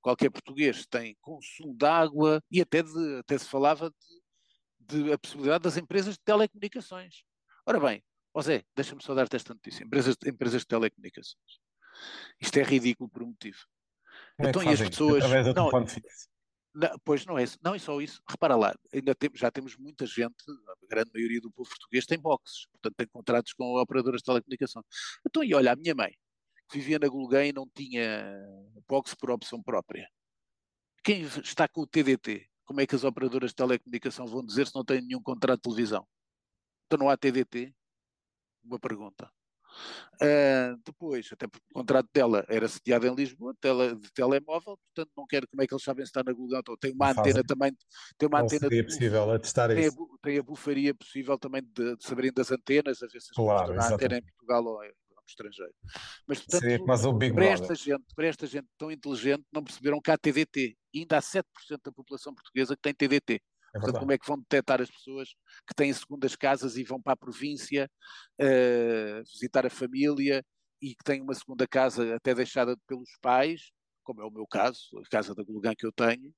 qualquer 0.00 0.30
português 0.30 0.86
tem 0.86 1.16
consumo 1.20 1.76
de 1.76 1.86
água 1.86 2.42
e 2.50 2.60
até, 2.60 2.82
de, 2.82 3.18
até 3.18 3.36
se 3.36 3.48
falava 3.48 3.90
de, 4.78 5.02
de, 5.02 5.12
a 5.12 5.18
possibilidade 5.18 5.64
das 5.64 5.76
empresas 5.76 6.14
de 6.14 6.20
telecomunicações. 6.24 7.24
Ora 7.66 7.80
bem, 7.80 8.02
José, 8.34 8.64
deixa-me 8.74 9.02
só 9.02 9.14
dar-te 9.14 9.36
esta 9.36 9.52
notícia. 9.52 9.84
Empresas, 9.84 10.16
empresas 10.24 10.62
de 10.62 10.66
telecomunicações. 10.68 11.60
Isto 12.40 12.58
é 12.58 12.62
ridículo 12.62 13.08
por 13.08 13.22
um 13.22 13.28
motivo. 13.28 13.58
Como 14.36 14.46
é 14.46 14.50
então, 14.50 14.62
é 14.62 14.66
e 14.66 14.68
as 14.68 14.80
pessoas. 14.80 15.24
Não. 15.54 15.70
Não, 16.76 16.90
pois 17.04 17.24
não 17.24 17.38
é, 17.38 17.44
não 17.62 17.74
é 17.74 17.78
só 17.78 17.98
isso. 18.02 18.22
Repara 18.28 18.54
lá, 18.54 18.74
ainda 18.92 19.14
tem, 19.14 19.30
já 19.34 19.50
temos 19.50 19.76
muita 19.78 20.04
gente, 20.04 20.36
a 20.68 20.86
grande 20.86 21.10
maioria 21.14 21.40
do 21.40 21.50
povo 21.50 21.70
português 21.70 22.04
tem 22.04 22.18
boxes, 22.18 22.66
portanto 22.66 22.94
tem 22.98 23.06
contratos 23.08 23.54
com 23.54 23.80
operadoras 23.80 24.20
de 24.20 24.26
telecomunicação. 24.26 24.84
Então, 25.26 25.42
e 25.42 25.54
olha, 25.54 25.72
a 25.72 25.76
minha 25.76 25.94
mãe, 25.94 26.12
que 26.68 26.78
vivia 26.78 26.98
na 26.98 27.08
Gulguém 27.08 27.48
e 27.48 27.52
não 27.52 27.66
tinha 27.74 28.30
box 28.86 29.14
por 29.14 29.30
opção 29.30 29.62
própria. 29.62 30.06
Quem 31.02 31.22
está 31.22 31.66
com 31.66 31.82
o 31.82 31.86
TDT, 31.86 32.46
como 32.66 32.80
é 32.82 32.86
que 32.86 32.94
as 32.94 33.04
operadoras 33.04 33.50
de 33.52 33.56
telecomunicação 33.56 34.26
vão 34.26 34.44
dizer 34.44 34.66
se 34.66 34.74
não 34.74 34.84
têm 34.84 35.00
nenhum 35.00 35.22
contrato 35.22 35.58
de 35.58 35.62
televisão? 35.62 36.06
Então 36.86 36.98
não 36.98 37.08
há 37.08 37.16
TDT? 37.16 37.74
Uma 38.64 38.78
pergunta. 38.78 39.30
Uh, 40.16 40.80
depois, 40.84 41.28
até 41.32 41.46
porque 41.46 41.66
o 41.70 41.74
contrato 41.74 42.08
dela 42.12 42.44
era 42.48 42.66
sediado 42.66 43.06
em 43.06 43.14
Lisboa, 43.14 43.54
tele, 43.60 43.94
de 43.96 44.10
telemóvel, 44.12 44.78
portanto 44.78 45.10
não 45.16 45.26
quero 45.26 45.46
como 45.48 45.62
é 45.62 45.66
que 45.66 45.74
eles 45.74 45.84
sabem 45.84 46.04
se 46.04 46.10
está 46.10 46.22
na 46.24 46.32
Google. 46.32 46.58
Então, 46.58 46.76
tem 46.76 46.92
uma 46.92 47.10
antena 47.10 47.44
também, 47.44 47.76
tem 48.16 48.28
uma 48.28 48.38
não 48.38 48.46
antena 48.46 48.60
seria 48.60 48.82
de, 48.82 48.88
possível 48.88 49.30
atestar 49.30 49.68
tem 49.68 49.86
isso. 49.86 49.96
A, 50.02 50.26
tem 50.26 50.38
a 50.38 50.42
bufaria 50.42 50.94
possível 50.94 51.38
também 51.38 51.62
de, 51.62 51.96
de 51.96 52.04
saberem 52.04 52.32
das 52.32 52.50
antenas, 52.50 53.02
às 53.02 53.12
vezes 53.12 53.28
claro, 53.30 53.72
estão 53.72 53.76
na 53.76 53.94
antena 53.94 54.18
em 54.18 54.22
Portugal 54.22 54.64
ou 54.64 54.84
em 54.84 54.92
estrangeiro. 55.28 55.74
Mas 56.26 56.40
portanto, 56.40 57.34
para 57.34 57.44
esta, 57.44 57.74
gente, 57.74 58.04
para 58.14 58.26
esta 58.26 58.46
gente 58.46 58.66
tão 58.78 58.90
inteligente, 58.90 59.44
não 59.52 59.62
perceberam 59.62 60.00
que 60.00 60.10
há 60.10 60.16
TDT. 60.16 60.76
E 60.94 61.00
ainda 61.00 61.18
há 61.18 61.20
7% 61.20 61.42
da 61.84 61.92
população 61.92 62.34
portuguesa 62.34 62.76
que 62.76 62.82
tem 62.82 62.94
TDT. 62.94 63.42
É 63.74 63.78
Portanto, 63.78 64.00
como 64.00 64.12
é 64.12 64.18
que 64.18 64.26
vão 64.26 64.38
detectar 64.38 64.80
as 64.80 64.90
pessoas 64.90 65.34
que 65.66 65.74
têm 65.74 65.92
segundas 65.92 66.34
casas 66.34 66.76
e 66.76 66.84
vão 66.84 67.00
para 67.00 67.12
a 67.12 67.16
província 67.16 67.90
uh, 68.40 69.24
visitar 69.24 69.66
a 69.66 69.70
família 69.70 70.44
e 70.80 70.94
que 70.94 71.04
têm 71.04 71.22
uma 71.22 71.34
segunda 71.34 71.66
casa 71.66 72.14
até 72.14 72.34
deixada 72.34 72.76
pelos 72.86 73.10
pais, 73.20 73.70
como 74.02 74.22
é 74.22 74.24
o 74.24 74.30
meu 74.30 74.46
caso, 74.46 74.78
a 74.98 75.08
casa 75.10 75.34
da 75.34 75.42
Gulgã 75.42 75.74
que 75.74 75.86
eu 75.86 75.92
tenho, 75.92 76.30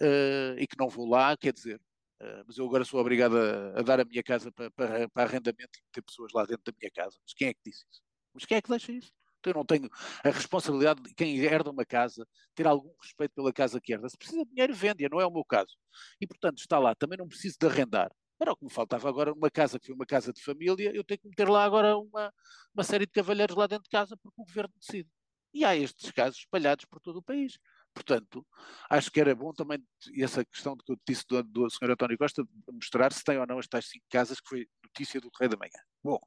uh, 0.00 0.58
e 0.58 0.66
que 0.66 0.78
não 0.78 0.88
vou 0.88 1.06
lá, 1.06 1.36
quer 1.36 1.52
dizer, 1.52 1.80
uh, 2.22 2.44
mas 2.46 2.56
eu 2.56 2.66
agora 2.66 2.84
sou 2.84 3.00
obrigado 3.00 3.36
a, 3.36 3.80
a, 3.80 3.82
dar 3.82 4.00
a 4.00 4.04
minha 4.04 4.22
casa 4.22 4.52
para, 4.52 4.70
para, 4.70 5.08
para 5.08 5.22
arrendamento 5.24 5.78
e 5.78 5.92
ter 5.92 6.02
pessoas 6.02 6.32
lá 6.32 6.44
dentro 6.44 6.64
da 6.64 6.78
minha 6.78 6.90
casa. 6.90 7.18
Mas 7.22 7.34
quem 7.34 7.48
é 7.48 7.54
que 7.54 7.60
disse 7.64 7.84
isso? 7.90 8.02
Mas 8.32 8.44
quem 8.44 8.56
é 8.56 8.62
que 8.62 8.68
deixa 8.68 8.92
isso? 8.92 9.12
Eu 9.46 9.54
não 9.54 9.64
tenho 9.64 9.88
a 10.24 10.30
responsabilidade 10.30 11.02
de 11.02 11.14
quem 11.14 11.38
herda 11.38 11.70
uma 11.70 11.84
casa 11.84 12.26
ter 12.54 12.66
algum 12.66 12.92
respeito 13.00 13.34
pela 13.34 13.52
casa 13.52 13.80
que 13.80 13.92
herda. 13.92 14.08
Se 14.08 14.16
precisa 14.16 14.44
de 14.44 14.50
dinheiro, 14.50 14.74
vende-a, 14.74 15.08
não 15.08 15.20
é 15.20 15.26
o 15.26 15.30
meu 15.30 15.44
caso. 15.44 15.76
E, 16.20 16.26
portanto, 16.26 16.58
está 16.58 16.78
lá. 16.78 16.94
Também 16.94 17.18
não 17.18 17.28
preciso 17.28 17.56
de 17.60 17.66
arrendar. 17.66 18.10
Era 18.40 18.52
o 18.52 18.56
que 18.56 18.64
me 18.64 18.70
faltava 18.70 19.08
agora 19.08 19.32
uma 19.32 19.50
casa 19.50 19.78
que 19.80 19.86
foi 19.86 19.94
uma 19.94 20.06
casa 20.06 20.32
de 20.32 20.40
família, 20.42 20.92
eu 20.94 21.02
tenho 21.02 21.18
que 21.18 21.28
meter 21.28 21.48
lá 21.48 21.64
agora 21.64 21.96
uma, 21.98 22.32
uma 22.72 22.84
série 22.84 23.04
de 23.04 23.12
cavalheiros 23.12 23.56
lá 23.56 23.66
dentro 23.66 23.84
de 23.84 23.90
casa 23.90 24.16
porque 24.16 24.40
o 24.40 24.44
governo 24.44 24.72
decide. 24.78 25.08
E 25.52 25.64
há 25.64 25.74
estes 25.74 26.10
casos 26.12 26.38
espalhados 26.38 26.84
por 26.84 27.00
todo 27.00 27.16
o 27.16 27.22
país. 27.22 27.58
Portanto, 27.94 28.46
acho 28.88 29.10
que 29.10 29.20
era 29.20 29.34
bom 29.34 29.52
também 29.52 29.82
essa 30.16 30.44
questão 30.44 30.76
que 30.76 30.92
eu 30.92 30.96
disse 31.06 31.24
do, 31.28 31.42
do 31.42 31.70
Sr. 31.70 31.90
António 31.92 32.18
Costa 32.18 32.44
mostrar 32.70 33.12
se 33.12 33.24
tem 33.24 33.38
ou 33.38 33.46
não 33.46 33.58
as 33.58 33.66
tais 33.66 33.88
cinco 33.88 34.04
casas 34.08 34.40
que 34.40 34.48
foi 34.48 34.68
notícia 34.84 35.20
do 35.20 35.30
Correio 35.32 35.50
da 35.50 35.56
Manhã. 35.56 35.82
Bom, 36.04 36.20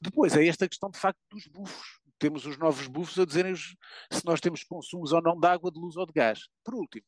depois 0.00 0.36
é 0.36 0.46
esta 0.46 0.68
questão 0.68 0.90
de 0.90 0.98
facto 0.98 1.18
dos 1.30 1.46
bufos 1.46 1.98
temos 2.22 2.46
os 2.46 2.56
novos 2.56 2.86
bufos 2.86 3.18
a 3.18 3.24
dizerem 3.24 3.56
se 3.56 4.24
nós 4.24 4.40
temos 4.40 4.62
consumos 4.62 5.10
ou 5.10 5.20
não 5.20 5.36
de 5.36 5.44
água, 5.48 5.72
de 5.72 5.80
luz 5.80 5.96
ou 5.96 6.06
de 6.06 6.12
gás. 6.12 6.46
Por 6.62 6.76
último, 6.76 7.04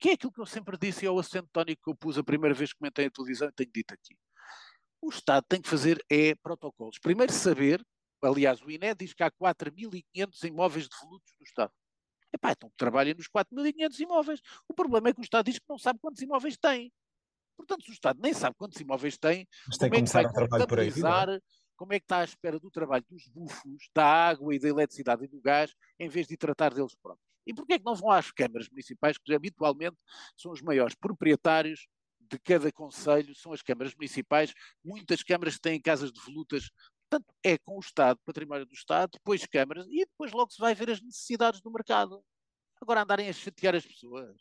que 0.00 0.08
é 0.08 0.12
aquilo 0.14 0.32
que 0.32 0.40
eu 0.40 0.46
sempre 0.46 0.76
disse 0.76 1.06
ao 1.06 1.16
acento 1.20 1.48
tónico 1.52 1.80
que 1.84 1.90
eu 1.90 1.94
pus 1.94 2.18
a 2.18 2.24
primeira 2.24 2.52
vez 2.52 2.72
que 2.72 2.80
comentei 2.80 3.06
a 3.06 3.10
televisão 3.12 3.48
e 3.48 3.52
tenho 3.52 3.70
dito 3.72 3.94
aqui. 3.94 4.18
O 5.00 5.08
Estado 5.08 5.44
tem 5.48 5.62
que 5.62 5.68
fazer 5.68 6.04
é 6.10 6.34
protocolos. 6.34 6.98
Primeiro 6.98 7.32
saber, 7.32 7.80
aliás, 8.20 8.60
o 8.60 8.68
INE 8.68 8.92
diz 8.92 9.14
que 9.14 9.22
há 9.22 9.30
4.500 9.30 10.42
imóveis 10.48 10.88
devolutos 10.88 11.32
do 11.38 11.44
Estado. 11.44 11.72
Epá, 12.32 12.50
então 12.50 12.72
trabalhem 12.76 13.14
nos 13.14 13.28
4.500 13.28 14.00
imóveis. 14.00 14.40
O 14.68 14.74
problema 14.74 15.10
é 15.10 15.14
que 15.14 15.20
o 15.20 15.22
Estado 15.22 15.46
diz 15.46 15.60
que 15.60 15.64
não 15.68 15.78
sabe 15.78 16.00
quantos 16.00 16.20
imóveis 16.22 16.56
tem. 16.56 16.92
Portanto, 17.56 17.84
se 17.84 17.90
o 17.90 17.92
Estado 17.92 18.18
nem 18.20 18.34
sabe 18.34 18.56
quantos 18.56 18.80
imóveis 18.80 19.16
tem, 19.16 19.46
Mas 19.68 19.78
tem 19.78 19.90
como 19.90 20.02
é 20.02 20.04
que 20.04 20.12
vai 20.12 20.48
contabilizar 20.48 21.28
como 21.80 21.94
é 21.94 21.98
que 21.98 22.04
está 22.04 22.18
à 22.18 22.24
espera 22.24 22.60
do 22.60 22.70
trabalho 22.70 23.06
dos 23.08 23.26
bufos, 23.28 23.88
da 23.94 24.04
água 24.04 24.54
e 24.54 24.58
da 24.58 24.68
eletricidade 24.68 25.24
e 25.24 25.26
do 25.26 25.40
gás, 25.40 25.74
em 25.98 26.10
vez 26.10 26.26
de 26.26 26.36
tratar 26.36 26.74
deles 26.74 26.94
próprios? 26.94 27.26
E 27.46 27.54
porquê 27.54 27.72
é 27.72 27.78
que 27.78 27.84
não 27.86 27.94
vão 27.94 28.10
às 28.10 28.30
câmaras 28.30 28.68
municipais, 28.68 29.16
que 29.16 29.34
habitualmente 29.34 29.96
são 30.36 30.52
os 30.52 30.60
maiores 30.60 30.94
proprietários 30.94 31.88
de 32.20 32.38
cada 32.38 32.70
conselho, 32.70 33.34
são 33.34 33.54
as 33.54 33.62
câmaras 33.62 33.94
municipais, 33.94 34.52
muitas 34.84 35.22
câmaras 35.22 35.58
têm 35.58 35.80
casas 35.80 36.12
de 36.12 36.20
volutas, 36.20 36.70
portanto 37.08 37.34
é 37.42 37.56
com 37.56 37.78
o 37.78 37.80
Estado, 37.80 38.20
património 38.26 38.66
do 38.66 38.74
Estado, 38.74 39.12
depois 39.14 39.46
câmaras, 39.46 39.86
e 39.86 40.04
depois 40.04 40.32
logo 40.32 40.50
se 40.50 40.60
vai 40.60 40.74
ver 40.74 40.90
as 40.90 41.00
necessidades 41.00 41.62
do 41.62 41.72
mercado. 41.72 42.22
Agora 42.78 43.04
andarem 43.04 43.26
a 43.26 43.32
chatear 43.32 43.74
as 43.74 43.86
pessoas. 43.86 44.36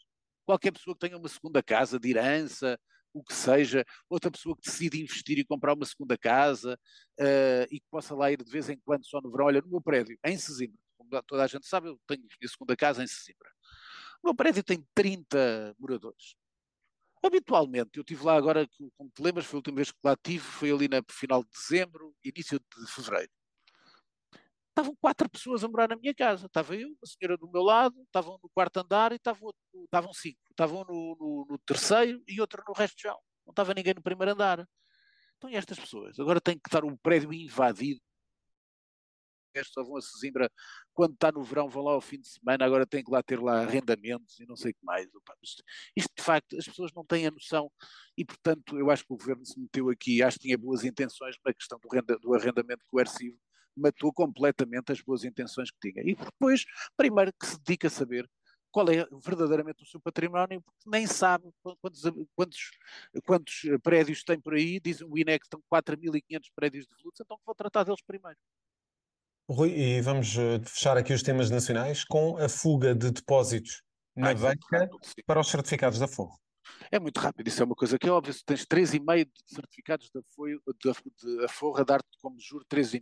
Qualquer 0.46 0.74
pessoa 0.74 0.94
que 0.94 1.08
tenha 1.08 1.18
uma 1.18 1.30
segunda 1.30 1.64
casa 1.64 1.98
de 1.98 2.10
herança, 2.10 2.78
o 3.14 3.24
que 3.24 3.34
seja, 3.34 3.86
outra 4.10 4.32
pessoa 4.32 4.56
que 4.56 4.70
decide 4.70 5.02
investir 5.02 5.38
e 5.38 5.46
comprar 5.46 5.74
uma 5.74 5.86
segunda 5.86 6.18
casa 6.18 6.80
uh, 7.20 7.66
e 7.72 7.80
que 7.80 7.86
possa 7.90 8.16
lá 8.16 8.32
ir 8.32 8.44
de 8.44 8.52
vez 8.52 8.70
em 8.70 8.78
quando 8.86 9.06
só 9.06 9.20
no 9.22 9.32
verão. 9.32 9.46
Olha, 9.46 9.62
no 9.62 9.70
meu 9.70 9.82
prédio, 9.82 10.18
em 10.24 10.38
Sesimbra, 10.38 10.78
como 10.98 11.10
toda 11.24 11.44
a 11.44 11.48
gente 11.48 11.68
sabe, 11.68 11.88
eu 11.88 12.00
tenho 12.08 12.24
a 12.44 12.48
segunda 12.48 12.76
casa 12.76 13.04
em 13.04 13.08
Sesimbra. 13.08 13.50
O 14.24 14.28
meu 14.28 14.36
prédio 14.36 14.64
tem 14.64 14.86
30 14.94 15.76
moradores. 15.80 16.36
Habitualmente, 17.24 17.92
eu 17.96 18.02
estive 18.02 18.24
lá 18.24 18.36
agora, 18.36 18.68
como 18.96 19.10
te 19.10 19.22
lembras, 19.22 19.46
foi 19.46 19.58
a 19.58 19.60
última 19.60 19.76
vez 19.78 19.92
que 19.92 19.98
lá 20.04 20.14
estive, 20.14 20.44
foi 20.44 20.72
ali 20.72 20.88
no 20.88 21.04
final 21.10 21.44
de 21.44 21.50
dezembro, 21.50 22.16
início 22.24 22.60
de 22.60 22.92
fevereiro 22.92 23.32
estavam 24.80 24.96
quatro 24.96 25.30
pessoas 25.30 25.64
a 25.64 25.68
morar 25.68 25.90
na 25.90 25.96
minha 25.96 26.14
casa. 26.14 26.46
Estava 26.46 26.76
eu, 26.76 26.96
a 27.04 27.06
senhora 27.06 27.38
do 27.38 27.50
meu 27.52 27.62
lado, 27.62 28.02
estavam 28.04 28.40
no 28.42 28.50
quarto 28.50 28.78
andar 28.78 29.12
e 29.12 29.16
estavam, 29.16 29.52
cinco. 30.14 30.40
Estavam 30.50 30.84
no, 30.86 31.16
no, 31.20 31.48
no, 31.50 31.58
terceiro 31.60 32.24
e 32.28 32.40
outro 32.40 32.64
no 32.66 32.74
resto 32.74 32.96
do 32.96 33.02
chão. 33.02 33.20
Não 33.46 33.52
estava 33.52 33.74
ninguém 33.74 33.94
no 33.94 34.02
primeiro 34.02 34.32
andar. 34.32 34.68
Então, 35.38 35.50
e 35.50 35.56
estas 35.56 35.80
pessoas? 35.80 36.20
Agora 36.20 36.42
têm 36.42 36.58
que 36.58 36.68
estar 36.68 36.84
um 36.84 36.96
prédio 36.98 37.34
invadido. 37.34 38.02
Estes 39.54 39.74
só 39.74 39.84
vão 39.84 39.98
a 39.98 40.02
Sesimbra 40.02 40.50
quando 40.94 41.14
está 41.14 41.32
no 41.32 41.42
verão, 41.42 41.68
vão 41.68 41.84
lá 41.84 41.94
ao 41.94 42.02
fim 42.02 42.20
de 42.20 42.28
semana, 42.28 42.64
agora 42.64 42.86
têm 42.86 43.04
que 43.04 43.10
lá 43.10 43.24
ter 43.24 43.42
lá 43.42 43.62
arrendamentos 43.62 44.40
e 44.40 44.46
não 44.46 44.56
sei 44.56 44.72
o 44.72 44.74
que 44.76 44.86
mais. 44.86 45.08
Isto, 45.96 46.12
de 46.16 46.24
facto, 46.24 46.56
as 46.56 46.66
pessoas 46.66 46.92
não 46.94 47.04
têm 47.04 47.26
a 47.26 47.32
noção 47.32 47.72
e, 48.16 48.24
portanto, 48.24 48.78
eu 48.78 48.92
acho 48.92 49.04
que 49.04 49.12
o 49.12 49.18
governo 49.18 49.44
se 49.44 49.60
meteu 49.60 49.90
aqui, 49.90 50.22
acho 50.22 50.38
que 50.38 50.44
tinha 50.44 50.58
boas 50.58 50.84
intenções 50.84 51.36
na 51.44 51.52
questão 51.52 51.80
do, 51.80 51.90
renda, 51.90 52.18
do 52.20 52.36
arrendamento 52.36 52.86
coercivo, 52.86 53.40
matou 53.76 54.12
completamente 54.14 54.92
as 54.92 55.02
boas 55.02 55.24
intenções 55.24 55.72
que 55.72 55.92
tinha. 55.92 56.04
E 56.04 56.16
depois, 56.16 56.66
primeiro 56.98 57.32
que 57.34 57.46
se 57.46 57.58
dedica 57.60 57.88
a 57.88 57.92
saber 57.92 58.30
qual 58.72 58.88
é 58.90 59.06
verdadeiramente 59.24 59.84
o 59.84 59.86
seu 59.86 60.00
património, 60.00 60.62
porque 60.62 60.90
nem 60.90 61.08
sabe 61.08 61.52
quantos, 61.82 62.02
quantos, 62.36 62.72
quantos 63.26 63.62
prédios 63.82 64.24
tem 64.24 64.40
por 64.40 64.54
aí, 64.54 64.80
dizem 64.80 65.08
o 65.08 65.18
INE 65.18 65.40
que 65.40 65.46
estão 65.46 65.62
4.500 65.72 66.22
prédios 66.56 66.86
de 66.86 66.96
volutos, 66.96 67.20
então 67.20 67.38
vou 67.46 67.56
tratar 67.56 67.84
deles 67.84 68.02
primeiro. 68.06 68.38
Rui, 69.50 69.72
e 69.72 70.02
vamos 70.02 70.38
eh, 70.38 70.60
fechar 70.64 70.96
aqui 70.96 71.12
os 71.12 71.24
temas 71.24 71.50
nacionais 71.50 72.04
com 72.04 72.38
a 72.38 72.48
fuga 72.48 72.94
de 72.94 73.10
depósitos 73.10 73.82
na 74.16 74.30
ah, 74.30 74.36
banca 74.36 74.90
para 75.26 75.40
os 75.40 75.50
certificados 75.50 75.98
da 75.98 76.08
Forro. 76.08 76.38
É 76.92 77.00
muito 77.00 77.20
rápido, 77.20 77.48
isso 77.48 77.62
é 77.64 77.66
uma 77.66 77.76
coisa 77.76 77.98
que 77.98 78.08
é 78.08 78.12
óbvio. 78.12 78.32
Se 78.32 78.46
tens 78.46 78.64
3,5 78.64 79.26
de 79.26 79.56
certificados 79.56 80.12
da 80.12 80.22
Forro 81.50 81.80
a 81.80 81.84
dar-te 81.84 82.08
como 82.22 82.40
juro 82.40 82.64
3,5 82.66 83.02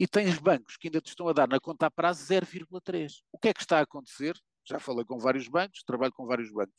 e 0.00 0.08
tens 0.08 0.38
bancos 0.38 0.78
que 0.78 0.88
ainda 0.88 0.98
te 0.98 1.08
estão 1.08 1.28
a 1.28 1.32
dar 1.34 1.46
na 1.46 1.60
conta 1.60 1.84
a 1.84 1.90
prazo 1.90 2.24
0,3. 2.24 3.20
O 3.30 3.38
que 3.38 3.48
é 3.48 3.52
que 3.52 3.60
está 3.60 3.80
a 3.80 3.82
acontecer? 3.82 4.34
Já 4.64 4.80
falei 4.80 5.04
com 5.04 5.18
vários 5.18 5.46
bancos, 5.46 5.82
trabalho 5.82 6.12
com 6.14 6.26
vários 6.26 6.50
bancos. 6.50 6.74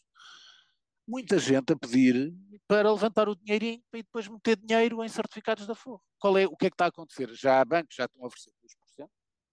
Muita 1.08 1.38
gente 1.38 1.72
a 1.72 1.76
pedir 1.76 2.34
para 2.68 2.92
levantar 2.92 3.30
o 3.30 3.36
dinheirinho 3.36 3.84
e 3.94 3.98
depois 3.98 4.28
meter 4.28 4.58
dinheiro 4.58 5.04
em 5.04 5.08
certificados 5.08 5.68
da 5.68 5.76
Forro. 5.76 6.02
Qual 6.18 6.36
é, 6.36 6.48
o 6.48 6.58
que 6.58 6.66
é 6.66 6.70
que 6.72 6.74
está 6.74 6.86
a 6.86 6.88
acontecer? 6.88 7.30
Já 7.36 7.62
há 7.62 7.66
bancos 7.66 7.96
já 7.96 8.06
estão 8.06 8.24
a 8.24 8.28
oferecer 8.28 8.52
2%, 9.00 9.08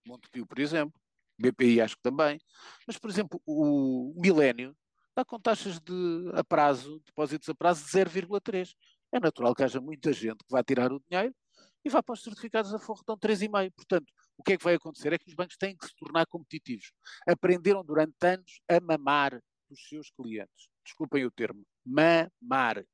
Montepio, 0.07 0.46
por 0.46 0.59
exemplo, 0.59 0.98
BPI 1.38 1.83
acho 1.83 1.96
que 1.96 2.02
também, 2.02 2.40
mas, 2.87 2.96
por 2.96 3.11
exemplo, 3.11 3.40
o 3.44 4.14
Milénio 4.16 4.74
está 5.11 5.26
com 5.26 5.38
taxas 5.38 5.78
de 5.78 6.31
a 6.33 6.42
prazo, 6.42 7.02
depósitos 7.04 7.48
a 7.50 7.54
prazo 7.54 7.85
de 7.85 7.90
0,3. 7.90 8.74
É 9.12 9.20
natural 9.20 9.54
que 9.54 9.62
haja 9.62 9.81
muita 9.81 10.12
gente 10.12 10.38
que 10.38 10.50
vá 10.50 10.62
tirar 10.62 10.90
o 10.90 11.02
dinheiro 11.07 11.35
e 11.84 11.90
vai 11.90 12.02
para 12.02 12.12
os 12.12 12.22
certificados 12.22 12.70
da 12.70 12.78
Forro 12.78 13.00
estão 13.00 13.16
3,5. 13.16 13.72
Portanto, 13.74 14.12
o 14.36 14.42
que 14.42 14.52
é 14.52 14.58
que 14.58 14.64
vai 14.64 14.74
acontecer? 14.74 15.12
É 15.12 15.18
que 15.18 15.28
os 15.28 15.34
bancos 15.34 15.56
têm 15.56 15.76
que 15.76 15.86
se 15.86 15.94
tornar 15.96 16.26
competitivos. 16.26 16.92
Aprenderam 17.26 17.84
durante 17.84 18.14
anos 18.24 18.60
a 18.68 18.80
mamar 18.80 19.40
os 19.70 19.88
seus 19.88 20.10
clientes. 20.10 20.68
Desculpem 20.84 21.24
o 21.24 21.30
termo. 21.30 21.64
Mamar. 21.84 22.84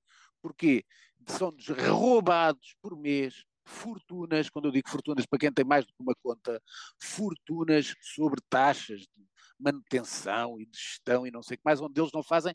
Porquê? 0.42 0.84
São-nos 1.26 1.68
roubados 1.68 2.76
por 2.82 2.96
mês 2.96 3.44
fortunas, 3.66 4.50
quando 4.50 4.66
eu 4.66 4.72
digo 4.72 4.88
fortunas, 4.88 5.26
para 5.26 5.38
quem 5.38 5.52
tem 5.52 5.64
mais 5.64 5.86
do 5.86 5.92
que 5.92 6.02
uma 6.02 6.14
conta, 6.22 6.60
fortunas 7.00 7.94
sobre 8.00 8.40
taxas 8.48 9.00
de 9.00 9.26
manutenção 9.58 10.60
e 10.60 10.66
de 10.66 10.76
gestão 10.76 11.26
e 11.26 11.30
não 11.30 11.42
sei 11.42 11.54
o 11.54 11.58
que 11.58 11.64
mais, 11.64 11.80
onde 11.80 11.98
eles 11.98 12.12
não 12.12 12.22
fazem 12.22 12.54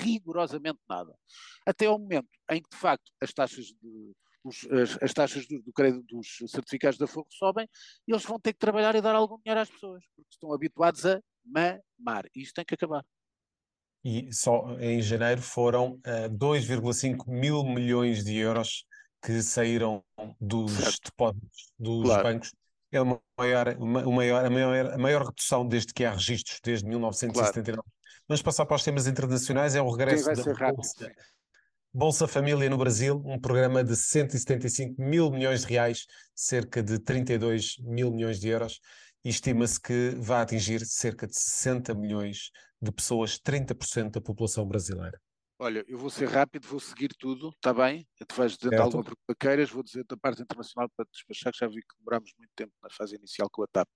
rigorosamente 0.00 0.78
nada. 0.88 1.14
Até 1.66 1.86
ao 1.86 1.98
momento 1.98 2.28
em 2.50 2.62
que, 2.62 2.70
de 2.70 2.76
facto, 2.76 3.12
as 3.20 3.32
taxas 3.32 3.66
de, 3.66 4.14
os, 4.46 4.66
as, 4.70 5.02
as, 5.02 5.12
taxas 5.12 5.46
do, 5.46 5.60
do, 5.62 5.72
crédito 5.72 6.04
dos 6.06 6.38
certificados 6.50 6.98
da 6.98 7.06
Fogo 7.06 7.28
sobem, 7.30 7.68
e 8.06 8.12
eles 8.12 8.24
vão 8.24 8.38
ter 8.38 8.52
que 8.52 8.58
trabalhar 8.58 8.94
e 8.94 9.00
dar 9.00 9.14
algum 9.14 9.38
dinheiro 9.38 9.60
às 9.60 9.70
pessoas, 9.70 10.04
porque 10.14 10.28
estão 10.30 10.52
habituados 10.52 11.04
a 11.04 11.20
mamar. 11.44 12.26
E 12.34 12.42
isto 12.42 12.54
tem 12.54 12.64
que 12.64 12.74
acabar. 12.74 13.04
E 14.04 14.32
só 14.32 14.78
em 14.78 15.02
janeiro 15.02 15.42
foram 15.42 15.94
uh, 15.94 16.00
eh, 16.04 16.28
2,5 16.28 17.28
mil 17.28 17.64
milhões 17.64 18.24
de 18.24 18.36
euros 18.36 18.86
que 19.20 19.42
saíram 19.42 20.04
dos 20.40 20.70
certo. 20.72 21.06
depósitos 21.06 21.72
dos 21.76 22.04
claro. 22.04 22.22
bancos. 22.22 22.54
É 22.92 23.00
uma 23.00 23.20
maior, 23.36 23.76
uma, 23.76 24.02
maior, 24.04 24.44
a, 24.44 24.50
maior, 24.50 24.92
a 24.92 24.98
maior 24.98 25.26
redução 25.26 25.66
desde 25.66 25.92
que 25.92 26.04
há 26.04 26.12
registros, 26.12 26.60
desde 26.62 26.86
1979. 26.86 27.82
Claro. 27.82 27.96
Vamos 28.28 28.42
passar 28.42 28.64
para 28.64 28.76
os 28.76 28.84
temas 28.84 29.08
internacionais, 29.08 29.74
é 29.74 29.82
o 29.82 29.90
regresso 29.90 30.24
da 30.24 30.72
Bolsa, 30.72 31.12
Bolsa 31.98 32.28
Família 32.28 32.68
no 32.68 32.76
Brasil, 32.76 33.22
um 33.24 33.40
programa 33.40 33.82
de 33.82 33.96
175 33.96 35.00
mil 35.00 35.30
milhões 35.30 35.62
de 35.62 35.68
reais, 35.68 36.06
cerca 36.34 36.82
de 36.82 36.98
32 36.98 37.78
mil 37.78 38.10
milhões 38.10 38.38
de 38.38 38.50
euros, 38.50 38.80
e 39.24 39.30
estima-se 39.30 39.80
que 39.80 40.10
vai 40.18 40.42
atingir 40.42 40.84
cerca 40.84 41.26
de 41.26 41.34
60 41.34 41.94
milhões 41.94 42.50
de 42.82 42.92
pessoas, 42.92 43.38
30% 43.38 44.10
da 44.10 44.20
população 44.20 44.68
brasileira. 44.68 45.18
Olha, 45.58 45.82
eu 45.88 45.96
vou 45.96 46.10
ser 46.10 46.28
rápido, 46.28 46.68
vou 46.68 46.80
seguir 46.80 47.14
tudo, 47.18 47.48
está 47.48 47.72
bem? 47.72 48.06
Tu 48.28 48.34
vais 48.36 48.58
dizer 48.58 48.78
alguma 48.78 49.02
pergunta 49.02 49.34
queiras, 49.40 49.70
vou 49.70 49.82
dizer 49.82 50.04
da 50.06 50.18
parte 50.18 50.42
internacional 50.42 50.90
para 50.94 51.06
despachar, 51.10 51.50
que 51.50 51.60
já 51.60 51.66
vi 51.66 51.80
que 51.80 51.96
demoramos 51.98 52.30
muito 52.36 52.52
tempo 52.54 52.74
na 52.82 52.90
fase 52.90 53.16
inicial 53.16 53.48
com 53.48 53.62
a 53.62 53.66
TAP. 53.72 53.88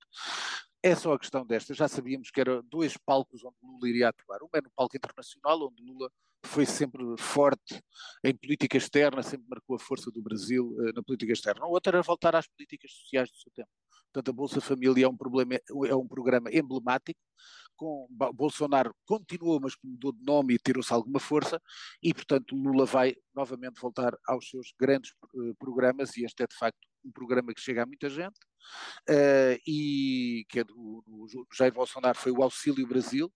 É 0.82 0.94
só 0.94 1.12
a 1.12 1.18
questão 1.18 1.44
desta, 1.44 1.74
já 1.74 1.86
sabíamos 1.86 2.30
que 2.30 2.40
eram 2.40 2.62
dois 2.64 2.96
palcos 2.96 3.44
onde 3.44 3.56
Lula 3.62 3.88
iria 3.88 4.08
atuar. 4.08 4.42
Um 4.42 4.48
é 4.54 4.62
no 4.62 4.70
palco 4.70 4.96
internacional, 4.96 5.68
onde 5.68 5.82
Lula 5.82 6.10
foi 6.42 6.64
sempre 6.64 7.02
forte 7.18 7.82
em 8.24 8.34
política 8.34 8.78
externa, 8.78 9.22
sempre 9.22 9.46
marcou 9.46 9.76
a 9.76 9.78
força 9.78 10.10
do 10.10 10.22
Brasil 10.22 10.74
uh, 10.78 10.92
na 10.94 11.02
política 11.02 11.32
externa. 11.32 11.66
O 11.66 11.72
outro 11.72 11.90
era 11.90 12.02
voltar 12.02 12.34
às 12.34 12.46
políticas 12.46 12.92
sociais 12.92 13.30
do 13.30 13.36
seu 13.36 13.52
tempo. 13.52 13.68
Portanto, 14.10 14.30
a 14.30 14.32
Bolsa 14.32 14.60
Família 14.60 15.04
é 15.04 15.08
um, 15.08 15.16
problema, 15.16 15.54
é 15.54 15.94
um 15.94 16.08
programa 16.08 16.50
emblemático, 16.50 17.20
com 17.76 18.08
Bolsonaro 18.34 18.94
continuou, 19.06 19.60
mas 19.60 19.74
mudou 19.84 20.12
de 20.12 20.24
nome 20.24 20.54
e 20.54 20.58
tirou-se 20.58 20.92
alguma 20.92 21.20
força, 21.20 21.60
e 22.02 22.12
portanto 22.12 22.54
Lula 22.54 22.84
vai 22.84 23.14
novamente 23.34 23.80
voltar 23.80 24.14
aos 24.26 24.50
seus 24.50 24.72
grandes 24.78 25.12
uh, 25.34 25.54
programas, 25.58 26.16
e 26.16 26.24
este 26.24 26.42
é 26.42 26.46
de 26.46 26.56
facto 26.56 26.89
um 27.04 27.10
programa 27.12 27.54
que 27.54 27.60
chega 27.60 27.82
a 27.82 27.86
muita 27.86 28.08
gente, 28.08 28.38
uh, 29.08 29.60
e 29.66 30.44
que 30.48 30.60
é 30.60 30.64
do, 30.64 31.02
do 31.06 31.46
Jair 31.52 31.72
Bolsonaro 31.72 32.16
foi 32.16 32.32
o 32.32 32.42
Auxílio 32.42 32.86
Brasil, 32.86 33.32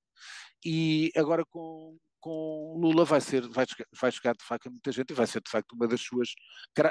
e 0.64 1.10
agora 1.16 1.44
com, 1.44 1.98
com 2.20 2.78
Lula 2.78 3.04
vai 3.04 3.20
ser 3.20 3.46
vai, 3.48 3.66
vai 4.00 4.10
chegar 4.10 4.34
de 4.34 4.44
facto 4.44 4.66
a 4.66 4.70
muita 4.70 4.90
gente 4.90 5.10
e 5.10 5.14
vai 5.14 5.26
ser 5.26 5.42
de 5.42 5.50
facto 5.50 5.72
uma 5.72 5.86
das 5.86 6.00
suas 6.00 6.30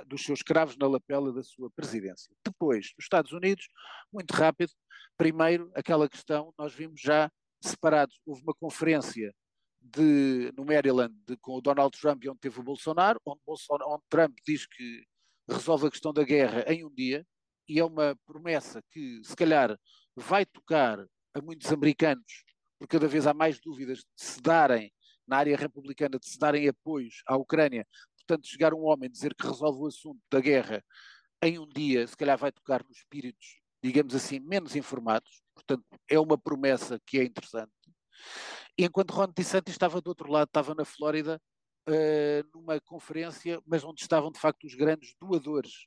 dos 0.05 0.23
seus 0.23 0.41
cravos 0.43 0.77
na 0.77 0.87
lapela 0.87 1.33
da 1.33 1.41
sua 1.41 1.71
presidência. 1.71 2.31
Depois, 2.45 2.91
nos 2.95 3.05
Estados 3.05 3.31
Unidos, 3.31 3.67
muito 4.11 4.31
rápido, 4.31 4.71
primeiro 5.17 5.71
aquela 5.75 6.07
questão, 6.07 6.53
nós 6.57 6.73
vimos 6.73 7.01
já 7.01 7.31
separados, 7.61 8.19
houve 8.25 8.43
uma 8.43 8.53
conferência 8.53 9.33
de, 9.81 10.53
no 10.55 10.65
Maryland 10.65 11.13
de, 11.27 11.35
com 11.37 11.57
o 11.57 11.61
Donald 11.61 11.97
Trump 11.99 12.23
e 12.23 12.29
onde 12.29 12.39
teve 12.39 12.59
o 12.59 12.63
Bolsonaro, 12.63 13.19
onde, 13.25 13.41
Bolsonaro, 13.45 13.91
onde 13.91 14.03
Trump 14.09 14.37
diz 14.45 14.65
que 14.65 15.03
resolve 15.49 15.87
a 15.87 15.91
questão 15.91 16.13
da 16.13 16.23
guerra 16.23 16.63
em 16.67 16.85
um 16.85 16.93
dia, 16.93 17.25
e 17.67 17.79
é 17.79 17.85
uma 17.85 18.17
promessa 18.25 18.81
que 18.91 19.21
se 19.23 19.35
calhar 19.35 19.77
vai 20.15 20.45
tocar 20.45 21.05
a 21.33 21.41
muitos 21.41 21.71
americanos, 21.71 22.43
porque 22.77 22.97
cada 22.97 23.07
vez 23.07 23.25
há 23.25 23.33
mais 23.33 23.59
dúvidas 23.59 23.99
de 23.99 24.05
se 24.17 24.41
darem 24.41 24.91
na 25.27 25.37
área 25.37 25.55
republicana 25.55 26.19
de 26.19 26.27
se 26.27 26.37
darem 26.37 26.67
apoios 26.67 27.23
à 27.25 27.37
Ucrânia, 27.37 27.87
portanto, 28.17 28.47
chegar 28.47 28.73
um 28.73 28.83
homem 28.83 29.09
dizer 29.09 29.33
que 29.33 29.47
resolve 29.47 29.79
o 29.79 29.87
assunto 29.87 30.19
da 30.29 30.39
guerra 30.39 30.83
em 31.41 31.59
um 31.59 31.67
dia, 31.67 32.05
se 32.07 32.15
calhar 32.15 32.37
vai 32.37 32.51
tocar 32.51 32.83
nos 32.83 32.97
espíritos, 32.97 33.61
digamos 33.81 34.15
assim, 34.15 34.39
menos 34.39 34.75
informados, 34.75 35.41
portanto, 35.53 35.83
é 36.09 36.19
uma 36.19 36.37
promessa 36.37 36.99
que 37.05 37.19
é 37.19 37.23
interessante. 37.23 37.71
Enquanto 38.77 39.11
Ron 39.11 39.27
DeSantis 39.35 39.73
estava 39.73 40.01
do 40.01 40.07
outro 40.07 40.31
lado, 40.31 40.47
estava 40.47 40.73
na 40.73 40.85
Flórida, 40.85 41.41
numa 42.53 42.79
conferência, 42.81 43.61
mas 43.65 43.83
onde 43.83 44.01
estavam 44.01 44.31
de 44.31 44.39
facto 44.39 44.65
os 44.65 44.75
grandes 44.75 45.13
doadores, 45.19 45.85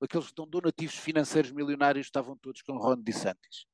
aqueles 0.00 0.28
que 0.28 0.34
dão 0.34 0.46
donativos 0.46 0.96
financeiros 0.96 1.50
milionários, 1.50 2.06
estavam 2.06 2.36
todos 2.36 2.62
com 2.62 2.76
Ron 2.76 3.00
DeSantis. 3.00 3.66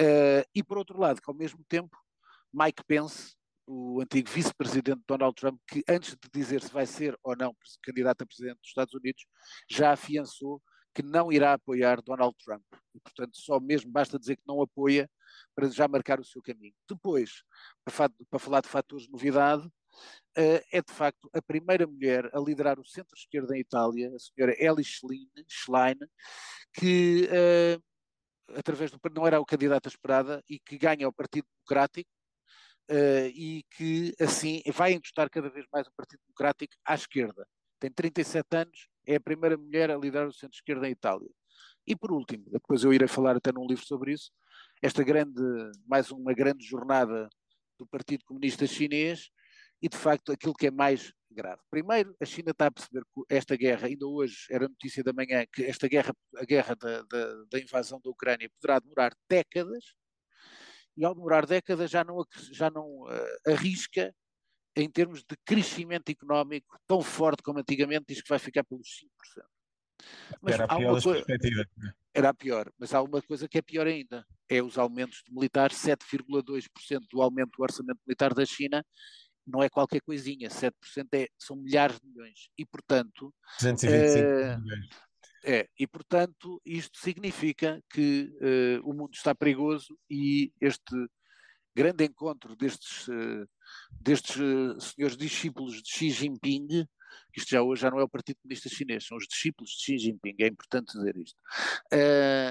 Uh, 0.00 0.44
e 0.54 0.62
por 0.62 0.78
outro 0.78 0.98
lado, 0.98 1.20
que 1.20 1.30
ao 1.30 1.36
mesmo 1.36 1.64
tempo, 1.68 1.96
Mike 2.52 2.84
Pence, 2.86 3.34
o 3.66 4.00
antigo 4.00 4.28
vice-presidente 4.28 5.02
Donald 5.06 5.34
Trump, 5.34 5.60
que 5.66 5.82
antes 5.88 6.10
de 6.10 6.28
dizer 6.32 6.62
se 6.62 6.72
vai 6.72 6.86
ser 6.86 7.18
ou 7.22 7.36
não 7.36 7.56
candidato 7.82 8.22
a 8.22 8.26
presidente 8.26 8.58
dos 8.60 8.68
Estados 8.68 8.94
Unidos, 8.94 9.24
já 9.70 9.92
afiançou 9.92 10.60
que 10.94 11.02
não 11.02 11.32
irá 11.32 11.54
apoiar 11.54 12.02
Donald 12.02 12.36
Trump. 12.44 12.64
E, 12.94 13.00
portanto, 13.00 13.36
só 13.38 13.58
mesmo 13.58 13.90
basta 13.90 14.18
dizer 14.18 14.36
que 14.36 14.42
não 14.46 14.60
apoia 14.60 15.08
para 15.54 15.68
já 15.68 15.88
marcar 15.88 16.20
o 16.20 16.24
seu 16.24 16.42
caminho. 16.42 16.74
Depois, 16.88 17.44
para, 17.84 18.38
falar 18.38 18.60
de 18.60 18.68
fatores 18.68 19.06
de 19.06 19.12
novidade, 19.12 19.66
é 20.36 20.80
de 20.80 20.92
facto 20.92 21.28
a 21.32 21.42
primeira 21.42 21.86
mulher 21.86 22.30
a 22.34 22.40
liderar 22.40 22.78
o 22.78 22.84
centro-esquerda 22.84 23.56
em 23.56 23.60
Itália, 23.60 24.10
a 24.14 24.18
senhora 24.18 24.54
Ellie 24.58 24.84
Schlein, 24.84 25.98
que 26.72 27.28
uh, 27.28 27.82
através 28.56 28.90
do 28.90 28.98
não 29.14 29.26
era 29.26 29.40
o 29.40 29.46
candidato 29.46 29.88
esperada 29.88 30.42
e 30.48 30.58
que 30.58 30.78
ganha 30.78 31.08
o 31.08 31.12
Partido 31.12 31.46
Democrático 31.56 32.10
uh, 32.90 33.26
e 33.34 33.64
que 33.70 34.14
assim 34.20 34.62
vai 34.72 34.92
encostar 34.92 35.28
cada 35.30 35.50
vez 35.50 35.66
mais 35.72 35.86
o 35.86 35.92
Partido 35.92 36.20
Democrático 36.26 36.74
à 36.84 36.94
esquerda. 36.94 37.46
Tem 37.78 37.90
37 37.90 38.56
anos, 38.56 38.88
é 39.06 39.16
a 39.16 39.20
primeira 39.20 39.56
mulher 39.56 39.90
a 39.90 39.96
liderar 39.96 40.28
o 40.28 40.32
centro-esquerda 40.32 40.88
em 40.88 40.92
Itália. 40.92 41.30
E 41.86 41.96
por 41.96 42.12
último, 42.12 42.44
depois 42.50 42.84
eu 42.84 42.92
irei 42.92 43.08
falar 43.08 43.36
até 43.36 43.52
num 43.52 43.66
livro 43.66 43.84
sobre 43.84 44.12
isso, 44.12 44.30
esta 44.80 45.02
grande, 45.02 45.40
mais 45.86 46.10
uma 46.10 46.32
grande 46.32 46.64
jornada 46.64 47.28
do 47.78 47.86
Partido 47.86 48.24
Comunista 48.24 48.66
Chinês 48.66 49.30
e 49.82 49.88
de 49.88 49.96
facto 49.96 50.30
aquilo 50.30 50.54
que 50.54 50.68
é 50.68 50.70
mais 50.70 51.12
grave. 51.30 51.60
Primeiro, 51.70 52.14
a 52.20 52.24
China 52.24 52.52
está 52.52 52.66
a 52.66 52.70
perceber 52.70 53.04
que 53.04 53.34
esta 53.34 53.56
guerra, 53.56 53.88
ainda 53.88 54.06
hoje 54.06 54.46
era 54.50 54.68
notícia 54.68 55.02
da 55.02 55.12
manhã, 55.12 55.44
que 55.52 55.64
esta 55.64 55.88
guerra, 55.88 56.14
a 56.36 56.44
guerra 56.44 56.76
da, 56.76 57.02
da, 57.02 57.44
da 57.50 57.58
invasão 57.58 58.00
da 58.02 58.10
Ucrânia 58.10 58.48
poderá 58.60 58.78
demorar 58.78 59.12
décadas 59.28 59.94
e 60.96 61.04
ao 61.04 61.14
demorar 61.14 61.46
décadas 61.46 61.90
já 61.90 62.04
não, 62.04 62.24
já 62.52 62.70
não 62.70 62.86
uh, 63.02 63.50
arrisca 63.50 64.14
em 64.76 64.88
termos 64.88 65.20
de 65.20 65.36
crescimento 65.44 66.10
económico 66.10 66.78
tão 66.86 67.02
forte 67.02 67.42
como 67.42 67.58
antigamente, 67.58 68.06
diz 68.08 68.22
que 68.22 68.28
vai 68.28 68.38
ficar 68.38 68.64
pelos 68.64 68.88
5%. 69.38 69.44
Mas 70.40 70.54
era 70.54 70.64
a 70.64 70.76
pior 70.76 70.94
das 70.94 71.04
coisa... 71.04 71.24
perspectivas. 71.24 71.66
Né? 71.76 71.92
Era 72.14 72.28
a 72.28 72.34
pior, 72.34 72.70
mas 72.78 72.92
há 72.92 73.00
uma 73.02 73.22
coisa 73.22 73.48
que 73.48 73.58
é 73.58 73.62
pior 73.62 73.86
ainda, 73.86 74.26
é 74.48 74.62
os 74.62 74.76
aumentos 74.76 75.22
militares, 75.30 75.78
7,2% 75.78 77.06
do 77.10 77.22
aumento 77.22 77.52
do 77.56 77.62
orçamento 77.62 78.00
militar 78.06 78.34
da 78.34 78.44
China, 78.44 78.84
não 79.46 79.62
é 79.62 79.68
qualquer 79.68 80.00
coisinha, 80.00 80.48
7% 80.48 80.72
é, 81.14 81.28
são 81.38 81.56
milhares 81.56 81.98
de 82.00 82.06
milhões. 82.06 82.48
E, 82.56 82.64
portanto, 82.64 83.34
225 83.60 84.26
uh, 84.26 84.60
milhões. 84.60 84.88
É, 85.44 85.68
e 85.76 85.88
portanto 85.88 86.62
isto 86.64 86.96
significa 86.98 87.82
que 87.90 88.32
uh, 88.40 88.88
o 88.88 88.94
mundo 88.94 89.12
está 89.12 89.34
perigoso 89.34 89.98
e 90.08 90.52
este 90.60 90.94
grande 91.74 92.04
encontro 92.04 92.54
destes, 92.54 93.08
uh, 93.08 93.48
destes 93.90 94.36
senhores 94.94 95.16
discípulos 95.16 95.82
de 95.82 95.90
Xi 95.90 96.10
Jinping, 96.10 96.86
isto 97.36 97.50
já 97.50 97.60
hoje 97.60 97.82
já 97.82 97.90
não 97.90 97.98
é 97.98 98.04
o 98.04 98.08
Partido 98.08 98.36
Comunista 98.40 98.68
Chinês, 98.68 99.04
são 99.04 99.16
os 99.16 99.26
discípulos 99.26 99.70
de 99.70 99.84
Xi 99.84 99.98
Jinping, 99.98 100.36
é 100.38 100.46
importante 100.46 100.92
dizer 100.92 101.16
isto. 101.16 101.36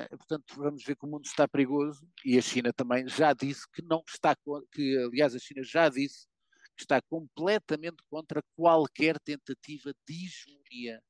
portanto, 0.09 0.53
vamos 0.57 0.83
ver 0.83 0.95
que 0.97 1.05
o 1.05 1.09
mundo 1.09 1.25
está 1.25 1.47
perigoso 1.47 2.05
e 2.25 2.37
a 2.37 2.41
China 2.41 2.73
também 2.73 3.07
já 3.07 3.31
disse 3.31 3.61
que 3.71 3.81
não 3.83 4.03
está, 4.05 4.35
que 4.71 4.97
aliás 4.97 5.33
a 5.33 5.39
China 5.39 5.63
já 5.63 5.87
disse 5.87 6.27
está 6.81 7.01
completamente 7.01 7.97
contra 8.09 8.41
qualquer 8.55 9.19
tentativa 9.19 9.93
de 10.07 10.25
hegemonia 10.25 11.01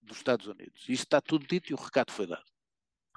dos 0.00 0.18
Estados 0.18 0.46
Unidos. 0.46 0.82
Isto 0.88 1.04
está 1.04 1.20
tudo 1.20 1.46
dito 1.46 1.70
e 1.70 1.74
o 1.74 1.78
recado 1.78 2.12
foi 2.12 2.26
dado. 2.26 2.44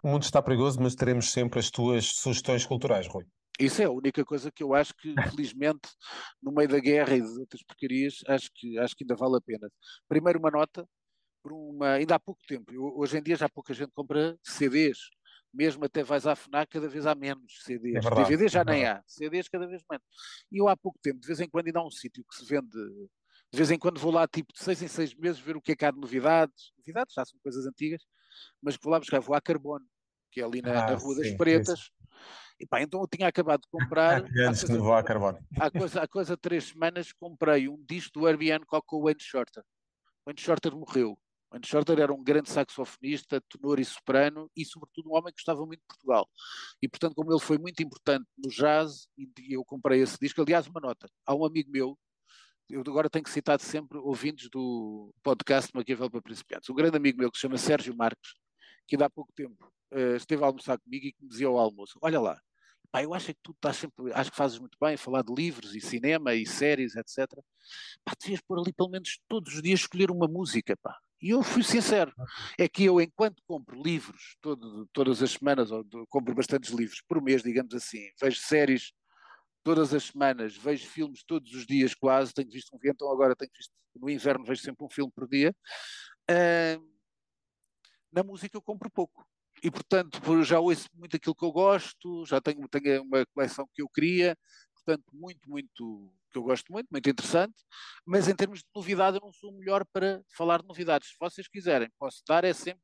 O 0.04 0.08
mundo 0.08 0.24
está 0.24 0.42
perigoso, 0.42 0.80
mas 0.82 0.96
teremos 0.96 1.32
sempre 1.32 1.60
as 1.60 1.72
tuas 1.72 2.06
sugestões 2.06 2.66
culturais, 2.66 3.08
Rui. 3.08 3.26
Isso 3.60 3.82
é 3.82 3.86
a 3.86 3.92
única 3.92 4.24
coisa 4.26 4.52
que 4.52 4.62
eu 4.62 4.74
acho 4.74 4.94
que, 4.96 5.14
felizmente, 5.30 5.90
no 6.44 6.52
meio 6.52 6.68
da 6.68 6.80
guerra 6.80 7.16
e 7.16 7.22
de 7.22 7.40
outras 7.40 7.64
porcarias, 7.64 8.22
acho 8.28 8.52
que, 8.54 8.78
acho 8.78 8.96
que 8.96 9.04
ainda 9.04 9.16
vale 9.16 9.38
a 9.38 9.42
pena. 9.42 9.70
Primeiro, 10.08 10.40
uma 10.40 10.52
nota, 10.52 10.88
por 11.42 11.54
uma, 11.54 11.94
ainda 11.94 12.16
há 12.16 12.20
pouco 12.20 12.42
tempo, 12.48 12.74
eu, 12.74 12.84
hoje 12.98 13.18
em 13.18 13.24
dia 13.24 13.36
já 13.36 13.48
pouca 13.48 13.74
gente 13.74 13.92
compra 13.94 14.38
CDs 14.44 14.98
mesmo 15.56 15.86
até 15.86 16.04
vais 16.04 16.28
à 16.28 16.36
FNAC, 16.36 16.72
cada 16.72 16.88
vez 16.88 17.06
há 17.06 17.16
menos 17.16 17.64
CDs. 17.64 17.96
É 17.96 18.00
verdade, 18.02 18.30
DVDs 18.30 18.52
já 18.52 18.62
é 18.62 18.66
nem 18.66 18.86
há, 18.86 19.02
CDs 19.08 19.48
cada 19.48 19.66
vez 19.68 19.82
menos. 19.90 20.06
E 20.52 20.58
eu 20.60 20.68
há 20.68 20.76
pouco 20.76 21.00
tempo, 21.02 21.20
de 21.20 21.28
vez 21.28 21.40
em 21.40 21.50
quando, 21.50 21.68
ainda 21.68 21.80
há 21.80 21.86
um 21.86 21.92
sítio 21.92 22.24
que 22.30 22.36
se 22.36 22.46
vende, 22.46 22.70
de 22.70 23.58
vez 23.58 23.72
em 23.72 23.80
quando 23.80 24.00
vou 24.00 24.12
lá, 24.12 24.28
tipo, 24.28 24.52
de 24.54 24.60
seis 24.60 24.82
em 24.82 24.88
seis 24.88 25.16
meses, 25.16 25.40
ver 25.40 25.56
o 25.56 25.62
que 25.62 25.72
é 25.72 25.76
que 25.76 25.86
há 25.86 25.92
de 25.92 26.00
novidades. 26.00 26.72
Novidades 26.78 27.14
já 27.14 27.24
são 27.26 27.40
coisas 27.42 27.66
antigas, 27.66 28.04
mas 28.62 28.76
que 28.76 28.84
vou 28.84 28.92
lá 28.92 29.00
buscar, 29.00 29.20
vou 29.22 29.36
à 29.36 29.42
Carbono, 29.42 29.86
que 30.32 30.42
é 30.42 30.44
ali 30.44 30.62
na, 30.62 30.72
ah, 30.72 30.92
na 30.92 30.96
Rua 30.98 31.16
sim, 31.16 31.22
das 31.22 31.38
Pretas. 31.38 31.80
Sim. 31.80 32.06
E 32.60 32.66
pá, 32.66 32.82
então 32.82 33.02
eu 33.02 33.08
tinha 33.08 33.28
acabado 33.28 33.62
de 33.62 33.68
comprar. 33.70 34.24
Antes 34.48 34.64
vou 34.64 34.94
à 34.94 35.04
Carbono. 35.04 35.40
Há 35.60 35.70
coisa, 35.70 36.02
há 36.02 36.08
coisa 36.08 36.38
três 36.38 36.66
semanas 36.66 37.12
comprei 37.12 37.68
um 37.68 37.84
disco 37.88 38.20
do 38.20 38.28
Herbie 38.28 38.52
Hancock 38.52 38.86
com 38.86 38.98
o 38.98 39.04
Wayne 39.04 39.22
Shorter. 39.22 39.64
O 40.26 40.30
Wayne 40.30 40.40
Shorter 40.40 40.76
morreu. 40.76 41.18
Andy 41.56 41.70
Shorter 41.70 41.98
era 42.00 42.14
um 42.14 42.22
grande 42.22 42.50
saxofonista, 42.50 43.40
tenor 43.50 43.80
e 43.80 43.86
soprano 43.86 44.52
e, 44.54 44.66
sobretudo, 44.66 45.10
um 45.10 45.16
homem 45.16 45.32
que 45.32 45.40
gostava 45.40 45.66
muito 45.66 45.80
de 45.80 45.88
Portugal. 45.88 46.30
E, 46.82 46.88
portanto, 46.90 47.16
como 47.16 47.32
ele 47.32 47.40
foi 47.40 47.58
muito 47.58 47.82
importante 47.82 48.28
no 48.38 48.50
jazz, 48.50 49.08
e 49.18 49.56
eu 49.56 49.64
comprei 49.64 50.02
esse 50.02 50.18
disco. 50.20 50.42
Aliás, 50.42 50.68
uma 50.68 50.82
nota: 50.82 51.10
há 51.26 51.34
um 51.34 51.46
amigo 51.46 51.72
meu, 51.72 51.98
eu 52.70 52.82
agora 52.82 53.10
tenho 53.10 53.24
que 53.24 53.30
citar 53.30 53.58
sempre 53.62 53.98
ouvintes 53.98 54.50
do 54.50 55.14
podcast 55.24 55.72
Maquiavel 55.74 56.12
para 56.12 56.22
Principiantes, 56.22 56.70
um 56.70 56.76
grande 56.76 56.98
amigo 56.98 57.20
meu 57.20 57.32
que 57.32 57.38
se 57.38 57.42
chama 57.44 57.58
Sérgio 57.58 57.96
Marques, 57.96 58.34
que 58.86 58.96
ainda 58.96 59.06
há 59.06 59.10
pouco 59.10 59.32
tempo 59.34 59.72
uh, 59.94 60.16
esteve 60.18 60.44
a 60.44 60.48
almoçar 60.48 60.78
comigo 60.78 61.06
e 61.06 61.14
que 61.14 61.24
me 61.24 61.30
dizia 61.30 61.48
ao 61.48 61.58
almoço: 61.58 61.98
Olha 62.02 62.20
lá, 62.20 62.38
pá, 62.92 63.02
eu 63.02 63.14
acho 63.14 63.28
que 63.28 63.40
tu 63.42 63.52
estás 63.52 63.78
sempre, 63.78 64.12
acho 64.14 64.30
que 64.30 64.38
fazes 64.38 64.60
muito 64.60 64.78
bem 64.82 64.98
falar 64.98 65.24
de 65.24 65.34
livros 65.34 65.74
e 65.74 65.80
cinema 65.80 66.34
e 66.34 66.46
séries, 66.46 66.98
etc. 66.98 67.30
Pá, 68.04 68.14
devias 68.20 68.42
pôr 68.42 68.60
ali 68.60 68.74
pelo 68.74 68.90
menos 68.90 69.20
todos 69.28 69.54
os 69.54 69.62
dias 69.62 69.80
escolher 69.80 70.12
uma 70.12 70.28
música, 70.28 70.76
pá. 70.76 71.00
E 71.22 71.30
eu 71.30 71.42
fui 71.42 71.64
sincero, 71.64 72.14
é 72.58 72.68
que 72.68 72.84
eu, 72.84 73.00
enquanto 73.00 73.42
compro 73.48 73.82
livros 73.82 74.38
todo, 74.42 74.88
todas 74.94 75.24
as 75.24 75.32
semanas, 75.32 75.72
ou 75.72 75.86
compro 76.08 76.36
bastantes 76.36 76.72
livros 76.72 77.02
por 77.08 77.22
mês, 77.22 77.42
digamos 77.42 77.74
assim, 77.74 78.10
vejo 78.20 78.40
séries 78.42 78.92
todas 79.64 79.94
as 79.94 80.04
semanas, 80.04 80.56
vejo 80.56 80.88
filmes 80.88 81.24
todos 81.24 81.52
os 81.54 81.66
dias 81.66 81.96
quase, 81.96 82.34
tenho 82.34 82.52
visto 82.52 82.76
um 82.76 82.80
então 82.84 83.12
agora 83.12 83.36
tenho 83.36 83.52
visto, 83.56 83.74
no 83.96 84.10
inverno 84.10 84.46
vejo 84.46 84.62
sempre 84.62 84.86
um 84.86 84.90
filme 84.90 85.12
por 85.12 85.28
dia, 85.28 85.56
uh, 86.30 86.96
na 88.12 88.24
música 88.24 88.56
eu 88.56 88.62
compro 88.62 88.90
pouco. 88.90 89.26
E 89.64 89.72
portanto 89.72 90.20
já 90.44 90.60
ouço 90.60 90.88
muito 90.94 91.16
aquilo 91.16 91.34
que 91.34 91.46
eu 91.46 91.52
gosto, 91.52 92.26
já 92.26 92.40
tenho, 92.40 92.68
tenho 92.68 93.02
uma 93.02 93.26
coleção 93.28 93.68
que 93.74 93.82
eu 93.82 93.90
queria, 93.90 94.38
portanto 94.76 95.06
muito, 95.14 95.50
muito 95.50 96.14
que 96.36 96.40
eu 96.40 96.44
gosto 96.44 96.72
muito, 96.72 96.88
muito 96.92 97.10
interessante, 97.10 97.56
mas 98.06 98.28
em 98.28 98.36
termos 98.36 98.60
de 98.60 98.66
novidade 98.76 99.18
eu 99.18 99.22
não 99.22 99.32
sou 99.32 99.52
o 99.52 99.58
melhor 99.58 99.86
para 99.94 100.22
falar 100.36 100.62
de 100.62 100.68
novidades. 100.68 101.10
Se 101.10 101.16
vocês 101.18 101.48
quiserem, 101.48 101.90
posso 101.98 102.22
dar, 102.28 102.44
é 102.44 102.54
sempre, 102.54 102.82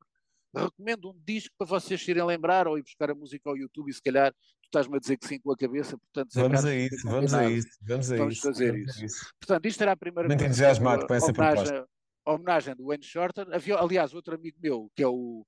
recomendo 0.54 1.10
um 1.10 1.20
disco 1.26 1.54
para 1.58 1.66
vocês 1.66 2.06
irem 2.08 2.24
lembrar 2.24 2.66
ou 2.66 2.78
ir 2.78 2.82
buscar 2.82 3.10
a 3.10 3.14
música 3.14 3.50
ao 3.50 3.56
YouTube 3.56 3.90
e 3.90 3.94
se 3.94 4.02
calhar 4.02 4.32
tu 4.32 4.66
estás-me 4.66 4.96
a 4.96 5.00
dizer 5.00 5.18
que 5.18 5.26
sim 5.26 5.38
com 5.38 5.52
a 5.52 5.56
cabeça, 5.56 5.98
portanto... 5.98 6.32
Vamos 6.34 6.64
a 6.64 6.74
isso, 6.74 7.08
vamos 7.08 7.34
a 7.34 7.50
isso, 7.50 7.68
vamos 7.82 8.12
a 8.12 8.16
vamos 8.16 8.34
isso. 8.34 8.42
fazer 8.42 8.72
vamos 8.72 8.88
isso. 8.88 9.04
isso. 9.04 9.32
Portanto, 9.38 9.66
isto 9.66 9.82
era 9.82 9.92
a 9.92 9.96
primeira... 9.96 10.28
Muito 10.28 10.44
entusiasmado 10.44 11.06
com 11.06 11.14
essa 11.14 11.30
homenagem, 11.30 11.64
proposta. 11.66 11.88
homenagem 12.26 12.74
do 12.76 12.86
Wayne 12.86 13.04
Shorter. 13.04 13.46
Havia, 13.52 13.76
aliás, 13.76 14.14
outro 14.14 14.34
amigo 14.34 14.56
meu, 14.62 14.90
que 14.96 15.02
é 15.02 15.08
o 15.08 15.44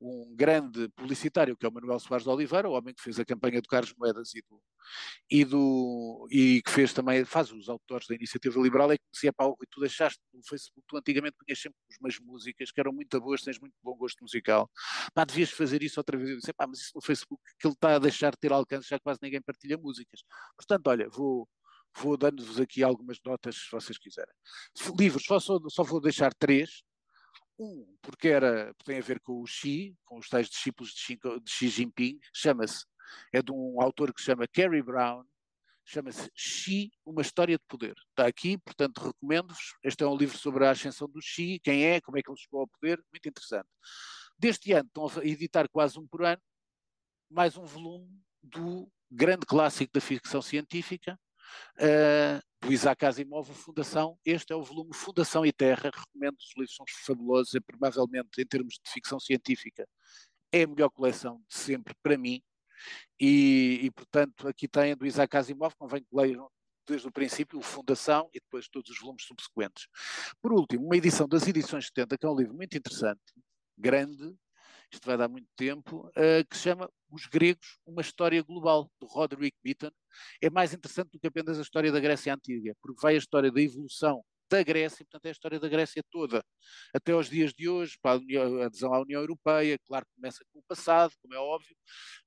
um 0.00 0.34
grande 0.34 0.88
publicitário, 0.90 1.56
que 1.56 1.64
é 1.64 1.68
o 1.68 1.72
Manuel 1.72 1.98
Soares 1.98 2.24
de 2.24 2.30
Oliveira, 2.30 2.68
o 2.68 2.72
homem 2.72 2.94
que 2.94 3.02
fez 3.02 3.18
a 3.18 3.24
campanha 3.24 3.60
do 3.62 3.68
Carlos 3.68 3.94
Moedas 3.96 4.34
e, 4.34 4.42
do, 4.42 4.62
e, 5.30 5.44
do, 5.44 6.28
e 6.30 6.62
que 6.62 6.70
fez 6.70 6.92
também, 6.92 7.24
faz 7.24 7.50
os 7.50 7.68
autores 7.68 8.06
da 8.06 8.14
Iniciativa 8.14 8.60
Liberal, 8.60 8.92
é 8.92 8.98
que 8.98 9.04
dizia, 9.12 9.32
pá, 9.32 9.46
e 9.46 9.66
tu 9.70 9.80
deixaste 9.80 10.20
no 10.32 10.42
Facebook, 10.46 10.86
tu 10.86 10.96
antigamente 10.96 11.36
punhas 11.38 11.60
sempre 11.60 11.78
umas 12.00 12.18
músicas 12.20 12.70
que 12.70 12.80
eram 12.80 12.92
muito 12.92 13.20
boas, 13.20 13.42
tens 13.42 13.58
muito 13.58 13.74
bom 13.82 13.96
gosto 13.96 14.20
musical, 14.22 14.70
pá, 15.14 15.24
devias 15.24 15.50
fazer 15.50 15.82
isso 15.82 15.98
outra 15.98 16.16
vez. 16.16 16.30
Eu 16.30 16.36
disse, 16.36 16.52
pá, 16.52 16.66
mas 16.66 16.80
isso 16.80 16.92
no 16.94 17.00
Facebook, 17.00 17.42
que 17.58 17.66
ele 17.66 17.74
está 17.74 17.94
a 17.96 17.98
deixar 17.98 18.30
de 18.32 18.38
ter 18.38 18.52
alcance, 18.52 18.88
já 18.88 18.98
quase 19.00 19.18
ninguém 19.22 19.40
partilha 19.40 19.78
músicas. 19.78 20.22
Portanto, 20.56 20.86
olha, 20.88 21.08
vou, 21.08 21.48
vou 21.96 22.16
dando-vos 22.16 22.60
aqui 22.60 22.82
algumas 22.82 23.18
notas, 23.24 23.56
se 23.56 23.70
vocês 23.70 23.98
quiserem. 23.98 24.34
Livros, 24.98 25.24
só, 25.24 25.38
só 25.40 25.82
vou 25.82 26.00
deixar 26.00 26.34
três, 26.34 26.82
um, 27.58 27.96
porque 28.02 28.28
era, 28.28 28.74
tem 28.84 28.98
a 28.98 29.02
ver 29.02 29.20
com 29.20 29.40
o 29.40 29.46
Xi, 29.46 29.96
com 30.04 30.18
os 30.18 30.28
tais 30.28 30.48
discípulos 30.48 30.92
de 30.92 31.00
Xi, 31.00 31.16
de 31.16 31.50
Xi 31.50 31.68
Jinping, 31.68 32.18
chama-se, 32.34 32.84
é 33.32 33.42
de 33.42 33.52
um 33.52 33.80
autor 33.80 34.12
que 34.12 34.20
se 34.20 34.26
chama 34.26 34.46
Kerry 34.46 34.82
Brown, 34.82 35.24
chama-se 35.84 36.30
Xi, 36.34 36.90
uma 37.04 37.22
história 37.22 37.56
de 37.56 37.64
poder. 37.68 37.94
Está 38.10 38.26
aqui, 38.26 38.58
portanto 38.58 38.98
recomendo-vos. 38.98 39.74
Este 39.82 40.02
é 40.02 40.06
um 40.06 40.16
livro 40.16 40.36
sobre 40.36 40.66
a 40.66 40.70
ascensão 40.70 41.08
do 41.08 41.22
Xi, 41.22 41.60
quem 41.62 41.84
é, 41.84 42.00
como 42.00 42.18
é 42.18 42.22
que 42.22 42.30
ele 42.30 42.38
chegou 42.38 42.60
ao 42.60 42.68
poder, 42.68 43.02
muito 43.12 43.28
interessante. 43.28 43.68
Deste 44.38 44.72
ano 44.72 44.88
estão 44.88 45.06
a 45.06 45.24
editar 45.24 45.68
quase 45.68 45.98
um 45.98 46.06
por 46.06 46.24
ano, 46.24 46.42
mais 47.30 47.56
um 47.56 47.64
volume 47.64 48.20
do 48.42 48.90
grande 49.10 49.46
clássico 49.46 49.92
da 49.92 50.00
ficção 50.00 50.42
científica, 50.42 51.18
do 52.60 52.72
Isaac 52.72 53.04
Asimov, 53.04 53.52
Fundação. 53.52 54.18
Este 54.24 54.52
é 54.52 54.56
o 54.56 54.62
volume 54.62 54.94
Fundação 54.94 55.44
e 55.44 55.52
Terra. 55.52 55.90
Recomendo, 55.94 56.36
os 56.38 56.52
livros 56.56 56.74
são 56.74 56.86
fabulosos. 57.04 57.54
É 57.54 57.60
provavelmente, 57.60 58.40
em 58.40 58.46
termos 58.46 58.74
de 58.74 58.90
ficção 58.90 59.20
científica, 59.20 59.86
é 60.52 60.62
a 60.62 60.66
melhor 60.66 60.90
coleção 60.90 61.42
de 61.48 61.56
sempre 61.56 61.94
para 62.02 62.16
mim. 62.16 62.42
E, 63.20 63.80
e 63.82 63.90
portanto, 63.90 64.48
aqui 64.48 64.68
tem 64.68 64.96
do 64.96 65.06
Isaac 65.06 65.36
Asimov, 65.36 65.74
convém 65.76 66.02
que 66.02 66.14
leiam 66.14 66.50
desde 66.86 67.08
o 67.08 67.12
princípio, 67.12 67.58
o 67.58 67.62
Fundação 67.62 68.28
e 68.32 68.38
depois 68.38 68.68
todos 68.68 68.90
os 68.90 68.98
volumes 69.00 69.24
subsequentes. 69.24 69.88
Por 70.40 70.52
último, 70.52 70.84
uma 70.84 70.96
edição 70.96 71.26
das 71.26 71.46
edições 71.46 71.86
70, 71.86 72.16
que 72.16 72.26
é 72.26 72.28
um 72.28 72.36
livro 72.36 72.54
muito 72.54 72.76
interessante, 72.76 73.20
grande, 73.76 74.34
isto 74.92 75.06
vai 75.06 75.16
dar 75.16 75.28
muito 75.28 75.48
tempo, 75.56 76.08
uh, 76.08 76.48
que 76.48 76.56
se 76.56 76.64
chama 76.64 76.90
Os 77.10 77.26
Gregos, 77.26 77.78
uma 77.86 78.00
história 78.00 78.42
global, 78.42 78.90
do 79.00 79.06
Roderick 79.06 79.56
Beaton. 79.62 79.90
É 80.40 80.50
mais 80.50 80.72
interessante 80.72 81.10
do 81.12 81.18
que 81.18 81.26
apenas 81.26 81.58
a 81.58 81.62
história 81.62 81.90
da 81.92 82.00
Grécia 82.00 82.34
Antiga, 82.34 82.74
porque 82.80 83.00
vai 83.00 83.14
a 83.14 83.18
história 83.18 83.50
da 83.50 83.60
evolução 83.60 84.22
da 84.48 84.62
Grécia, 84.62 85.04
portanto 85.04 85.26
é 85.26 85.28
a 85.28 85.32
história 85.32 85.58
da 85.58 85.68
Grécia 85.68 86.02
toda, 86.10 86.44
até 86.94 87.12
aos 87.12 87.28
dias 87.28 87.52
de 87.52 87.68
hoje, 87.68 87.96
para 88.00 88.20
a 88.20 88.66
adesão 88.66 88.94
à 88.94 89.00
União 89.00 89.20
Europeia, 89.20 89.78
claro 89.84 90.06
que 90.06 90.14
começa 90.14 90.44
com 90.52 90.60
o 90.60 90.62
passado, 90.68 91.12
como 91.20 91.34
é 91.34 91.38
óbvio, 91.38 91.76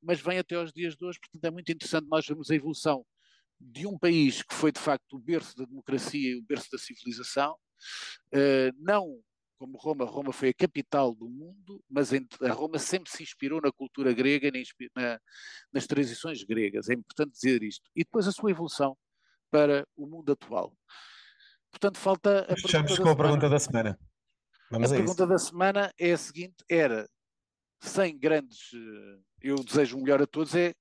mas 0.02 0.20
vem 0.20 0.38
até 0.38 0.56
aos 0.56 0.72
dias 0.72 0.96
de 0.96 1.06
hoje, 1.06 1.20
portanto 1.20 1.46
é 1.46 1.52
muito 1.52 1.72
interessante 1.72 2.08
nós 2.10 2.26
vermos 2.26 2.52
a 2.52 2.56
evolução 2.56 3.06
de 3.60 3.86
um 3.86 3.98
país 3.98 4.42
que 4.42 4.54
foi 4.54 4.72
de 4.72 4.80
facto 4.80 5.14
o 5.14 5.20
berço 5.20 5.56
da 5.56 5.66
democracia 5.66 6.32
e 6.32 6.38
o 6.38 6.44
berço 6.44 6.68
da 6.72 6.78
civilização, 6.78 7.54
uh, 8.34 8.72
não 8.78 9.20
como 9.60 9.78
Roma, 9.78 10.06
Roma 10.06 10.32
foi 10.32 10.50
a 10.50 10.54
capital 10.54 11.14
do 11.14 11.28
mundo, 11.28 11.84
mas 11.90 12.12
a 12.14 12.54
Roma 12.54 12.80
sempre 12.80 13.12
se 13.12 13.22
inspirou 13.22 13.60
na 13.62 13.72
cultura 13.72 14.14
grega, 14.14 14.50
na, 14.96 15.20
nas 15.72 15.86
tradições 15.86 16.44
gregas. 16.44 16.90
É 16.90 16.94
importante 16.94 17.34
dizer 17.34 17.62
isto. 17.62 17.88
E 17.94 18.06
depois 18.06 18.26
a 18.26 18.32
sua 18.32 18.52
evolução 18.52 18.98
para 19.52 19.86
o 19.98 20.08
mundo 20.08 20.32
atual. 20.32 20.74
Portanto, 21.70 21.98
falta 21.98 22.48
a 22.50 22.56
Fechamos 22.56 22.98
com 22.98 23.10
a 23.10 23.16
pergunta 23.16 23.50
da 23.50 23.60
semana. 23.60 24.00
Vamos 24.72 24.92
a, 24.92 24.96
a 24.96 24.98
pergunta 24.98 25.28
da 25.28 25.38
semana 25.38 25.94
é 26.00 26.14
a 26.14 26.18
seguinte: 26.18 26.64
era, 26.70 27.08
sem 27.82 28.18
grandes, 28.18 28.72
eh, 28.74 29.20
eu 29.42 29.56
desejo 29.56 29.98
o 29.98 30.02
melhor 30.02 30.22
a 30.22 30.28
todos, 30.28 30.56
é 30.56 30.74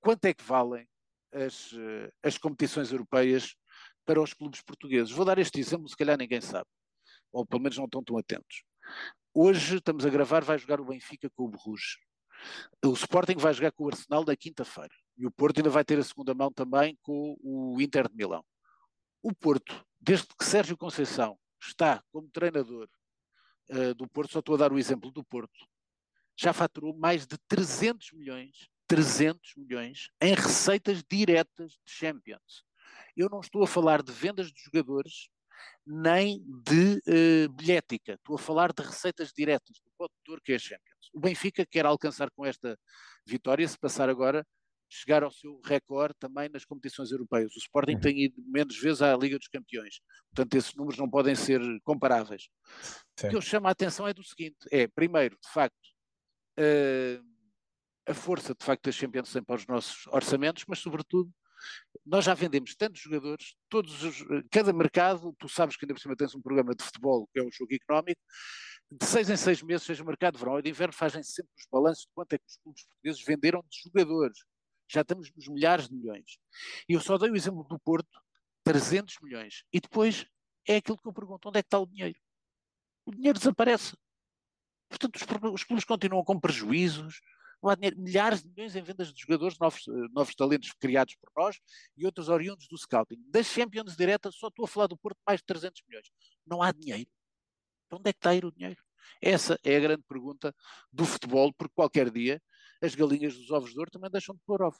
quanto 0.00 0.24
é 0.24 0.32
que 0.32 0.42
valem 0.42 0.88
as, 1.32 1.72
eh, 1.74 2.10
as 2.22 2.38
competições 2.38 2.90
europeias 2.90 3.54
para 4.06 4.20
os 4.20 4.32
clubes 4.32 4.62
portugueses? 4.62 5.12
Vou 5.12 5.26
dar 5.26 5.38
este 5.38 5.60
exemplo, 5.60 5.88
se 5.88 5.96
calhar 5.96 6.16
ninguém 6.16 6.40
sabe 6.40 6.66
ou 7.32 7.46
pelo 7.46 7.62
menos 7.62 7.76
não 7.76 7.84
estão 7.84 8.02
tão 8.02 8.18
atentos. 8.18 8.62
Hoje 9.34 9.76
estamos 9.76 10.04
a 10.04 10.10
gravar, 10.10 10.42
vai 10.42 10.58
jogar 10.58 10.80
o 10.80 10.84
Benfica 10.84 11.30
com 11.30 11.44
o 11.44 11.48
Bruges. 11.48 11.98
O 12.84 12.92
Sporting 12.92 13.36
vai 13.36 13.52
jogar 13.52 13.72
com 13.72 13.84
o 13.84 13.88
Arsenal 13.88 14.24
na 14.24 14.36
quinta-feira. 14.36 14.94
E 15.16 15.26
o 15.26 15.30
Porto 15.30 15.58
ainda 15.58 15.70
vai 15.70 15.84
ter 15.84 15.98
a 15.98 16.04
segunda 16.04 16.34
mão 16.34 16.52
também 16.52 16.96
com 17.02 17.36
o 17.42 17.80
Inter 17.80 18.08
de 18.08 18.16
Milão. 18.16 18.44
O 19.22 19.34
Porto, 19.34 19.84
desde 20.00 20.28
que 20.28 20.44
Sérgio 20.44 20.76
Conceição 20.76 21.38
está 21.60 22.02
como 22.12 22.30
treinador 22.30 22.88
uh, 23.70 23.94
do 23.94 24.08
Porto, 24.08 24.32
só 24.32 24.38
estou 24.38 24.54
a 24.54 24.58
dar 24.58 24.72
o 24.72 24.78
exemplo 24.78 25.10
do 25.10 25.24
Porto, 25.24 25.66
já 26.36 26.52
faturou 26.52 26.96
mais 26.96 27.26
de 27.26 27.36
300 27.48 28.12
milhões, 28.12 28.68
300 28.86 29.56
milhões 29.56 30.08
em 30.20 30.34
receitas 30.34 31.02
diretas 31.02 31.72
de 31.72 31.92
Champions. 31.92 32.64
Eu 33.16 33.28
não 33.28 33.40
estou 33.40 33.64
a 33.64 33.66
falar 33.66 34.02
de 34.02 34.12
vendas 34.12 34.52
de 34.52 34.60
jogadores, 34.62 35.28
nem 35.88 36.44
de 36.64 37.02
uh, 37.08 37.52
bilhética. 37.54 38.14
Estou 38.14 38.36
a 38.36 38.38
falar 38.38 38.72
de 38.72 38.82
receitas 38.82 39.32
diretas 39.32 39.80
do 39.80 39.90
produtor 39.96 40.40
que 40.42 40.52
é 40.52 40.56
a 40.56 40.58
Champions. 40.58 41.10
O 41.14 41.20
Benfica 41.20 41.64
quer 41.64 41.86
alcançar 41.86 42.30
com 42.30 42.44
esta 42.44 42.78
vitória, 43.26 43.66
se 43.66 43.78
passar 43.78 44.10
agora, 44.10 44.46
chegar 44.88 45.22
ao 45.22 45.30
seu 45.30 45.60
recorde 45.64 46.14
também 46.18 46.48
nas 46.50 46.64
competições 46.64 47.10
europeias. 47.10 47.54
O 47.54 47.58
Sporting 47.58 47.94
uhum. 47.94 48.00
tem 48.00 48.24
ido 48.24 48.42
menos 48.46 48.78
vezes 48.78 49.00
à 49.00 49.16
Liga 49.16 49.38
dos 49.38 49.48
Campeões. 49.48 50.00
Portanto, 50.34 50.54
esses 50.54 50.74
números 50.74 50.98
não 50.98 51.08
podem 51.08 51.34
ser 51.34 51.60
comparáveis. 51.82 52.48
Sim. 53.16 53.26
O 53.26 53.30
que 53.30 53.36
eu 53.36 53.40
chamo 53.40 53.66
a 53.68 53.70
atenção 53.70 54.06
é 54.06 54.12
do 54.12 54.22
seguinte: 54.22 54.56
é, 54.70 54.86
primeiro, 54.86 55.38
de 55.42 55.50
facto, 55.50 55.88
uh, 56.58 57.24
a 58.06 58.14
força 58.14 58.54
de 58.54 58.64
facto 58.64 58.84
da 58.84 58.92
Champions 58.92 59.32
tem 59.32 59.42
para 59.42 59.56
os 59.56 59.66
nossos 59.66 60.06
orçamentos, 60.08 60.64
mas 60.66 60.78
sobretudo 60.78 61.30
nós 62.04 62.24
já 62.24 62.34
vendemos 62.34 62.74
tantos 62.74 63.00
jogadores, 63.00 63.54
todos 63.68 64.02
os, 64.02 64.24
cada 64.50 64.72
mercado, 64.72 65.34
tu 65.38 65.48
sabes 65.48 65.76
que 65.76 65.84
ainda 65.84 65.94
por 65.94 66.00
cima 66.00 66.16
tens 66.16 66.34
um 66.34 66.40
programa 66.40 66.74
de 66.74 66.82
futebol, 66.82 67.28
que 67.32 67.38
é 67.38 67.42
o 67.42 67.50
jogo 67.50 67.74
económico, 67.74 68.20
de 68.90 69.04
seis 69.04 69.28
em 69.28 69.36
seis 69.36 69.62
meses, 69.62 69.86
seja 69.86 70.02
mercado 70.02 70.34
de 70.34 70.40
verão 70.40 70.54
ou 70.54 70.62
de 70.62 70.70
inverno, 70.70 70.94
fazem 70.94 71.22
sempre 71.22 71.52
os 71.58 71.66
balanços 71.70 72.04
de 72.04 72.10
quanto 72.14 72.32
é 72.32 72.38
que 72.38 72.46
os 72.46 72.56
clubes 72.56 72.84
portugueses 72.84 73.22
venderam 73.22 73.62
de 73.68 73.82
jogadores. 73.82 74.38
Já 74.90 75.02
estamos 75.02 75.30
nos 75.34 75.48
milhares 75.48 75.88
de 75.88 75.94
milhões. 75.94 76.38
E 76.88 76.94
eu 76.94 77.00
só 77.00 77.18
dei 77.18 77.30
o 77.30 77.36
exemplo 77.36 77.62
do 77.64 77.78
Porto, 77.78 78.18
300 78.64 79.16
milhões. 79.22 79.64
E 79.70 79.80
depois 79.80 80.26
é 80.66 80.76
aquilo 80.76 80.96
que 80.96 81.06
eu 81.06 81.12
pergunto, 81.12 81.48
onde 81.48 81.58
é 81.58 81.62
que 81.62 81.66
está 81.66 81.78
o 81.78 81.86
dinheiro? 81.86 82.18
O 83.04 83.12
dinheiro 83.12 83.38
desaparece. 83.38 83.94
Portanto, 84.88 85.16
os, 85.16 85.52
os 85.52 85.64
clubes 85.64 85.84
continuam 85.84 86.24
com 86.24 86.40
prejuízos, 86.40 87.20
não 87.62 87.70
há 87.70 87.74
dinheiro, 87.74 88.00
milhares 88.00 88.42
de 88.42 88.48
milhões 88.48 88.76
em 88.76 88.82
vendas 88.82 89.12
de 89.12 89.20
jogadores, 89.20 89.58
novos, 89.58 89.86
eh, 89.88 90.08
novos 90.12 90.34
talentos 90.34 90.72
criados 90.78 91.14
por 91.16 91.30
nós 91.36 91.58
e 91.96 92.06
outros 92.06 92.28
oriundos 92.28 92.68
do 92.68 92.78
scouting. 92.78 93.16
Das 93.30 93.46
Champions 93.46 93.96
direta, 93.96 94.30
só 94.30 94.48
estou 94.48 94.64
a 94.64 94.68
falar 94.68 94.86
do 94.86 94.96
Porto, 94.96 95.18
mais 95.26 95.40
de 95.40 95.46
300 95.46 95.82
milhões. 95.88 96.08
Não 96.46 96.62
há 96.62 96.72
dinheiro. 96.72 97.08
Onde 97.90 98.10
é 98.10 98.12
que 98.12 98.18
está 98.18 98.30
a 98.30 98.34
ir 98.34 98.44
o 98.44 98.52
dinheiro? 98.52 98.80
Essa 99.20 99.58
é 99.64 99.76
a 99.76 99.80
grande 99.80 100.02
pergunta 100.08 100.54
do 100.92 101.04
futebol, 101.04 101.52
porque 101.52 101.74
qualquer 101.74 102.10
dia 102.10 102.40
as 102.82 102.94
galinhas 102.94 103.34
dos 103.34 103.50
ovos 103.50 103.72
de 103.72 103.78
ouro 103.78 103.90
também 103.90 104.10
deixam 104.10 104.34
de 104.34 104.40
pôr 104.46 104.62
ovos. 104.62 104.78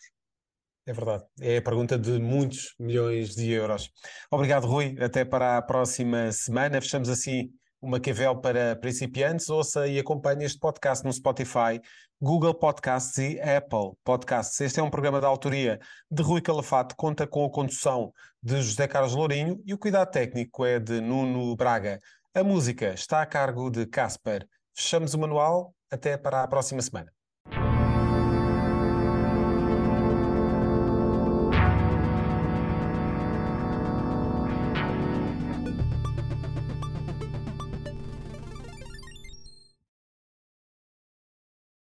É 0.86 0.92
verdade. 0.92 1.24
É 1.40 1.58
a 1.58 1.62
pergunta 1.62 1.98
de 1.98 2.18
muitos 2.18 2.74
milhões 2.78 3.34
de 3.34 3.50
euros. 3.50 3.90
Obrigado, 4.30 4.66
Rui. 4.66 4.96
Até 5.00 5.24
para 5.24 5.58
a 5.58 5.62
próxima 5.62 6.32
semana. 6.32 6.80
Fechamos 6.80 7.10
assim 7.10 7.52
o 7.80 7.88
Maquiavel 7.88 8.40
para 8.40 8.76
principiantes. 8.76 9.48
Ouça 9.48 9.86
e 9.86 9.98
acompanhe 9.98 10.44
este 10.44 10.58
podcast 10.58 11.04
no 11.04 11.12
Spotify, 11.12 11.80
Google 12.20 12.54
Podcasts 12.54 13.18
e 13.18 13.40
Apple 13.40 13.92
Podcasts. 14.04 14.60
Este 14.60 14.80
é 14.80 14.82
um 14.82 14.90
programa 14.90 15.20
da 15.20 15.28
autoria 15.28 15.78
de 16.10 16.22
Rui 16.22 16.40
Calafato, 16.40 16.96
conta 16.96 17.26
com 17.26 17.44
a 17.44 17.50
condução 17.50 18.12
de 18.42 18.60
José 18.60 18.86
Carlos 18.86 19.14
Lourinho 19.14 19.62
e 19.64 19.74
o 19.74 19.78
cuidado 19.78 20.10
técnico 20.10 20.64
é 20.64 20.78
de 20.78 21.00
Nuno 21.00 21.54
Braga. 21.56 22.00
A 22.34 22.44
música 22.44 22.92
está 22.94 23.22
a 23.22 23.26
cargo 23.26 23.70
de 23.70 23.86
Casper. 23.86 24.46
Fechamos 24.74 25.14
o 25.14 25.18
manual. 25.18 25.74
Até 25.90 26.18
para 26.18 26.42
a 26.42 26.48
próxima 26.48 26.82
semana. 26.82 27.17